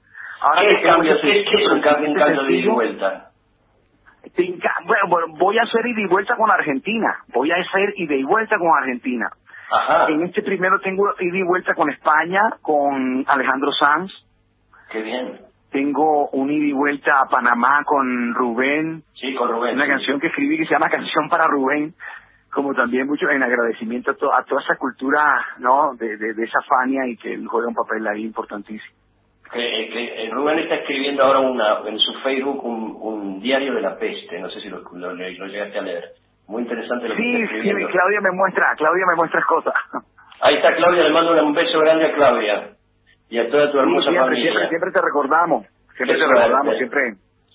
Ahora 0.45 0.61
¿Qué 0.61 0.69
¿Qué, 1.23 1.45
qué 1.51 1.65
es 1.65 1.71
un 1.73 1.81
cambio, 1.81 2.11
un 2.11 2.17
cambio 2.17 2.43
de 2.43 2.69
vuelta? 2.69 3.31
bueno, 5.09 5.27
voy 5.39 5.59
a 5.59 5.63
hacer 5.63 5.87
ida 5.87 6.03
y 6.03 6.07
vuelta 6.07 6.37
con 6.37 6.51
Argentina. 6.51 7.17
Voy 7.33 7.51
a 7.51 7.55
hacer 7.55 7.95
ida 7.97 8.15
y 8.15 8.25
vuelta 8.25 8.59
con 8.59 8.69
Argentina. 8.77 9.31
Ajá. 9.71 10.07
En 10.11 10.23
este 10.23 10.43
primero 10.43 10.79
tengo 10.81 11.05
ida 11.19 11.39
y 11.39 11.43
vuelta 11.43 11.75
con 11.75 11.89
España, 11.91 12.41
con 12.61 13.25
Alejandro 13.27 13.73
Sanz. 13.73 14.13
Qué 14.91 15.01
bien. 15.03 15.41
Tengo 15.71 16.29
un 16.29 16.51
ida 16.51 16.67
y 16.67 16.73
vuelta 16.73 17.21
a 17.21 17.25
Panamá 17.29 17.83
con 17.85 18.35
Rubén. 18.35 19.03
Sí, 19.15 19.35
con 19.35 19.51
Rubén. 19.51 19.77
Una 19.77 19.85
sí. 19.87 19.91
canción 19.93 20.21
que 20.21 20.27
escribí 20.27 20.59
que 20.59 20.67
se 20.67 20.73
llama 20.75 20.91
Canción 20.91 21.29
para 21.31 21.47
Rubén. 21.47 21.95
Como 22.53 22.75
también 22.75 23.07
mucho 23.09 23.29
en 23.31 23.43
agradecimiento 23.43 24.11
a, 24.13 24.15
to- 24.15 24.33
a 24.33 24.45
toda 24.45 24.61
esa 24.61 24.77
cultura, 24.77 25.25
¿no? 25.59 25.95
De, 25.95 26.17
de, 26.19 26.35
de 26.35 26.45
esa 26.45 26.61
Fania 26.69 27.07
y 27.09 27.17
que 27.17 27.33
él 27.35 27.47
juega 27.49 27.67
un 27.69 27.75
papel 27.75 28.07
ahí 28.07 28.23
importantísimo. 28.25 28.95
Que, 29.53 29.61
que, 29.93 30.25
eh, 30.25 30.31
Rubén 30.31 30.59
está 30.59 30.77
escribiendo 30.77 31.23
ahora 31.23 31.41
una, 31.41 31.81
en 31.87 31.99
su 31.99 32.13
Facebook 32.23 32.65
un, 32.65 32.97
un 33.01 33.41
diario 33.41 33.75
de 33.75 33.83
la 33.83 33.97
peste. 33.97 34.39
No 34.41 34.49
sé 34.51 34.61
si 34.61 34.69
lo, 34.69 34.81
lo, 34.93 35.13
lo 35.15 35.47
llegaste 35.47 35.79
a 35.79 35.83
leer. 35.83 36.05
Muy 36.49 36.63
interesante 36.63 37.09
lo 37.09 37.15
que 37.15 37.23
Sí, 37.23 37.29
está 37.29 37.39
sí, 37.39 37.45
escribiendo. 37.45 37.89
Claudia 37.93 38.21
me 38.21 38.31
muestra, 38.33 38.67
Claudia 38.77 39.05
me 39.11 39.17
muestra 39.17 39.43
cosas. 39.47 39.75
Ahí 40.41 40.57
está 40.57 40.75
Claudia, 40.75 41.05
le 41.05 41.11
mando 41.11 41.33
un 41.45 41.55
beso 41.55 41.79
grande 41.79 42.07
a 42.07 42.13
Claudia. 42.15 42.71
Y 43.31 43.39
a 43.39 43.49
toda 43.49 43.71
tu 43.71 43.79
hermosa 43.79 44.11
siempre, 44.11 44.25
familia. 44.25 44.51
siempre, 44.51 44.69
siempre 44.69 44.91
te 44.93 45.01
recordamos. 45.01 45.67
Siempre 45.97 46.19
te 46.19 46.27
recordamos, 46.27 46.77
siempre. 46.77 47.01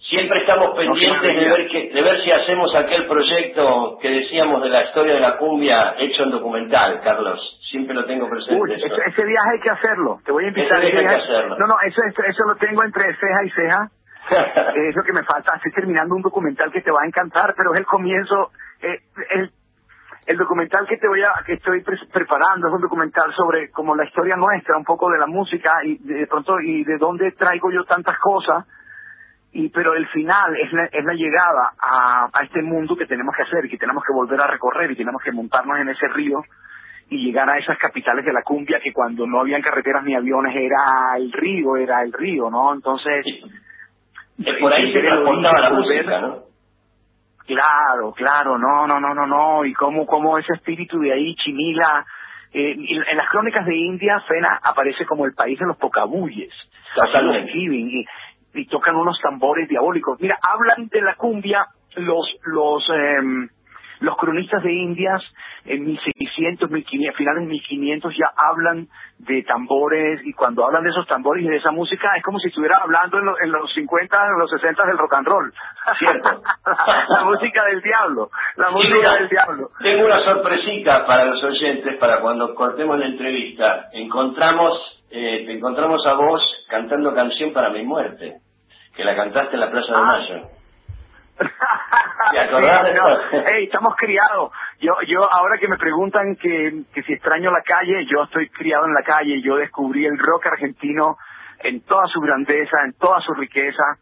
Siempre 0.09 0.39
estamos 0.39 0.69
pendientes 0.75 1.35
de 1.43 1.49
ver, 1.49 1.67
que, 1.67 1.89
de 1.93 2.01
ver 2.01 2.23
si 2.23 2.31
hacemos 2.31 2.73
aquel 2.75 3.05
proyecto 3.05 3.99
que 4.01 4.09
decíamos 4.09 4.63
de 4.63 4.69
la 4.69 4.85
historia 4.85 5.13
de 5.13 5.19
la 5.19 5.37
cumbia 5.37 5.95
hecho 5.99 6.23
en 6.23 6.31
documental, 6.31 7.01
Carlos. 7.03 7.58
Siempre 7.69 7.93
lo 7.95 8.05
tengo 8.05 8.29
presente. 8.29 8.59
Uy, 8.61 8.73
ese, 8.73 8.87
ese 8.87 9.25
viaje 9.25 9.49
hay 9.53 9.59
que 9.59 9.69
hacerlo. 9.69 10.19
Te 10.25 10.31
voy 10.31 10.45
a 10.45 10.47
invitar. 10.47 10.79
Ese 10.79 10.91
viaje 10.91 10.97
hay 10.97 11.03
que 11.03 11.09
viaje- 11.17 11.33
hacerlo. 11.33 11.57
No, 11.59 11.67
no, 11.67 11.75
eso, 11.85 12.01
eso, 12.07 12.23
eso 12.23 12.43
lo 12.45 12.55
tengo 12.55 12.83
entre 12.83 13.03
ceja 13.15 13.43
y 13.45 13.49
ceja. 13.51 13.89
es 14.75 14.95
lo 14.95 15.03
que 15.03 15.13
me 15.13 15.23
falta. 15.23 15.55
Estoy 15.55 15.71
terminando 15.71 16.15
un 16.15 16.21
documental 16.21 16.71
que 16.71 16.81
te 16.81 16.91
va 16.91 16.99
a 17.03 17.07
encantar, 17.07 17.53
pero 17.55 17.73
es 17.73 17.79
el 17.79 17.85
comienzo. 17.85 18.51
eh, 18.81 18.99
el, 19.31 19.51
el 20.27 20.37
documental 20.37 20.85
que 20.87 20.97
te 20.97 21.07
voy 21.07 21.21
a, 21.23 21.31
que 21.45 21.53
estoy 21.53 21.81
pre- 21.81 21.97
preparando 22.13 22.67
es 22.67 22.73
un 22.73 22.81
documental 22.81 23.33
sobre 23.33 23.71
como 23.71 23.95
la 23.95 24.05
historia 24.05 24.35
nuestra, 24.35 24.77
un 24.77 24.83
poco 24.83 25.09
de 25.09 25.17
la 25.17 25.25
música 25.27 25.73
y 25.83 25.97
de 25.99 26.27
pronto 26.27 26.59
y 26.59 26.83
de 26.83 26.97
dónde 26.97 27.31
traigo 27.31 27.71
yo 27.71 27.83
tantas 27.85 28.17
cosas. 28.19 28.65
Y 29.51 29.69
pero 29.69 29.95
el 29.95 30.07
final 30.09 30.55
es 30.57 30.71
la, 30.73 30.85
es 30.85 31.03
la 31.03 31.13
llegada 31.13 31.71
a, 31.81 32.29
a 32.31 32.43
este 32.43 32.61
mundo 32.61 32.95
que 32.95 33.07
tenemos 33.07 33.35
que 33.35 33.41
hacer 33.43 33.65
y 33.65 33.69
que 33.69 33.77
tenemos 33.77 34.03
que 34.03 34.13
volver 34.13 34.39
a 34.39 34.45
recorrer 34.47 34.91
y 34.91 34.95
tenemos 34.95 35.21
que 35.23 35.31
montarnos 35.31 35.79
en 35.79 35.89
ese 35.89 36.07
río 36.09 36.41
y 37.09 37.25
llegar 37.25 37.49
a 37.49 37.57
esas 37.57 37.77
capitales 37.77 38.23
de 38.23 38.33
la 38.33 38.43
cumbia 38.43 38.79
que 38.79 38.93
cuando 38.93 39.25
no 39.25 39.39
habían 39.39 39.61
carreteras 39.61 40.03
ni 40.03 40.15
aviones 40.15 40.55
era 40.55 41.17
el 41.17 41.31
río, 41.31 41.75
era 41.75 42.03
el 42.03 42.13
río, 42.13 42.49
¿no? 42.49 42.73
Entonces... 42.73 43.25
Es 44.37 44.55
por 44.61 44.71
ahí 44.71 44.91
el 44.93 45.05
transportaba 45.05 45.59
la 45.59 45.69
música, 45.71 46.21
¿no? 46.21 46.49
Claro, 47.45 48.13
claro, 48.13 48.59
no, 48.59 48.85
no, 48.85 48.99
no, 48.99 49.15
no, 49.15 49.25
no, 49.25 49.65
y 49.65 49.73
cómo, 49.73 50.05
cómo 50.05 50.37
ese 50.37 50.53
espíritu 50.53 50.99
de 50.99 51.13
ahí, 51.13 51.35
Chimila, 51.35 52.05
eh, 52.53 52.75
y 52.77 52.95
en 52.95 53.17
las 53.17 53.27
crónicas 53.29 53.65
de 53.65 53.75
India, 53.75 54.19
Fena 54.27 54.59
aparece 54.63 55.03
como 55.07 55.25
el 55.25 55.33
país 55.33 55.57
de 55.57 55.65
los 55.65 55.77
pocabulles, 55.77 56.53
y, 57.55 58.05
y 58.53 58.65
tocan 58.67 58.95
unos 58.95 59.19
tambores 59.19 59.67
diabólicos. 59.67 60.21
Mira, 60.21 60.37
hablan 60.41 60.89
de 60.89 61.01
la 61.01 61.15
cumbia 61.15 61.65
los, 61.95 62.37
los, 62.43 62.87
em, 62.89 63.49
los 64.01 64.15
cronistas 64.17 64.63
de 64.63 64.71
Indias 64.73 65.21
en 65.65 65.83
1600, 65.85 66.69
1500, 66.69 67.17
finales 67.17 67.43
de 67.43 67.47
1500 67.49 68.15
ya 68.17 68.31
hablan 68.35 68.87
de 69.17 69.43
tambores 69.43 70.21
y 70.25 70.31
cuando 70.33 70.65
hablan 70.65 70.83
de 70.83 70.89
esos 70.91 71.05
tambores 71.07 71.43
y 71.43 71.49
de 71.49 71.57
esa 71.57 71.71
música 71.71 72.09
es 72.15 72.23
como 72.23 72.39
si 72.39 72.47
estuvieran 72.47 72.81
hablando 72.81 73.17
en, 73.19 73.25
lo- 73.25 73.39
en 73.41 73.51
los 73.51 73.71
50, 73.73 74.15
en 74.27 74.39
los 74.39 74.49
60 74.49 74.85
del 74.85 74.97
rock 74.97 75.13
and 75.15 75.27
roll. 75.27 75.53
Cierto. 75.99 76.41
la 77.09 77.23
música 77.25 77.65
del 77.65 77.81
diablo, 77.81 78.29
la 78.55 78.67
Sí, 78.67 78.73
música 78.75 78.95
mira, 78.95 79.13
del 79.15 79.29
diablo. 79.29 79.69
Tengo 79.81 80.05
una 80.05 80.19
sorpresita 80.23 81.05
para 81.05 81.25
los 81.25 81.43
oyentes 81.43 81.97
para 81.97 82.21
cuando 82.21 82.55
cortemos 82.55 82.97
la 82.97 83.07
entrevista. 83.07 83.89
Encontramos, 83.91 85.03
eh, 85.11 85.43
te 85.45 85.51
encontramos 85.53 86.05
a 86.07 86.13
vos 86.13 86.41
cantando 86.69 87.13
canción 87.13 87.51
para 87.51 87.69
mi 87.71 87.83
muerte, 87.83 88.35
que 88.95 89.03
la 89.03 89.15
cantaste 89.15 89.55
en 89.55 89.59
la 89.59 89.69
Plaza 89.71 89.93
de 89.93 90.01
Mayo. 90.01 90.47
Estamos 93.63 93.95
criados. 93.95 94.51
Yo, 94.79 94.93
yo 95.07 95.31
ahora 95.31 95.57
que 95.57 95.67
me 95.67 95.77
preguntan 95.77 96.35
que, 96.35 96.83
que 96.93 97.03
si 97.03 97.13
extraño 97.13 97.51
la 97.51 97.61
calle, 97.61 98.05
yo 98.05 98.23
estoy 98.23 98.49
criado 98.49 98.85
en 98.85 98.93
la 98.93 99.03
calle. 99.03 99.41
Yo 99.41 99.55
descubrí 99.55 100.05
el 100.05 100.17
rock 100.17 100.47
argentino 100.47 101.17
en 101.59 101.81
toda 101.81 102.07
su 102.07 102.19
grandeza, 102.19 102.83
en 102.85 102.93
toda 102.93 103.21
su 103.21 103.33
riqueza. 103.33 103.97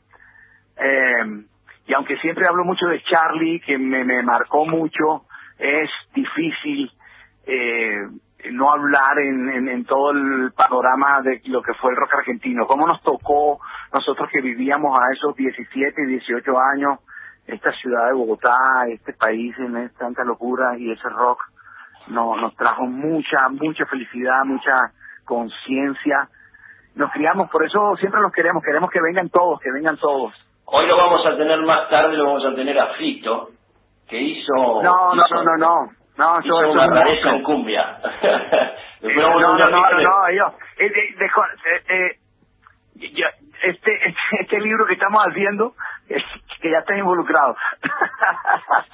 Eh, 0.77 1.43
y 1.87 1.93
aunque 1.93 2.17
siempre 2.17 2.47
hablo 2.47 2.65
mucho 2.65 2.87
de 2.87 3.01
Charlie, 3.03 3.61
que 3.61 3.77
me, 3.77 4.03
me 4.03 4.21
marcó 4.23 4.65
mucho, 4.65 5.23
es 5.57 5.89
difícil 6.13 6.91
eh, 7.45 8.07
no 8.51 8.69
hablar 8.69 9.19
en, 9.19 9.49
en, 9.49 9.69
en 9.69 9.85
todo 9.85 10.11
el 10.11 10.51
panorama 10.51 11.21
de 11.21 11.41
lo 11.45 11.61
que 11.61 11.73
fue 11.75 11.91
el 11.91 11.97
rock 11.97 12.15
argentino. 12.15 12.67
Cómo 12.67 12.85
nos 12.85 13.01
tocó 13.01 13.59
nosotros 13.93 14.29
que 14.31 14.41
vivíamos 14.41 14.97
a 14.99 15.13
esos 15.13 15.35
17 15.35 16.03
y 16.03 16.05
18 16.05 16.59
años 16.59 16.99
esta 17.47 17.71
ciudad 17.73 18.07
de 18.07 18.13
Bogotá, 18.13 18.57
este 18.89 19.13
país 19.13 19.55
en 19.59 19.89
tanta 19.97 20.23
locura 20.23 20.77
y 20.77 20.91
ese 20.91 21.09
rock 21.09 21.39
no, 22.07 22.35
nos 22.37 22.55
trajo 22.55 22.83
mucha, 22.85 23.49
mucha 23.49 23.85
felicidad, 23.85 24.43
mucha 24.45 24.91
conciencia. 25.25 26.29
Nos 26.95 27.11
criamos, 27.11 27.49
por 27.49 27.65
eso 27.65 27.95
siempre 27.99 28.21
los 28.21 28.31
queremos, 28.31 28.63
queremos 28.63 28.89
que 28.89 28.99
vengan 29.01 29.29
todos, 29.29 29.59
que 29.59 29.71
vengan 29.71 29.97
todos. 29.97 30.33
Hoy 30.65 30.87
lo 30.87 30.97
vamos 30.97 31.25
a 31.25 31.37
tener 31.37 31.61
más 31.63 31.89
tarde, 31.89 32.17
lo 32.17 32.25
vamos 32.25 32.45
a 32.45 32.55
tener 32.55 32.77
a 32.79 32.93
Fito, 32.95 33.49
que 34.07 34.19
hizo... 34.19 34.53
No, 34.83 35.13
no, 35.15 35.23
hizo- 35.25 35.43
no, 35.43 35.43
no, 35.43 35.57
no. 35.57 35.91
No, 36.17 36.39
hizo 36.39 36.59
eso, 36.61 36.61
eso 36.63 36.71
una 36.71 36.87
rareza 36.87 37.29
en 37.29 37.43
cumbia. 37.43 37.97
Eh, 38.99 39.13
no, 39.15 39.29
no, 39.39 39.55
no, 39.55 39.69
no, 39.69 39.79
no, 39.91 40.31
yo, 40.31 40.45
eh, 40.79 40.87
eh, 40.87 41.15
eh, 41.19 41.83
eh, 41.87 43.11
yo- 43.13 43.27
este, 43.61 43.91
este, 44.09 44.17
este 44.41 44.59
libro 44.59 44.87
que 44.87 44.93
estamos 44.93 45.23
haciendo, 45.23 45.75
es 46.09 46.23
que 46.61 46.71
ya 46.71 46.79
está 46.79 46.95
involucrado. 46.97 47.55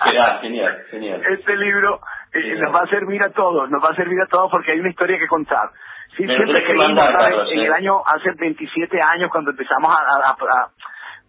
Genial, 0.03 0.39
genial, 0.41 0.84
genial. 0.89 1.22
este 1.30 1.55
libro 1.57 1.99
eh, 2.34 2.55
nos 2.59 2.74
va 2.74 2.82
a 2.82 2.88
servir 2.88 3.22
a 3.24 3.30
todos, 3.30 3.70
nos 3.70 3.84
va 3.84 3.89
a 3.89 3.95
servir 3.95 4.20
a 4.22 4.28
todos 4.28 4.49
porque 4.51 4.72
hay 4.72 4.80
una 4.80 4.89
historia 4.89 5.18
que 5.20 5.28
contar. 5.28 5.70
Sí, 6.18 6.24
Me 6.24 6.34
siempre 6.36 6.64
que 6.64 6.74
mandar, 6.76 7.16
en 7.51 7.59
¿eh? 7.59 7.64
el 7.66 7.74
año, 7.74 8.01
hace 8.05 8.32
27 8.38 8.99
años, 9.01 9.30
cuando 9.32 9.51
empezamos 9.51 9.91
a, 9.91 10.30
a, 10.30 10.32
a- 10.32 10.70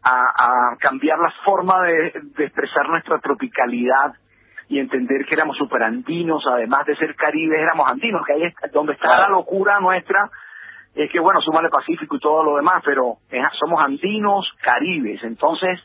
a- 0.06 0.72
a 0.72 0.76
cambiar 0.78 1.18
la 1.18 1.30
forma 1.44 1.80
de, 1.82 2.12
de 2.36 2.44
expresar 2.44 2.88
nuestra 2.90 3.18
tropicalidad 3.20 4.12
y 4.68 4.78
entender 4.78 5.24
que 5.26 5.34
éramos 5.34 5.56
superandinos, 5.56 6.44
además 6.46 6.84
de 6.86 6.96
ser 6.96 7.14
caribes, 7.16 7.58
éramos 7.60 7.88
andinos, 7.90 8.22
que 8.26 8.34
ahí 8.34 8.44
es 8.44 8.72
donde 8.72 8.92
está 8.94 9.18
la 9.20 9.28
locura 9.28 9.80
nuestra, 9.80 10.28
es 10.94 11.10
que 11.10 11.20
bueno, 11.20 11.40
súmale 11.40 11.68
Pacífico 11.70 12.16
y 12.16 12.20
todo 12.20 12.42
lo 12.44 12.56
demás, 12.56 12.82
pero 12.84 13.16
somos 13.58 13.82
andinos, 13.82 14.50
caribes, 14.62 15.22
entonces 15.24 15.80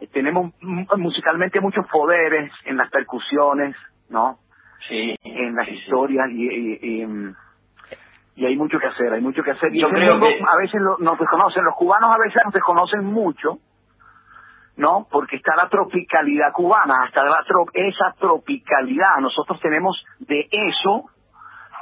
eh, 0.00 0.06
tenemos 0.12 0.52
musicalmente 0.60 1.60
muchos 1.60 1.86
poderes 1.88 2.52
en 2.64 2.76
las 2.76 2.90
percusiones, 2.90 3.76
¿no? 4.08 4.38
Sí. 4.88 5.16
En 5.24 5.54
las 5.54 5.68
historias 5.68 6.28
y, 6.30 6.44
y, 6.48 6.78
y- 7.02 7.34
y 8.36 8.46
hay 8.46 8.56
mucho 8.56 8.78
que 8.80 8.86
hacer, 8.88 9.12
hay 9.12 9.20
mucho 9.20 9.42
que 9.44 9.52
hacer. 9.52 9.74
Y 9.74 9.80
Yo 9.80 9.88
creo 9.88 10.18
que- 10.20 10.42
a 10.46 10.56
veces 10.58 10.80
lo- 10.80 10.98
nos 10.98 11.16
desconocen, 11.18 11.64
los 11.64 11.76
cubanos 11.76 12.10
a 12.14 12.18
veces 12.18 12.42
nos 12.44 12.52
desconocen 12.52 13.04
mucho, 13.04 13.58
¿no? 14.76 15.06
Porque 15.10 15.36
está 15.36 15.54
la 15.54 15.68
tropicalidad 15.68 16.52
cubana, 16.52 16.94
hasta 17.04 17.22
la 17.24 17.44
esa 17.74 18.12
tropicalidad. 18.18 19.18
Nosotros 19.20 19.60
tenemos 19.60 20.04
de 20.18 20.48
eso, 20.50 21.10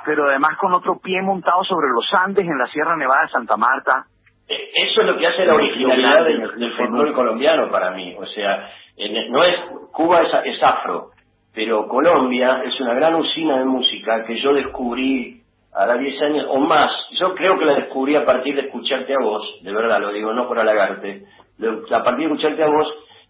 pero 0.05 0.29
además 0.29 0.57
con 0.59 0.73
otro 0.73 0.99
pie 1.03 1.21
montado 1.23 1.63
sobre 1.65 1.89
los 1.95 2.07
Andes 2.13 2.45
en 2.47 2.59
la 2.59 2.67
Sierra 2.67 2.97
Nevada 2.97 3.23
de 3.23 3.29
Santa 3.33 3.57
Marta. 3.57 4.05
Eh, 4.49 4.71
Eso 4.89 5.01
es 5.03 5.07
lo 5.07 5.17
que 5.17 5.27
hace 5.27 5.45
la 5.47 5.55
originalidad 5.55 6.25
del, 6.25 6.59
del 6.59 6.73
folclore 6.77 7.13
colombiano 7.13 7.71
para 7.71 7.91
mí. 7.93 8.15
O 8.19 8.27
sea, 8.27 8.69
en- 8.97 9.31
no 9.33 9.43
es 9.45 9.55
Cuba 9.93 10.21
es, 10.23 10.55
es 10.57 10.63
afro, 10.63 11.11
pero 11.55 11.87
Colombia 11.89 12.63
es 12.65 12.79
una 12.81 12.95
gran 12.95 13.15
usina 13.15 13.59
de 13.59 13.65
música 13.65 14.25
que 14.25 14.41
yo 14.41 14.53
descubrí 14.53 15.39
hará 15.75 15.97
10 15.97 16.21
años 16.23 16.47
o 16.51 16.59
más. 16.59 16.91
Yo 17.19 17.35
creo 17.35 17.59
que 17.59 17.65
la 17.65 17.75
descubrí 17.77 18.15
a 18.15 18.25
partir 18.25 18.55
de 18.55 18.63
escucharte 18.63 19.15
a 19.15 19.23
vos, 19.25 19.43
de 19.63 19.73
verdad 19.73 20.01
lo 20.01 20.13
digo, 20.13 20.33
no 20.35 20.47
por 20.47 20.59
halagarte. 20.59 21.25
De- 21.57 21.83
A 21.95 22.03
partir 22.03 22.29
de 22.29 22.35
escucharte 22.35 22.63
a 22.63 22.67
vos 22.69 22.89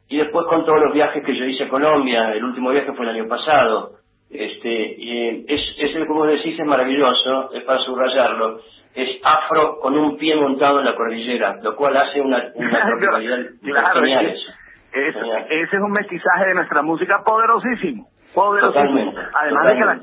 y 0.08 0.16
después 0.16 0.46
con 0.48 0.64
todos 0.64 0.78
los 0.82 0.92
viajes 0.92 1.22
que 1.24 1.36
yo 1.38 1.44
hice 1.44 1.64
a 1.64 1.68
Colombia, 1.68 2.32
el 2.32 2.42
último 2.44 2.70
viaje 2.70 2.92
fue 2.94 3.06
el 3.08 3.16
año 3.16 3.28
pasado. 3.28 3.92
Este, 4.32 4.94
y, 4.98 5.28
eh, 5.28 5.44
es, 5.48 5.60
es, 5.78 6.06
como 6.06 6.24
decís, 6.26 6.58
es 6.58 6.66
maravilloso, 6.66 7.52
es 7.52 7.62
para 7.64 7.78
subrayarlo. 7.80 8.60
Es 8.94 9.08
afro 9.24 9.78
con 9.80 9.96
un 9.98 10.16
pie 10.18 10.36
montado 10.36 10.80
en 10.80 10.84
la 10.86 10.94
cordillera, 10.94 11.56
lo 11.62 11.74
cual 11.76 11.96
hace 11.96 12.20
una, 12.20 12.42
una 12.54 12.86
tropicalidad 12.86 13.38
Claro, 13.62 14.00
genial 14.00 14.26
es- 14.26 14.34
eso. 14.38 14.52
es- 14.92 15.14
Genial. 15.14 15.46
ese 15.50 15.76
es 15.76 15.82
un 15.82 15.92
mestizaje 15.92 16.46
de 16.48 16.54
nuestra 16.54 16.82
música 16.82 17.22
poderosísimo, 17.24 18.08
poderosísimo. 18.34 18.72
Totalmente, 18.90 19.20
Además 19.34 19.64
de 19.64 19.74
que 19.74 19.84
la 19.84 20.00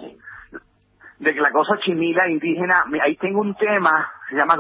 de 1.19 1.34
que 1.34 1.41
la 1.41 1.51
cosa 1.51 1.77
chimila 1.80 2.30
indígena, 2.30 2.84
ahí 3.03 3.15
tengo 3.17 3.41
un 3.41 3.53
tema, 3.55 4.09
se 4.30 4.36
llama 4.38 4.55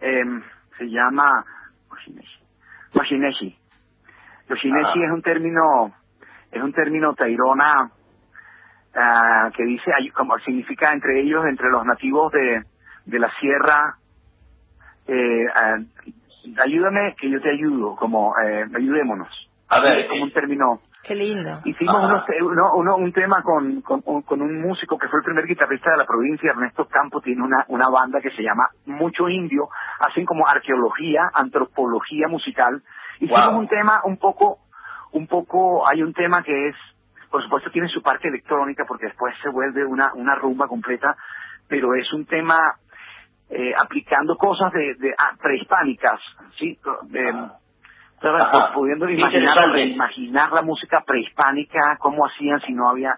em, 0.00 0.42
se 0.78 0.84
llama 0.88 1.44
Goshineshi. 1.88 2.38
Goshineshi. 4.48 5.00
Ajá. 5.00 5.04
es 5.06 5.10
un 5.12 5.22
término, 5.22 5.92
es 6.52 6.62
un 6.62 6.72
término 6.72 7.12
tairona 7.14 7.90
ah, 8.98 9.50
que 9.54 9.64
dice, 9.64 9.90
como 10.14 10.38
significa 10.40 10.92
entre 10.92 11.20
ellos, 11.20 11.44
entre 11.46 11.68
los 11.70 11.84
nativos 11.84 12.32
de, 12.32 12.62
de 13.06 13.18
la 13.18 13.30
sierra, 13.40 13.96
eh, 15.06 15.46
ah, 15.54 15.78
ayúdame 16.64 17.14
que 17.18 17.30
yo 17.30 17.40
te 17.40 17.50
ayudo, 17.50 17.96
como 17.96 18.34
eh, 18.42 18.66
ayudémonos. 18.74 19.28
A 19.68 19.80
ver, 19.80 19.98
Es 20.00 20.08
como 20.08 20.24
un 20.24 20.32
término 20.32 20.80
Qué 21.02 21.14
lindo. 21.14 21.60
Hicimos 21.64 21.94
unos 22.04 22.26
te- 22.26 22.42
uno, 22.42 22.72
uno- 22.74 22.96
un 22.96 23.12
tema 23.12 23.42
con, 23.42 23.80
con, 23.82 24.02
un- 24.04 24.22
con 24.22 24.42
un 24.42 24.60
músico 24.60 24.98
que 24.98 25.08
fue 25.08 25.20
el 25.20 25.24
primer 25.24 25.46
guitarrista 25.46 25.90
de 25.92 25.96
la 25.98 26.04
provincia, 26.04 26.50
Ernesto 26.50 26.86
Campo, 26.86 27.20
tiene 27.20 27.42
una, 27.42 27.64
una 27.68 27.88
banda 27.88 28.20
que 28.20 28.30
se 28.32 28.42
llama 28.42 28.68
Mucho 28.84 29.28
Indio, 29.28 29.68
hacen 30.00 30.26
como 30.26 30.46
arqueología, 30.46 31.30
antropología 31.32 32.28
musical. 32.28 32.82
Hicimos 33.20 33.46
Wow. 33.46 33.58
un 33.58 33.68
tema 33.68 34.00
un 34.04 34.18
poco, 34.18 34.58
un 35.12 35.26
poco, 35.28 35.86
hay 35.88 36.02
un 36.02 36.12
tema 36.12 36.42
que 36.42 36.68
es, 36.68 36.76
por 37.30 37.42
supuesto 37.42 37.70
tiene 37.70 37.88
su 37.88 38.02
parte 38.02 38.28
electrónica 38.28 38.84
porque 38.86 39.06
después 39.06 39.34
se 39.42 39.50
vuelve 39.50 39.84
una, 39.84 40.12
una 40.14 40.34
rumba 40.34 40.66
completa, 40.66 41.16
pero 41.68 41.94
es 41.94 42.12
un 42.12 42.26
tema 42.26 42.74
eh, 43.50 43.72
aplicando 43.76 44.36
cosas 44.36 44.72
de, 44.72 44.94
de 44.94 45.14
ah, 45.16 45.32
prehispánicas, 45.40 46.20
¿sí? 46.58 46.78
De-. 47.04 47.58
Ajá. 48.20 48.72
pudiendo 48.74 49.08
imaginar, 49.08 49.78
imaginar 49.78 50.52
la 50.52 50.62
música 50.62 51.02
prehispánica, 51.06 51.96
cómo 52.00 52.26
hacían 52.26 52.60
si 52.62 52.72
no 52.72 52.88
había, 52.88 53.16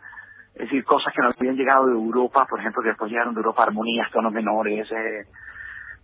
es 0.55 0.65
decir, 0.65 0.85
cosas 0.85 1.15
que 1.15 1.23
no 1.23 1.31
habían 1.31 1.57
llegado 1.57 1.87
de 1.87 1.93
Europa, 1.93 2.47
por 2.49 2.61
ejemplo, 2.61 2.83
que 2.83 2.89
después 2.89 3.11
llegaron 3.11 3.35
de 3.35 3.41
Europa, 3.41 3.63
armonías, 3.63 4.11
tonos 4.11 4.33
menores, 4.33 4.91
eh, 4.93 5.25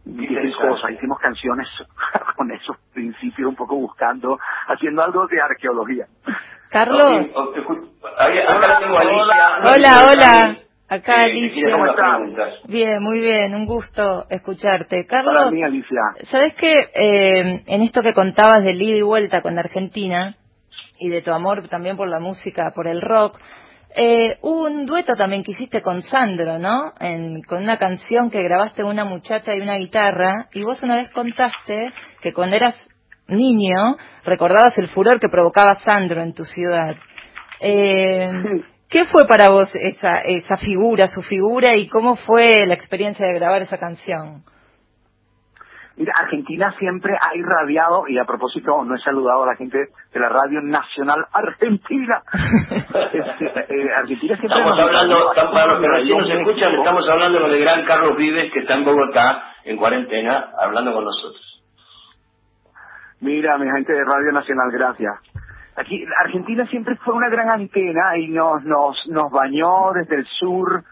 interesante. 0.07 0.68
cosas. 0.68 0.90
Hicimos 0.92 1.18
canciones 1.18 1.68
con 2.36 2.50
esos 2.52 2.76
principios, 2.94 3.48
un 3.48 3.57
poco 3.57 3.76
buscando, 3.76 4.38
haciendo 4.68 5.02
algo 5.02 5.26
de 5.26 5.40
arqueología. 5.40 6.07
Carlos. 6.70 7.30
Ok, 7.34 7.48
ok, 7.48 7.57
escu- 7.57 7.90
ahí- 8.18 8.38
acá 8.38 8.78
tengo 8.80 8.96
a 8.96 9.00
Alicia. 9.00 9.48
Hola, 9.74 10.07
hola. 10.11 10.57
Acá 10.88 11.12
que 11.16 11.20
Alicia. 11.22 11.68
Bien, 12.68 13.02
muy 13.02 13.18
bien, 13.20 13.54
un 13.54 13.66
gusto 13.66 14.26
escucharte. 14.30 15.04
Para 15.09 15.24
Carlos, 15.24 15.52
mí, 15.52 15.62
Alicia. 15.64 16.00
¿sabes 16.30 16.54
qué? 16.54 16.90
Eh, 16.94 17.62
en 17.66 17.82
esto 17.82 18.02
que 18.02 18.14
contabas 18.14 18.62
del 18.62 18.80
ida 18.80 18.96
y 18.98 19.02
vuelta 19.02 19.42
con 19.42 19.59
Argentina 19.59 20.36
y 20.98 21.09
de 21.09 21.22
tu 21.22 21.32
amor 21.32 21.68
también 21.68 21.96
por 21.96 22.09
la 22.09 22.20
música, 22.20 22.70
por 22.74 22.86
el 22.86 23.00
rock, 23.02 23.38
eh, 23.97 24.38
hubo 24.42 24.64
un 24.66 24.86
dueto 24.86 25.14
también 25.16 25.42
que 25.42 25.53
hiciste 25.53 25.80
con 25.82 26.03
Sandro, 26.03 26.59
¿no? 26.59 26.92
En- 27.01 27.42
con 27.42 27.62
una 27.62 27.78
canción 27.78 28.30
que 28.30 28.42
grabaste 28.42 28.84
una 28.84 29.05
muchacha 29.05 29.55
y 29.55 29.61
una 29.61 29.76
guitarra, 29.76 30.49
y 30.53 30.62
vos 30.62 30.82
una 30.82 30.97
vez 30.97 31.11
contaste 31.11 31.76
que 32.20 32.32
cuando 32.32 32.57
eras 32.57 32.76
niño, 33.28 33.97
recordabas 34.24 34.76
el 34.78 34.88
furor 34.88 35.18
que 35.18 35.28
provocaba 35.28 35.76
Sandro 35.76 36.20
en 36.20 36.34
tu 36.34 36.44
ciudad. 36.44 36.94
Eh, 37.61 38.30
¿Qué 38.88 39.05
fue 39.07 39.26
para 39.26 39.49
vos 39.49 39.68
esa, 39.74 40.20
esa 40.20 40.57
figura, 40.57 41.09
su 41.09 41.20
figura, 41.22 41.74
y 41.74 41.88
cómo 41.88 42.14
fue 42.14 42.66
la 42.66 42.74
experiencia 42.74 43.26
de 43.26 43.34
grabar 43.34 43.62
esa 43.62 43.78
canción? 43.78 44.44
Mira, 45.97 46.12
Argentina 46.14 46.74
siempre 46.78 47.14
ha 47.14 47.34
irradiado, 47.34 48.07
y 48.07 48.18
a 48.18 48.24
propósito, 48.26 48.84
no 48.84 48.94
he 48.94 48.99
saludado 48.99 49.44
a 49.44 49.47
la 49.47 49.57
gente 49.57 49.78
de 50.12 50.20
la 50.20 50.28
Radio 50.28 50.61
Nacional 50.62 51.24
Argentina. 51.32 52.22
Este, 53.12 53.47
eh, 53.47 53.94
Argentina 53.97 54.36
siempre 54.36 54.59
Estamos 54.59 54.78
hablando, 54.82 55.30
estamos- 55.32 55.55
para 55.55 55.72
los 55.72 55.80
que 55.80 55.88
recién 55.88 56.18
nos 56.18 56.30
escuchan, 56.30 56.74
estamos 56.74 57.03
hablando 57.11 57.40
con 57.40 57.51
el 57.51 57.61
gran 57.61 57.84
Carlos 57.84 58.16
Vives, 58.16 58.53
que 58.53 58.61
está 58.61 58.74
en 58.74 58.84
Bogotá, 58.84 59.42
en 59.64 59.76
cuarentena, 59.76 60.51
hablando 60.59 60.92
con 60.92 61.05
nosotros. 61.05 61.42
Mira, 63.20 63.57
mi 63.59 63.66
gente 63.70 63.92
de 63.92 64.05
Radio 64.05 64.32
Nacional, 64.32 64.70
gracias. 64.72 65.14
Aquí, 65.76 66.05
Argentina 66.18 66.66
siempre 66.66 66.97
fue 66.97 67.14
una 67.14 67.28
gran 67.28 67.49
antena 67.51 68.16
y 68.18 68.28
nos, 68.28 68.62
nos, 68.64 68.97
nos 69.09 69.30
bañó 69.30 69.92
desde 69.94 70.16
el 70.16 70.26
sur, 70.26 70.84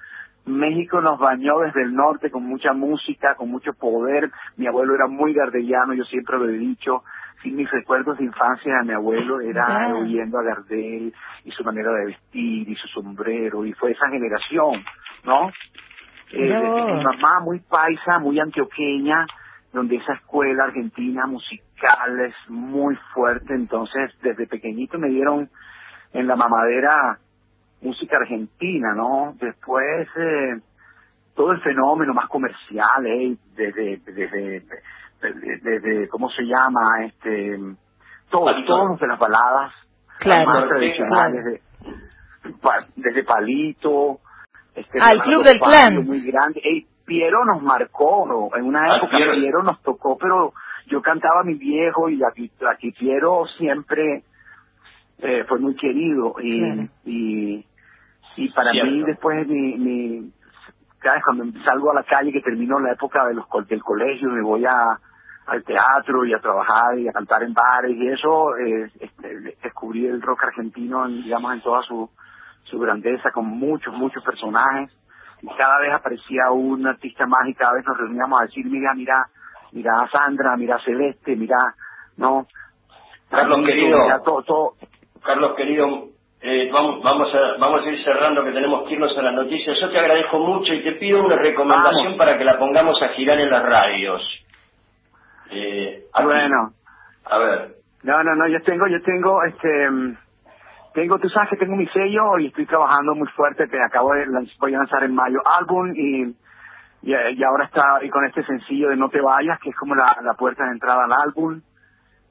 México 0.46 1.00
nos 1.00 1.18
bañó 1.18 1.60
desde 1.60 1.82
el 1.82 1.94
norte 1.94 2.30
con 2.30 2.44
mucha 2.44 2.72
música, 2.72 3.34
con 3.34 3.50
mucho 3.50 3.72
poder. 3.72 4.30
Mi 4.56 4.66
abuelo 4.66 4.94
era 4.94 5.06
muy 5.06 5.32
gardellano, 5.32 5.94
yo 5.94 6.04
siempre 6.04 6.38
lo 6.38 6.48
he 6.48 6.58
dicho. 6.58 7.02
Sí, 7.42 7.50
mis 7.50 7.70
recuerdos 7.70 8.18
de 8.18 8.24
infancia 8.24 8.76
de 8.78 8.84
mi 8.84 8.92
abuelo 8.92 9.40
era 9.40 9.66
Ya. 9.88 9.94
oyendo 9.94 10.38
a 10.38 10.42
Gardel 10.42 11.12
y 11.44 11.50
su 11.50 11.64
manera 11.64 11.92
de 11.92 12.06
vestir 12.06 12.68
y 12.68 12.74
su 12.76 12.88
sombrero 12.88 13.64
y 13.66 13.72
fue 13.72 13.92
esa 13.92 14.08
generación, 14.08 14.82
¿no? 15.24 15.50
Eh, 16.32 16.58
mi 16.58 17.04
mamá 17.04 17.40
muy 17.42 17.60
paisa, 17.60 18.18
muy 18.18 18.40
antioqueña, 18.40 19.26
donde 19.72 19.96
esa 19.96 20.14
escuela 20.14 20.64
argentina 20.64 21.26
musical 21.26 22.20
es 22.20 22.34
muy 22.48 22.96
fuerte, 23.12 23.54
entonces 23.54 24.12
desde 24.22 24.46
pequeñito 24.46 24.98
me 24.98 25.08
dieron 25.08 25.50
en 26.12 26.26
la 26.26 26.36
mamadera 26.36 27.18
música 27.80 28.16
argentina, 28.16 28.94
¿no? 28.94 29.34
Después 29.40 30.08
eh, 30.16 30.60
todo 31.34 31.52
el 31.52 31.60
fenómeno 31.60 32.14
más 32.14 32.28
comercial, 32.28 33.06
¿eh? 33.06 33.36
Desde, 33.56 33.98
desde, 33.98 34.62
desde, 35.20 35.58
desde- 35.62 36.08
¿cómo 36.08 36.30
se 36.30 36.42
llama? 36.42 37.04
Este, 37.06 37.58
todo, 38.30 38.46
todos 38.66 38.90
los 38.90 39.00
de 39.00 39.06
las 39.06 39.18
baladas 39.18 39.72
Claro, 40.20 40.46
más 40.46 40.56
claro. 40.64 40.68
tradicionales, 40.68 41.44
de- 41.44 41.60
pa- 42.62 42.86
desde 42.96 43.24
Palito, 43.24 44.20
este, 44.74 44.98
Leonardo 44.98 45.22
Club 45.24 45.44
del 45.44 45.58
Clan. 45.60 46.04
muy 46.06 46.20
grande. 46.22 46.60
Ey, 46.64 46.86
Piero 47.04 47.44
nos 47.44 47.62
marcó, 47.62 48.24
¿no? 48.26 48.56
En 48.56 48.64
una 48.64 48.96
época 48.96 49.16
Piero. 49.18 49.32
Piero. 49.34 49.62
nos 49.62 49.82
tocó, 49.82 50.16
pero 50.16 50.54
yo 50.86 51.02
cantaba 51.02 51.40
a 51.40 51.44
mi 51.44 51.54
viejo 51.54 52.08
y 52.08 52.20
aquí, 52.24 52.50
aquí 52.72 52.92
Piero 52.92 53.44
siempre 53.58 54.22
eh, 55.18 55.44
fue 55.48 55.58
muy 55.58 55.74
querido 55.76 56.34
y, 56.40 56.60
Claro. 56.60 56.88
y, 57.04 57.66
y 58.36 58.48
para 58.52 58.70
Cierto. 58.72 58.90
mí 58.90 59.02
después 59.04 59.46
mi, 59.48 59.78
mi 59.78 60.32
cada 60.98 61.16
vez 61.16 61.24
cuando 61.24 61.60
salgo 61.64 61.90
a 61.90 61.94
la 61.94 62.02
calle 62.04 62.32
que 62.32 62.40
termino 62.40 62.78
la 62.80 62.92
época 62.92 63.26
de 63.26 63.34
los, 63.34 63.46
del 63.68 63.82
colegio 63.82 64.28
me 64.30 64.42
voy 64.42 64.64
a 64.64 64.98
al 65.46 65.62
teatro 65.62 66.24
y 66.24 66.32
a 66.32 66.38
trabajar 66.40 66.98
y 66.98 67.06
a 67.06 67.12
cantar 67.12 67.42
en 67.42 67.52
bares 67.52 67.92
y 67.94 68.08
eso 68.08 68.56
eh, 68.56 68.90
este, 68.98 69.56
descubrí 69.62 70.06
el 70.06 70.22
rock 70.22 70.44
argentino 70.44 71.04
en, 71.06 71.22
digamos 71.22 71.52
en 71.52 71.60
toda 71.60 71.82
su 71.82 72.08
su 72.64 72.78
grandeza 72.78 73.30
con 73.30 73.46
muchos 73.46 73.92
muchos 73.94 74.24
personajes 74.24 74.90
y 75.42 75.46
cada 75.58 75.78
vez 75.80 75.92
aparecía 75.92 76.50
un 76.50 76.86
artista 76.86 77.26
más 77.26 77.46
y 77.46 77.54
cada 77.54 77.74
vez 77.74 77.84
nos 77.86 77.98
reuníamos 77.98 78.40
a 78.40 78.44
decir 78.44 78.64
mira 78.64 78.94
mira 78.94 79.26
mira 79.72 79.92
a 80.02 80.08
Sandra 80.08 80.56
mira 80.56 80.76
a 80.76 80.80
Celeste 80.82 81.36
mira 81.36 81.58
no 82.16 82.46
Carlos, 83.28 83.56
Ramiro, 83.58 83.72
querido. 83.74 84.02
mira, 84.04 84.20
todo, 84.22 84.42
todo 84.44 84.74
Carlos 85.24 85.54
querido, 85.56 86.08
eh, 86.40 86.70
vamos, 86.72 87.02
vamos, 87.02 87.34
a, 87.34 87.58
vamos 87.58 87.80
a 87.84 87.90
ir 87.90 88.04
cerrando 88.04 88.44
que 88.44 88.52
tenemos 88.52 88.86
que 88.86 88.94
irnos 88.94 89.16
a 89.16 89.22
las 89.22 89.32
noticias. 89.32 89.76
Yo 89.80 89.90
te 89.90 89.98
agradezco 89.98 90.38
mucho 90.40 90.72
y 90.74 90.82
te 90.82 90.92
pido 90.92 91.24
una 91.24 91.36
recomendación 91.36 92.04
Vamos. 92.04 92.18
para 92.18 92.36
que 92.38 92.44
la 92.44 92.58
pongamos 92.58 93.02
a 93.02 93.08
girar 93.08 93.40
en 93.40 93.50
las 93.50 93.62
radios. 93.62 94.22
Eh, 95.50 96.04
bueno 96.22 96.72
A 97.30 97.38
ver, 97.38 97.74
No, 98.02 98.22
no, 98.22 98.34
no, 98.34 98.48
yo 98.48 98.60
tengo, 98.62 98.86
yo 98.86 99.00
tengo, 99.02 99.42
este, 99.44 99.88
tengo, 100.94 101.18
tú 101.18 101.28
sabes 101.28 101.50
que 101.50 101.56
tengo 101.56 101.76
mi 101.76 101.86
sello 101.88 102.38
y 102.38 102.48
estoy 102.48 102.66
trabajando 102.66 103.14
muy 103.14 103.28
fuerte, 103.28 103.66
te 103.66 103.82
acabo 103.82 104.12
de, 104.14 104.26
voy 104.58 104.74
a 104.74 104.78
lanzar 104.78 105.04
en 105.04 105.14
mayo 105.14 105.38
álbum 105.46 105.92
y, 105.96 106.22
y, 107.02 107.12
y 107.14 107.44
ahora 107.44 107.64
está 107.64 108.00
y 108.02 108.10
con 108.10 108.24
este 108.26 108.44
sencillo 108.44 108.90
de 108.90 108.96
No 108.96 109.08
te 109.08 109.20
vayas, 109.20 109.58
que 109.60 109.70
es 109.70 109.76
como 109.76 109.94
la, 109.94 110.16
la 110.22 110.34
puerta 110.34 110.64
de 110.64 110.72
entrada 110.72 111.04
al 111.04 111.12
álbum. 111.12 111.60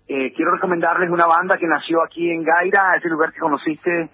Eh, 0.07 0.33
quiero 0.33 0.51
recomendarles 0.51 1.09
una 1.09 1.25
banda 1.25 1.57
que 1.57 1.67
nació 1.67 2.03
aquí 2.03 2.29
en 2.29 2.43
Gaira, 2.43 2.95
ese 2.97 3.09
lugar 3.09 3.31
que 3.31 3.39
conociste. 3.39 4.09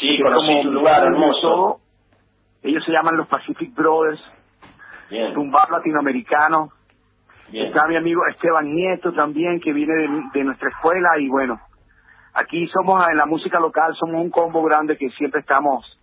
Sí, 0.00 0.18
conocí 0.20 0.46
como 0.46 0.62
tu 0.62 0.72
lugar, 0.72 1.02
hermoso. 1.04 1.80
Ellos 2.62 2.84
se 2.84 2.92
llaman 2.92 3.16
los 3.16 3.28
Pacific 3.28 3.74
Brothers, 3.74 4.20
bien, 5.10 5.36
un 5.36 5.50
bar 5.50 5.70
latinoamericano. 5.70 6.70
bien. 7.50 7.66
Está 7.66 7.86
mi 7.86 7.96
amigo 7.96 8.22
Esteban 8.26 8.74
Nieto 8.74 9.12
también, 9.12 9.60
que 9.60 9.72
viene 9.72 9.94
de, 9.94 10.08
de 10.32 10.44
nuestra 10.44 10.70
escuela 10.70 11.18
y 11.18 11.28
bueno, 11.28 11.60
aquí 12.34 12.66
somos 12.68 13.06
en 13.08 13.16
la 13.16 13.26
música 13.26 13.60
local, 13.60 13.94
somos 13.96 14.22
un 14.22 14.30
combo 14.30 14.62
grande 14.62 14.96
que 14.96 15.10
siempre 15.10 15.40
estamos 15.40 15.97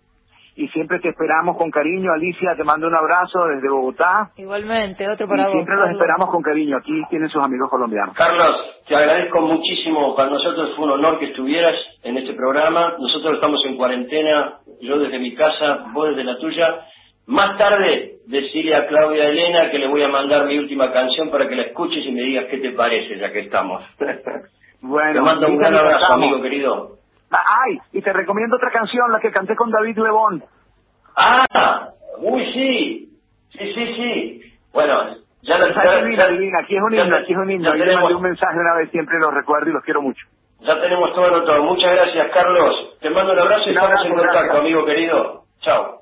y 0.56 0.68
siempre 0.70 1.00
te 1.00 1.10
esperamos 1.10 1.58
con 1.58 1.70
cariño. 1.70 2.12
Alicia, 2.14 2.56
te 2.56 2.64
mando 2.64 2.88
un 2.88 2.96
abrazo 2.96 3.46
desde 3.46 3.70
Bogotá 3.70 4.32
Igualmente, 4.38 5.10
otro 5.10 5.26
y 5.26 5.30
para 5.30 5.44
vos. 5.44 5.52
siempre 5.52 5.76
los 5.76 5.92
esperamos 5.92 6.30
con 6.30 6.42
cariño. 6.42 6.78
Aquí 6.78 7.02
tienen 7.10 7.30
sus 7.30 7.44
amigos 7.44 7.70
colombianos. 7.70 8.16
Carlos, 8.16 8.56
te 8.88 8.96
agradezco 8.96 9.42
muchísimo. 9.42 10.16
Para 10.16 10.30
nosotros 10.30 10.76
fue 10.76 10.86
un 10.86 10.92
honor 10.92 11.20
que 11.20 11.26
estuvieras 11.26 11.76
en 12.04 12.18
este 12.18 12.34
programa. 12.34 12.96
Nosotros 13.00 13.34
estamos 13.36 13.60
en 13.66 13.76
cuarentena, 13.78 14.60
yo 14.82 14.98
desde 14.98 15.20
mi 15.20 15.36
casa, 15.36 15.88
vos 15.94 16.10
desde 16.10 16.24
la 16.24 16.38
tuya. 16.38 16.86
Más 17.28 17.58
tarde, 17.58 18.20
decirle 18.28 18.76
a 18.76 18.88
Claudia 18.88 19.26
Elena 19.26 19.72
que 19.72 19.80
le 19.80 19.88
voy 19.88 20.04
a 20.04 20.08
mandar 20.08 20.46
mi 20.46 20.58
última 20.58 20.92
canción 20.92 21.32
para 21.32 21.48
que 21.48 21.56
la 21.56 21.64
escuches 21.64 22.06
y 22.06 22.12
me 22.12 22.22
digas 22.22 22.46
qué 22.50 22.60
te 22.60 22.72
parece, 22.72 23.18
ya 23.20 23.32
que 23.32 23.40
estamos. 23.40 23.84
Bueno, 24.88 25.14
te 25.14 25.22
mando 25.22 25.48
un 25.48 25.58
gran 25.58 25.74
abrazo, 25.74 26.14
amigo 26.14 26.42
querido. 26.44 26.98
Ay, 27.36 27.80
y 27.94 28.02
te 28.02 28.14
recomiendo 28.14 28.56
otra 28.56 28.72
canción, 28.72 29.12
la 29.12 29.20
que 29.20 29.32
canté 29.32 29.56
con 29.56 29.70
David 29.72 29.98
Lebón. 29.98 30.44
Ah, 31.16 31.90
uy, 32.20 32.46
sí. 32.54 33.20
Sí, 33.52 33.74
sí, 33.74 33.96
sí. 33.96 34.54
Bueno, 34.74 35.16
ya 35.42 35.58
la 35.58 35.68
Esa 35.68 35.96
es 35.96 36.04
divina, 36.04 36.28
divina. 36.28 36.60
Aquí 36.64 36.76
es 36.76 36.82
un 36.82 36.94
ya 36.94 37.04
himno, 37.04 37.18
aquí 37.18 37.32
es 37.34 37.38
un 37.38 37.52
himno. 37.52 37.72
ya 37.74 37.78
Yo 37.78 37.86
le 37.86 37.96
mandé 37.96 38.16
un 38.16 38.22
mensaje 38.22 38.58
una 38.58 38.76
vez, 38.76 38.92
siempre 38.92 39.18
los 39.20 39.34
recuerdo 39.34 39.70
y 39.70 39.74
los 39.74 39.84
quiero 39.84 40.02
mucho. 40.02 40.26
Ya 40.60 40.82
tenemos 40.82 41.14
todo 41.14 41.28
anotado. 41.28 41.64
Muchas 41.64 41.92
gracias, 41.92 42.32
Carlos. 42.34 42.98
Te 43.00 43.10
mando 43.10 43.34
un 43.34 43.40
abrazo 43.40 43.70
y 43.70 43.74
estamos 43.74 44.06
en 44.06 44.16
contacto, 44.16 44.58
amigo 44.58 44.86
querido. 44.86 45.44
Chao. 45.62 46.02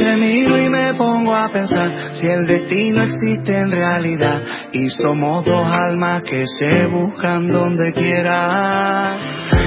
Te 0.00 0.16
miro 0.16 0.56
y 0.58 0.68
me 0.70 0.94
pongo 0.94 1.34
a 1.34 1.48
pensar 1.52 2.14
si 2.14 2.26
el 2.26 2.46
destino 2.46 3.02
existe 3.02 3.54
en 3.54 3.70
realidad 3.70 4.40
y 4.72 4.88
somos 4.88 5.44
dos 5.44 5.70
almas 5.70 6.22
que 6.22 6.42
se 6.58 6.86
buscan 6.86 7.48
donde 7.48 7.92
quiera. 7.92 9.18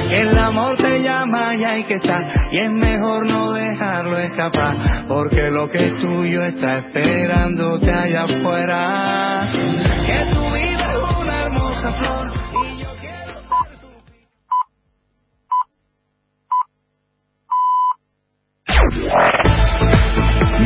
El 0.10 0.36
amor 0.38 0.76
te 0.78 1.04
llama 1.04 1.56
y 1.56 1.64
hay 1.64 1.84
que 1.84 1.96
estar 1.96 2.50
y 2.52 2.58
es 2.58 2.72
mejor 2.72 3.28
no 3.28 3.54
dejarlo 3.54 4.18
escapar 4.18 5.06
porque 5.08 5.52
lo 5.52 5.70
que 5.70 5.88
es 5.88 6.02
tuyo 6.02 6.44
está 6.44 6.80
esperándote 6.80 7.92
allá 7.92 8.24
afuera. 8.24 9.50
Que 9.52 10.26
tu 10.34 10.42
vida 10.52 10.94
es 10.94 11.18
una 11.22 11.42
hermosa 11.44 11.94
flor 11.94 12.32
y 12.64 12.82
yo 12.82 12.90
quiero 13.00 13.40
ser 13.40 13.78
tu 13.82 13.88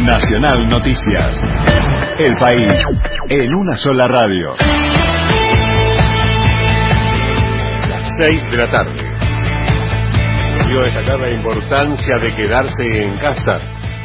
Nacional 0.08 0.70
Noticias. 0.70 1.38
El 2.18 2.34
país 2.38 2.82
en 3.28 3.54
una 3.54 3.76
sola 3.76 4.08
radio. 4.08 4.56
6 8.26 8.50
de 8.50 8.58
la 8.58 8.72
tarde. 8.72 9.04
Quiero 10.64 10.86
destacar 10.86 11.20
la 11.20 11.30
importancia 11.30 12.20
de 12.20 12.36
quedarse 12.38 13.04
en 13.04 13.18
casa. 13.18 13.60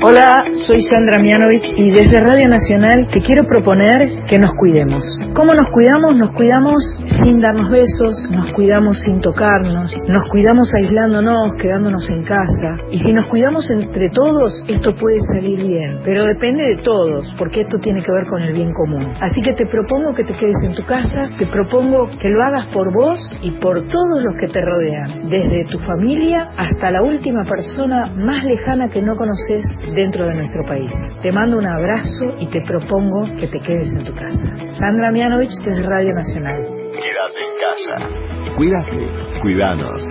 Hola, 0.02 0.34
soy 0.66 0.82
Sandra 0.84 1.20
Mianovich 1.20 1.74
y 1.76 1.92
desde 1.92 2.22
Radio 2.22 2.48
Nacional 2.48 3.06
te 3.12 3.20
quiero 3.20 3.46
proponer 3.46 4.24
que 4.30 4.40
nos 4.40 4.52
cuidemos. 4.58 5.04
¿Cómo 5.36 5.54
nos 5.54 5.70
cuidamos? 5.72 6.16
Nos 6.16 6.32
cuidamos 6.36 6.74
sin 7.22 7.42
darnos 7.42 7.70
besos, 7.70 8.16
nos 8.32 8.50
cuidamos 8.54 8.98
sin 9.00 9.20
tocarnos, 9.20 9.94
nos 10.08 10.30
cuidamos 10.30 10.72
aislándonos, 10.74 11.54
quedándonos 11.56 12.10
en 12.10 12.24
casa. 12.24 12.78
Y 12.92 13.00
si 13.00 13.12
nos 13.12 13.28
cuidamos 13.28 13.70
entre 13.70 14.10
todos, 14.12 14.64
esto 14.70 14.96
puede 14.96 15.20
salir 15.34 15.68
bien. 15.68 16.00
Pero 16.06 16.24
depende 16.24 16.64
de 16.64 16.82
todos, 16.82 17.36
porque 17.38 17.62
esto 17.62 17.78
tiene 17.80 18.02
que 18.02 18.12
ver 18.12 18.26
con 18.28 18.42
el 18.42 18.54
bien 18.54 18.72
común. 18.74 19.06
Así 19.20 19.42
que 19.42 19.52
te 19.52 19.66
propongo 19.66 20.16
que 20.16 20.24
te 20.24 20.32
quedes 20.32 20.64
en 20.64 20.76
tu 20.76 20.86
casa, 20.86 21.28
te 21.38 21.46
propongo 21.46 22.08
que 22.22 22.30
lo 22.30 22.42
hagas 22.42 22.68
por 22.74 22.94
vos 22.94 23.20
y 23.42 23.52
por 23.60 23.84
todos 23.84 24.24
los 24.24 24.40
que 24.40 24.48
te 24.48 24.62
rodean, 24.62 25.30
desde 25.30 25.66
tu 25.70 25.78
familia 25.80 26.52
hasta 26.56 26.90
la 26.90 27.04
última 27.04 27.44
persona 27.44 28.14
más 28.16 28.46
lejana 28.46 28.90
que 28.90 29.02
no 29.02 29.18
conoces 29.18 29.66
dentro 29.94 30.26
de 30.26 30.36
nuestro 30.36 30.64
país. 30.66 30.92
Te 31.22 31.32
mando 31.32 31.58
un 31.58 31.68
abrazo 31.68 32.38
y 32.40 32.48
te 32.48 32.62
propongo 32.62 33.24
que 33.36 33.48
te 33.48 33.60
quedes 33.60 33.94
en 33.94 34.04
tu 34.06 34.14
casa. 34.14 34.56
Sandra 34.78 35.12
Mianovich 35.12 35.54
desde 35.66 35.84
Radio 35.84 36.14
Nacional. 36.14 36.64
Quédate 36.64 37.40
en 37.46 37.54
casa. 37.60 38.56
Cuídate, 38.56 39.40
cuidanos. 39.42 40.06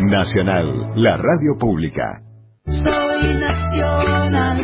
Nacional, 0.00 0.92
la 0.96 1.16
radio 1.16 1.56
pública. 1.58 2.20
Soy 2.66 3.34
nacional, 3.34 4.58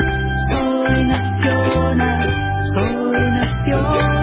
soy 0.51 1.05
nacional, 1.07 2.61
soy 2.75 2.93
nacional. 3.13 4.23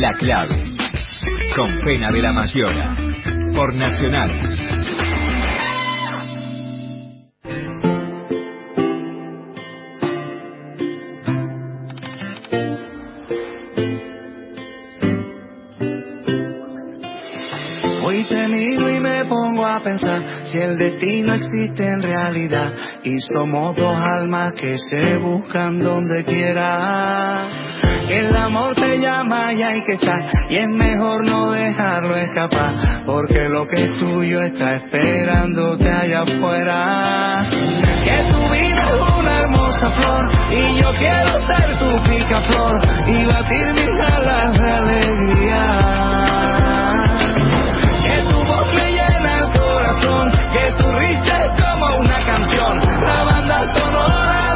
La 0.00 0.12
clave. 0.18 0.62
Con 1.56 1.80
pena 1.84 2.10
de 2.10 2.20
la 2.20 2.32
Maciora. 2.32 3.05
Por 3.56 3.74
Nacional. 3.74 4.76
Pensar 19.84 20.46
si 20.46 20.58
el 20.58 20.76
destino 20.76 21.34
existe 21.34 21.86
en 21.86 22.02
realidad 22.02 22.74
y 23.04 23.20
somos 23.20 23.76
dos 23.76 23.96
almas 23.96 24.54
que 24.54 24.74
se 24.76 25.16
buscan 25.18 25.78
donde 25.78 26.24
quiera. 26.24 27.65
Que 28.06 28.18
el 28.18 28.36
amor 28.36 28.74
te 28.76 28.98
llama 28.98 29.52
y 29.52 29.62
hay 29.62 29.82
que 29.82 29.94
estar 29.94 30.20
y 30.48 30.56
es 30.56 30.68
mejor 30.68 31.24
no 31.24 31.50
dejarlo 31.50 32.16
escapar 32.16 33.02
porque 33.04 33.48
lo 33.48 33.66
que 33.66 33.84
es 33.84 33.96
tuyo 33.96 34.42
está 34.42 34.76
esperándote 34.76 35.90
allá 35.90 36.22
afuera. 36.22 37.44
Que 38.04 38.16
tu 38.30 38.38
vida 38.52 38.82
es 38.90 39.00
una 39.18 39.40
hermosa 39.40 39.90
flor 39.90 40.24
y 40.52 40.80
yo 40.80 40.90
quiero 40.98 41.36
ser 41.48 41.78
tu 41.78 42.02
picaflor 42.08 42.78
y 43.08 43.26
batir 43.26 43.74
mis 43.74 44.00
alas 44.00 44.56
de 44.56 44.70
alegría. 44.70 45.62
Que 48.04 48.22
tu 48.30 48.38
voz 48.38 48.66
me 48.72 48.90
llena 48.92 49.38
el 49.40 49.58
corazón, 49.58 50.30
que 50.52 50.72
tu 50.80 50.92
risa 50.92 51.44
es 51.44 51.60
como 51.60 51.86
una 51.98 52.24
canción, 52.24 52.78
la 53.02 53.24
banda 53.24 53.62
sonora 53.74 54.55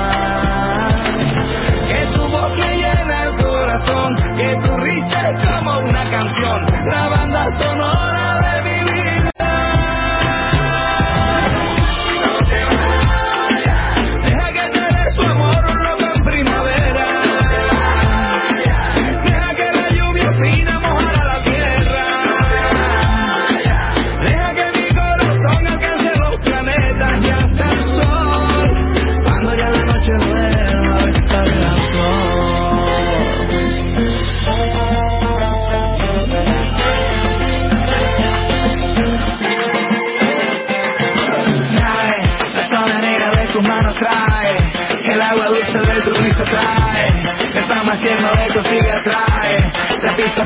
Corazón, 3.81 4.15
que 4.35 4.55
tu 4.57 4.77
risa 4.77 5.29
es 5.29 5.47
como 5.47 5.77
una 5.79 6.09
canción, 6.09 6.65
la 6.87 7.09
banda 7.09 7.45
sonora 7.57 8.30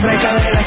pista 0.08 0.30
fresca 0.42 0.65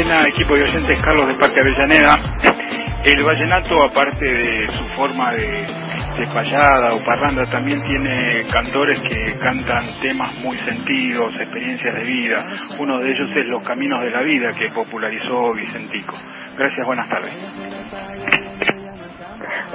equipo 0.00 0.54
de 0.54 0.62
oyentes 0.62 1.02
Carlos 1.02 1.26
de 1.26 1.34
Parque 1.34 1.60
Avellaneda. 1.60 2.12
El 3.04 3.24
vallenato, 3.24 3.74
aparte 3.82 4.24
de 4.24 4.66
su 4.68 4.84
forma 4.94 5.32
de, 5.32 5.42
de 5.42 6.24
o 6.24 7.04
parranda, 7.04 7.50
también 7.50 7.80
tiene 7.82 8.46
cantores 8.52 9.00
que 9.00 9.34
cantan 9.40 9.84
temas 10.00 10.34
muy 10.38 10.56
sentidos, 10.58 11.34
experiencias 11.40 11.94
de 11.94 12.04
vida. 12.04 12.46
Uno 12.78 13.00
de 13.00 13.10
ellos 13.10 13.28
es 13.36 13.48
Los 13.48 13.66
Caminos 13.66 14.00
de 14.04 14.10
la 14.10 14.22
Vida, 14.22 14.52
que 14.52 14.68
popularizó 14.72 15.52
Vicentico. 15.52 16.16
Gracias, 16.56 16.86
buenas 16.86 17.08
tardes. 17.08 17.34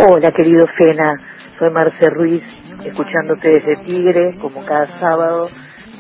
Hola, 0.10 0.32
querido 0.32 0.66
Fena. 0.78 1.16
Soy 1.60 1.70
Marce 1.70 2.10
Ruiz, 2.10 2.44
escuchándote 2.86 3.50
desde 3.52 3.84
Tigre, 3.84 4.38
como 4.40 4.66
cada 4.66 4.88
sábado, 5.00 5.50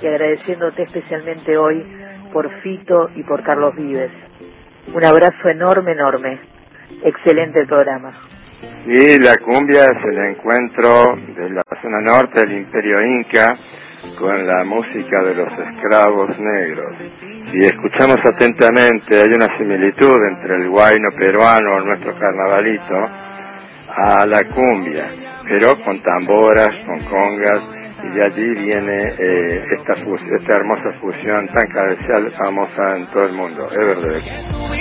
y 0.01 0.07
agradeciéndote 0.07 0.83
especialmente 0.83 1.57
hoy 1.57 1.83
por 2.33 2.49
Fito 2.61 3.11
y 3.15 3.23
por 3.23 3.43
Carlos 3.43 3.75
Vives. 3.75 4.11
Un 4.93 5.05
abrazo 5.05 5.47
enorme, 5.47 5.91
enorme. 5.91 6.39
Excelente 7.03 7.61
el 7.61 7.67
programa. 7.67 8.11
Sí, 8.85 9.17
la 9.19 9.37
cumbia 9.37 9.83
es 9.83 10.05
el 10.05 10.17
encuentro 10.31 11.15
de 11.37 11.49
la 11.51 11.63
zona 11.81 12.01
norte 12.01 12.41
del 12.41 12.57
imperio 12.57 13.01
inca 13.01 13.55
con 14.17 14.45
la 14.45 14.63
música 14.65 15.23
de 15.23 15.35
los 15.35 15.51
esclavos 15.53 16.37
negros. 16.39 16.97
Si 17.51 17.65
escuchamos 17.65 18.17
atentamente, 18.25 19.15
hay 19.15 19.31
una 19.33 19.57
similitud 19.57 20.17
entre 20.31 20.55
el 20.57 20.69
guayno 20.69 21.09
peruano, 21.17 21.79
nuestro 21.85 22.13
carnavalito, 22.17 22.95
a 23.95 24.25
la 24.25 24.39
cumbia, 24.53 25.05
pero 25.47 25.69
con 25.85 26.01
tamboras, 26.01 26.75
con 26.85 26.99
congas, 27.05 27.92
y 28.03 28.09
de 28.09 28.25
allí 28.25 28.63
viene 28.65 28.97
eh, 29.17 29.63
esta, 29.77 29.93
esta 29.93 30.55
hermosa 30.55 30.99
fusión 30.99 31.47
tan 31.47 31.67
cabecial, 31.73 32.31
famosa 32.37 32.97
en 32.97 33.07
todo 33.07 33.23
el 33.23 33.33
mundo. 33.33 33.65
Es 33.65 33.77
verdad. 33.77 34.73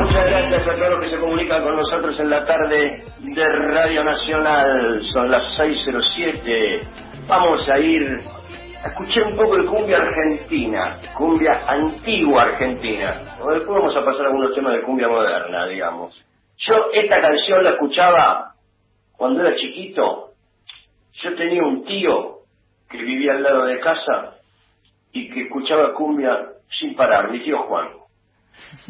Muchas 0.00 0.26
gracias 0.26 0.62
a 0.62 0.76
todos 0.76 0.90
los 0.90 1.04
que 1.04 1.10
se 1.14 1.20
comunican 1.20 1.62
con 1.62 1.76
nosotros 1.76 2.18
en 2.20 2.30
la 2.30 2.42
tarde 2.44 3.02
de 3.20 3.52
Radio 3.52 4.04
Nacional. 4.04 5.02
Son 5.12 5.30
las 5.30 5.42
6.07. 5.58 7.26
Vamos 7.28 7.68
a 7.68 7.78
ir 7.78 8.18
a 8.82 8.88
escuchar 8.88 9.24
un 9.24 9.36
poco 9.36 9.56
de 9.56 9.66
cumbia 9.66 9.98
argentina, 9.98 10.98
cumbia 11.16 11.60
antigua 11.66 12.44
argentina. 12.44 13.36
O 13.40 13.52
Después 13.52 13.78
vamos 13.78 13.96
a 13.96 14.04
pasar 14.04 14.26
algunos 14.26 14.54
temas 14.54 14.72
de 14.72 14.82
cumbia 14.82 15.08
moderna, 15.08 15.66
digamos. 15.66 16.14
Yo 16.68 16.76
esta 16.94 17.20
canción 17.20 17.64
la 17.64 17.70
escuchaba 17.70 18.52
cuando 19.16 19.42
era 19.42 19.56
chiquito. 19.56 20.29
Yo 21.22 21.34
tenía 21.36 21.62
un 21.62 21.84
tío 21.84 22.38
que 22.88 22.98
vivía 22.98 23.32
al 23.32 23.42
lado 23.42 23.64
de 23.66 23.78
casa 23.80 24.36
y 25.12 25.28
que 25.30 25.42
escuchaba 25.42 25.92
cumbia 25.94 26.38
sin 26.78 26.94
parar, 26.94 27.30
mi 27.30 27.40
tío 27.42 27.58
Juan. 27.64 27.88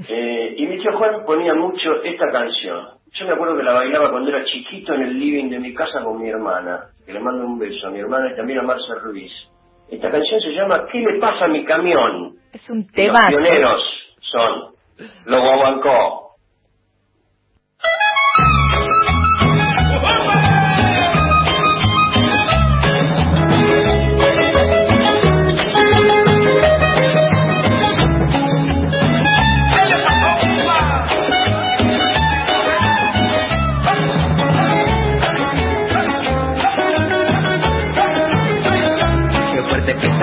Eh, 0.09 0.55
y 0.57 0.67
mi 0.67 0.81
tío 0.81 0.97
Juan 0.97 1.25
ponía 1.25 1.55
mucho 1.55 2.03
esta 2.03 2.27
canción. 2.33 2.89
Yo 3.13 3.27
me 3.27 3.33
acuerdo 3.33 3.57
que 3.57 3.63
la 3.63 3.75
bailaba 3.75 4.11
cuando 4.11 4.31
era 4.31 4.45
chiquito 4.45 4.95
en 4.95 5.03
el 5.03 5.19
living 5.19 5.51
de 5.51 5.59
mi 5.61 5.75
casa 5.75 6.03
con 6.03 6.21
mi 6.21 6.29
hermana, 6.29 6.87
que 7.05 7.13
le 7.13 7.21
mando 7.21 7.45
un 7.45 7.59
beso 7.59 7.87
a 7.87 7.91
mi 7.91 7.99
hermana 8.01 8.33
y 8.33 8.37
también 8.37 8.61
a 8.61 8.63
Marcia 8.63 8.95
Ruiz. 9.03 9.31
Esta 9.91 10.11
canción 10.11 10.41
se 10.41 10.51
llama 10.53 10.87
¿Qué 10.91 11.01
le 11.01 11.19
pasa 11.19 11.45
a 11.47 11.49
mi 11.49 11.65
camión? 11.65 12.37
Es 12.53 12.69
un 12.71 12.79
Los 12.79 12.93
tema. 12.93 13.21
pioneros 13.29 13.83
son 14.21 14.75
los 15.27 15.41
guaguancó. 15.41 16.30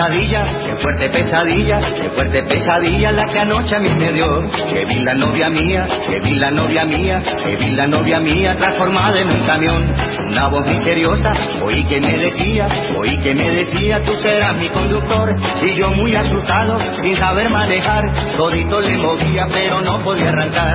Pesadilla, 0.07 0.41
qué 0.65 0.75
fuerte 0.77 1.09
pesadilla, 1.09 1.77
qué 1.91 2.09
fuerte 2.11 2.43
pesadilla 2.43 3.11
la 3.11 3.25
que 3.25 3.39
anoche 3.39 3.75
a 3.75 3.79
mí 3.79 3.89
me 3.89 4.13
dio. 4.13 4.27
Que 4.49 4.85
vi 4.87 5.03
la 5.03 5.13
novia 5.13 5.49
mía, 5.49 5.87
que 6.07 6.19
vi 6.21 6.35
la 6.39 6.51
novia 6.51 6.85
mía, 6.85 7.21
que 7.43 7.55
vi 7.57 7.71
la 7.71 7.87
novia 7.87 8.19
mía 8.19 8.55
transformada 8.57 9.19
en 9.19 9.29
un 9.29 9.45
camión. 9.45 9.91
Una 10.29 10.47
voz 10.47 10.67
misteriosa, 10.67 11.29
oí 11.61 11.83
que 11.85 11.99
me 11.99 12.17
decía, 12.17 12.67
oí 12.97 13.17
que 13.19 13.35
me 13.35 13.49
decía, 13.49 13.99
tú 14.05 14.13
serás 14.21 14.55
mi 14.55 14.69
conductor. 14.69 15.35
Y 15.61 15.77
yo 15.77 15.89
muy 15.91 16.15
asustado, 16.15 16.77
sin 17.01 17.15
saber 17.15 17.49
manejar, 17.49 18.03
todito 18.35 18.79
le 18.79 18.97
movía 18.97 19.45
pero 19.53 19.81
no 19.81 20.03
podía 20.03 20.29
arrancar. 20.29 20.73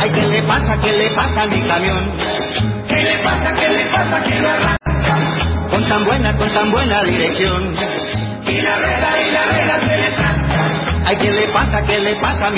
Ay, 0.00 0.10
¿qué 0.10 0.26
le 0.26 0.42
pasa, 0.42 0.76
qué 0.82 0.92
le 0.92 1.10
pasa 1.14 1.42
a 1.42 1.46
mi 1.46 1.60
camión? 1.66 2.12
¿Qué 2.88 3.02
le 3.02 3.18
pasa, 3.22 3.54
qué 3.54 3.68
le 3.68 3.86
pasa, 3.90 4.22
que 4.22 4.40
no 4.40 4.48
arranca? 4.50 4.78
con 5.70 5.88
tan 5.88 6.04
buena, 6.04 6.34
con 6.34 6.52
tan 6.52 6.70
buena 6.72 7.02
dirección. 7.02 7.74
Y 8.48 8.60
la 8.62 8.76
rueda, 8.78 9.20
y 9.20 9.30
la 9.30 9.44
rueda 9.44 9.80
se 9.82 9.96
le 9.98 10.10
tranca. 10.12 10.70
Ay, 11.04 11.16
¿qué 11.16 11.32
le 11.32 11.48
pasa, 11.52 11.82
qué 11.82 11.98
le 12.00 12.14
pasa 12.16 12.50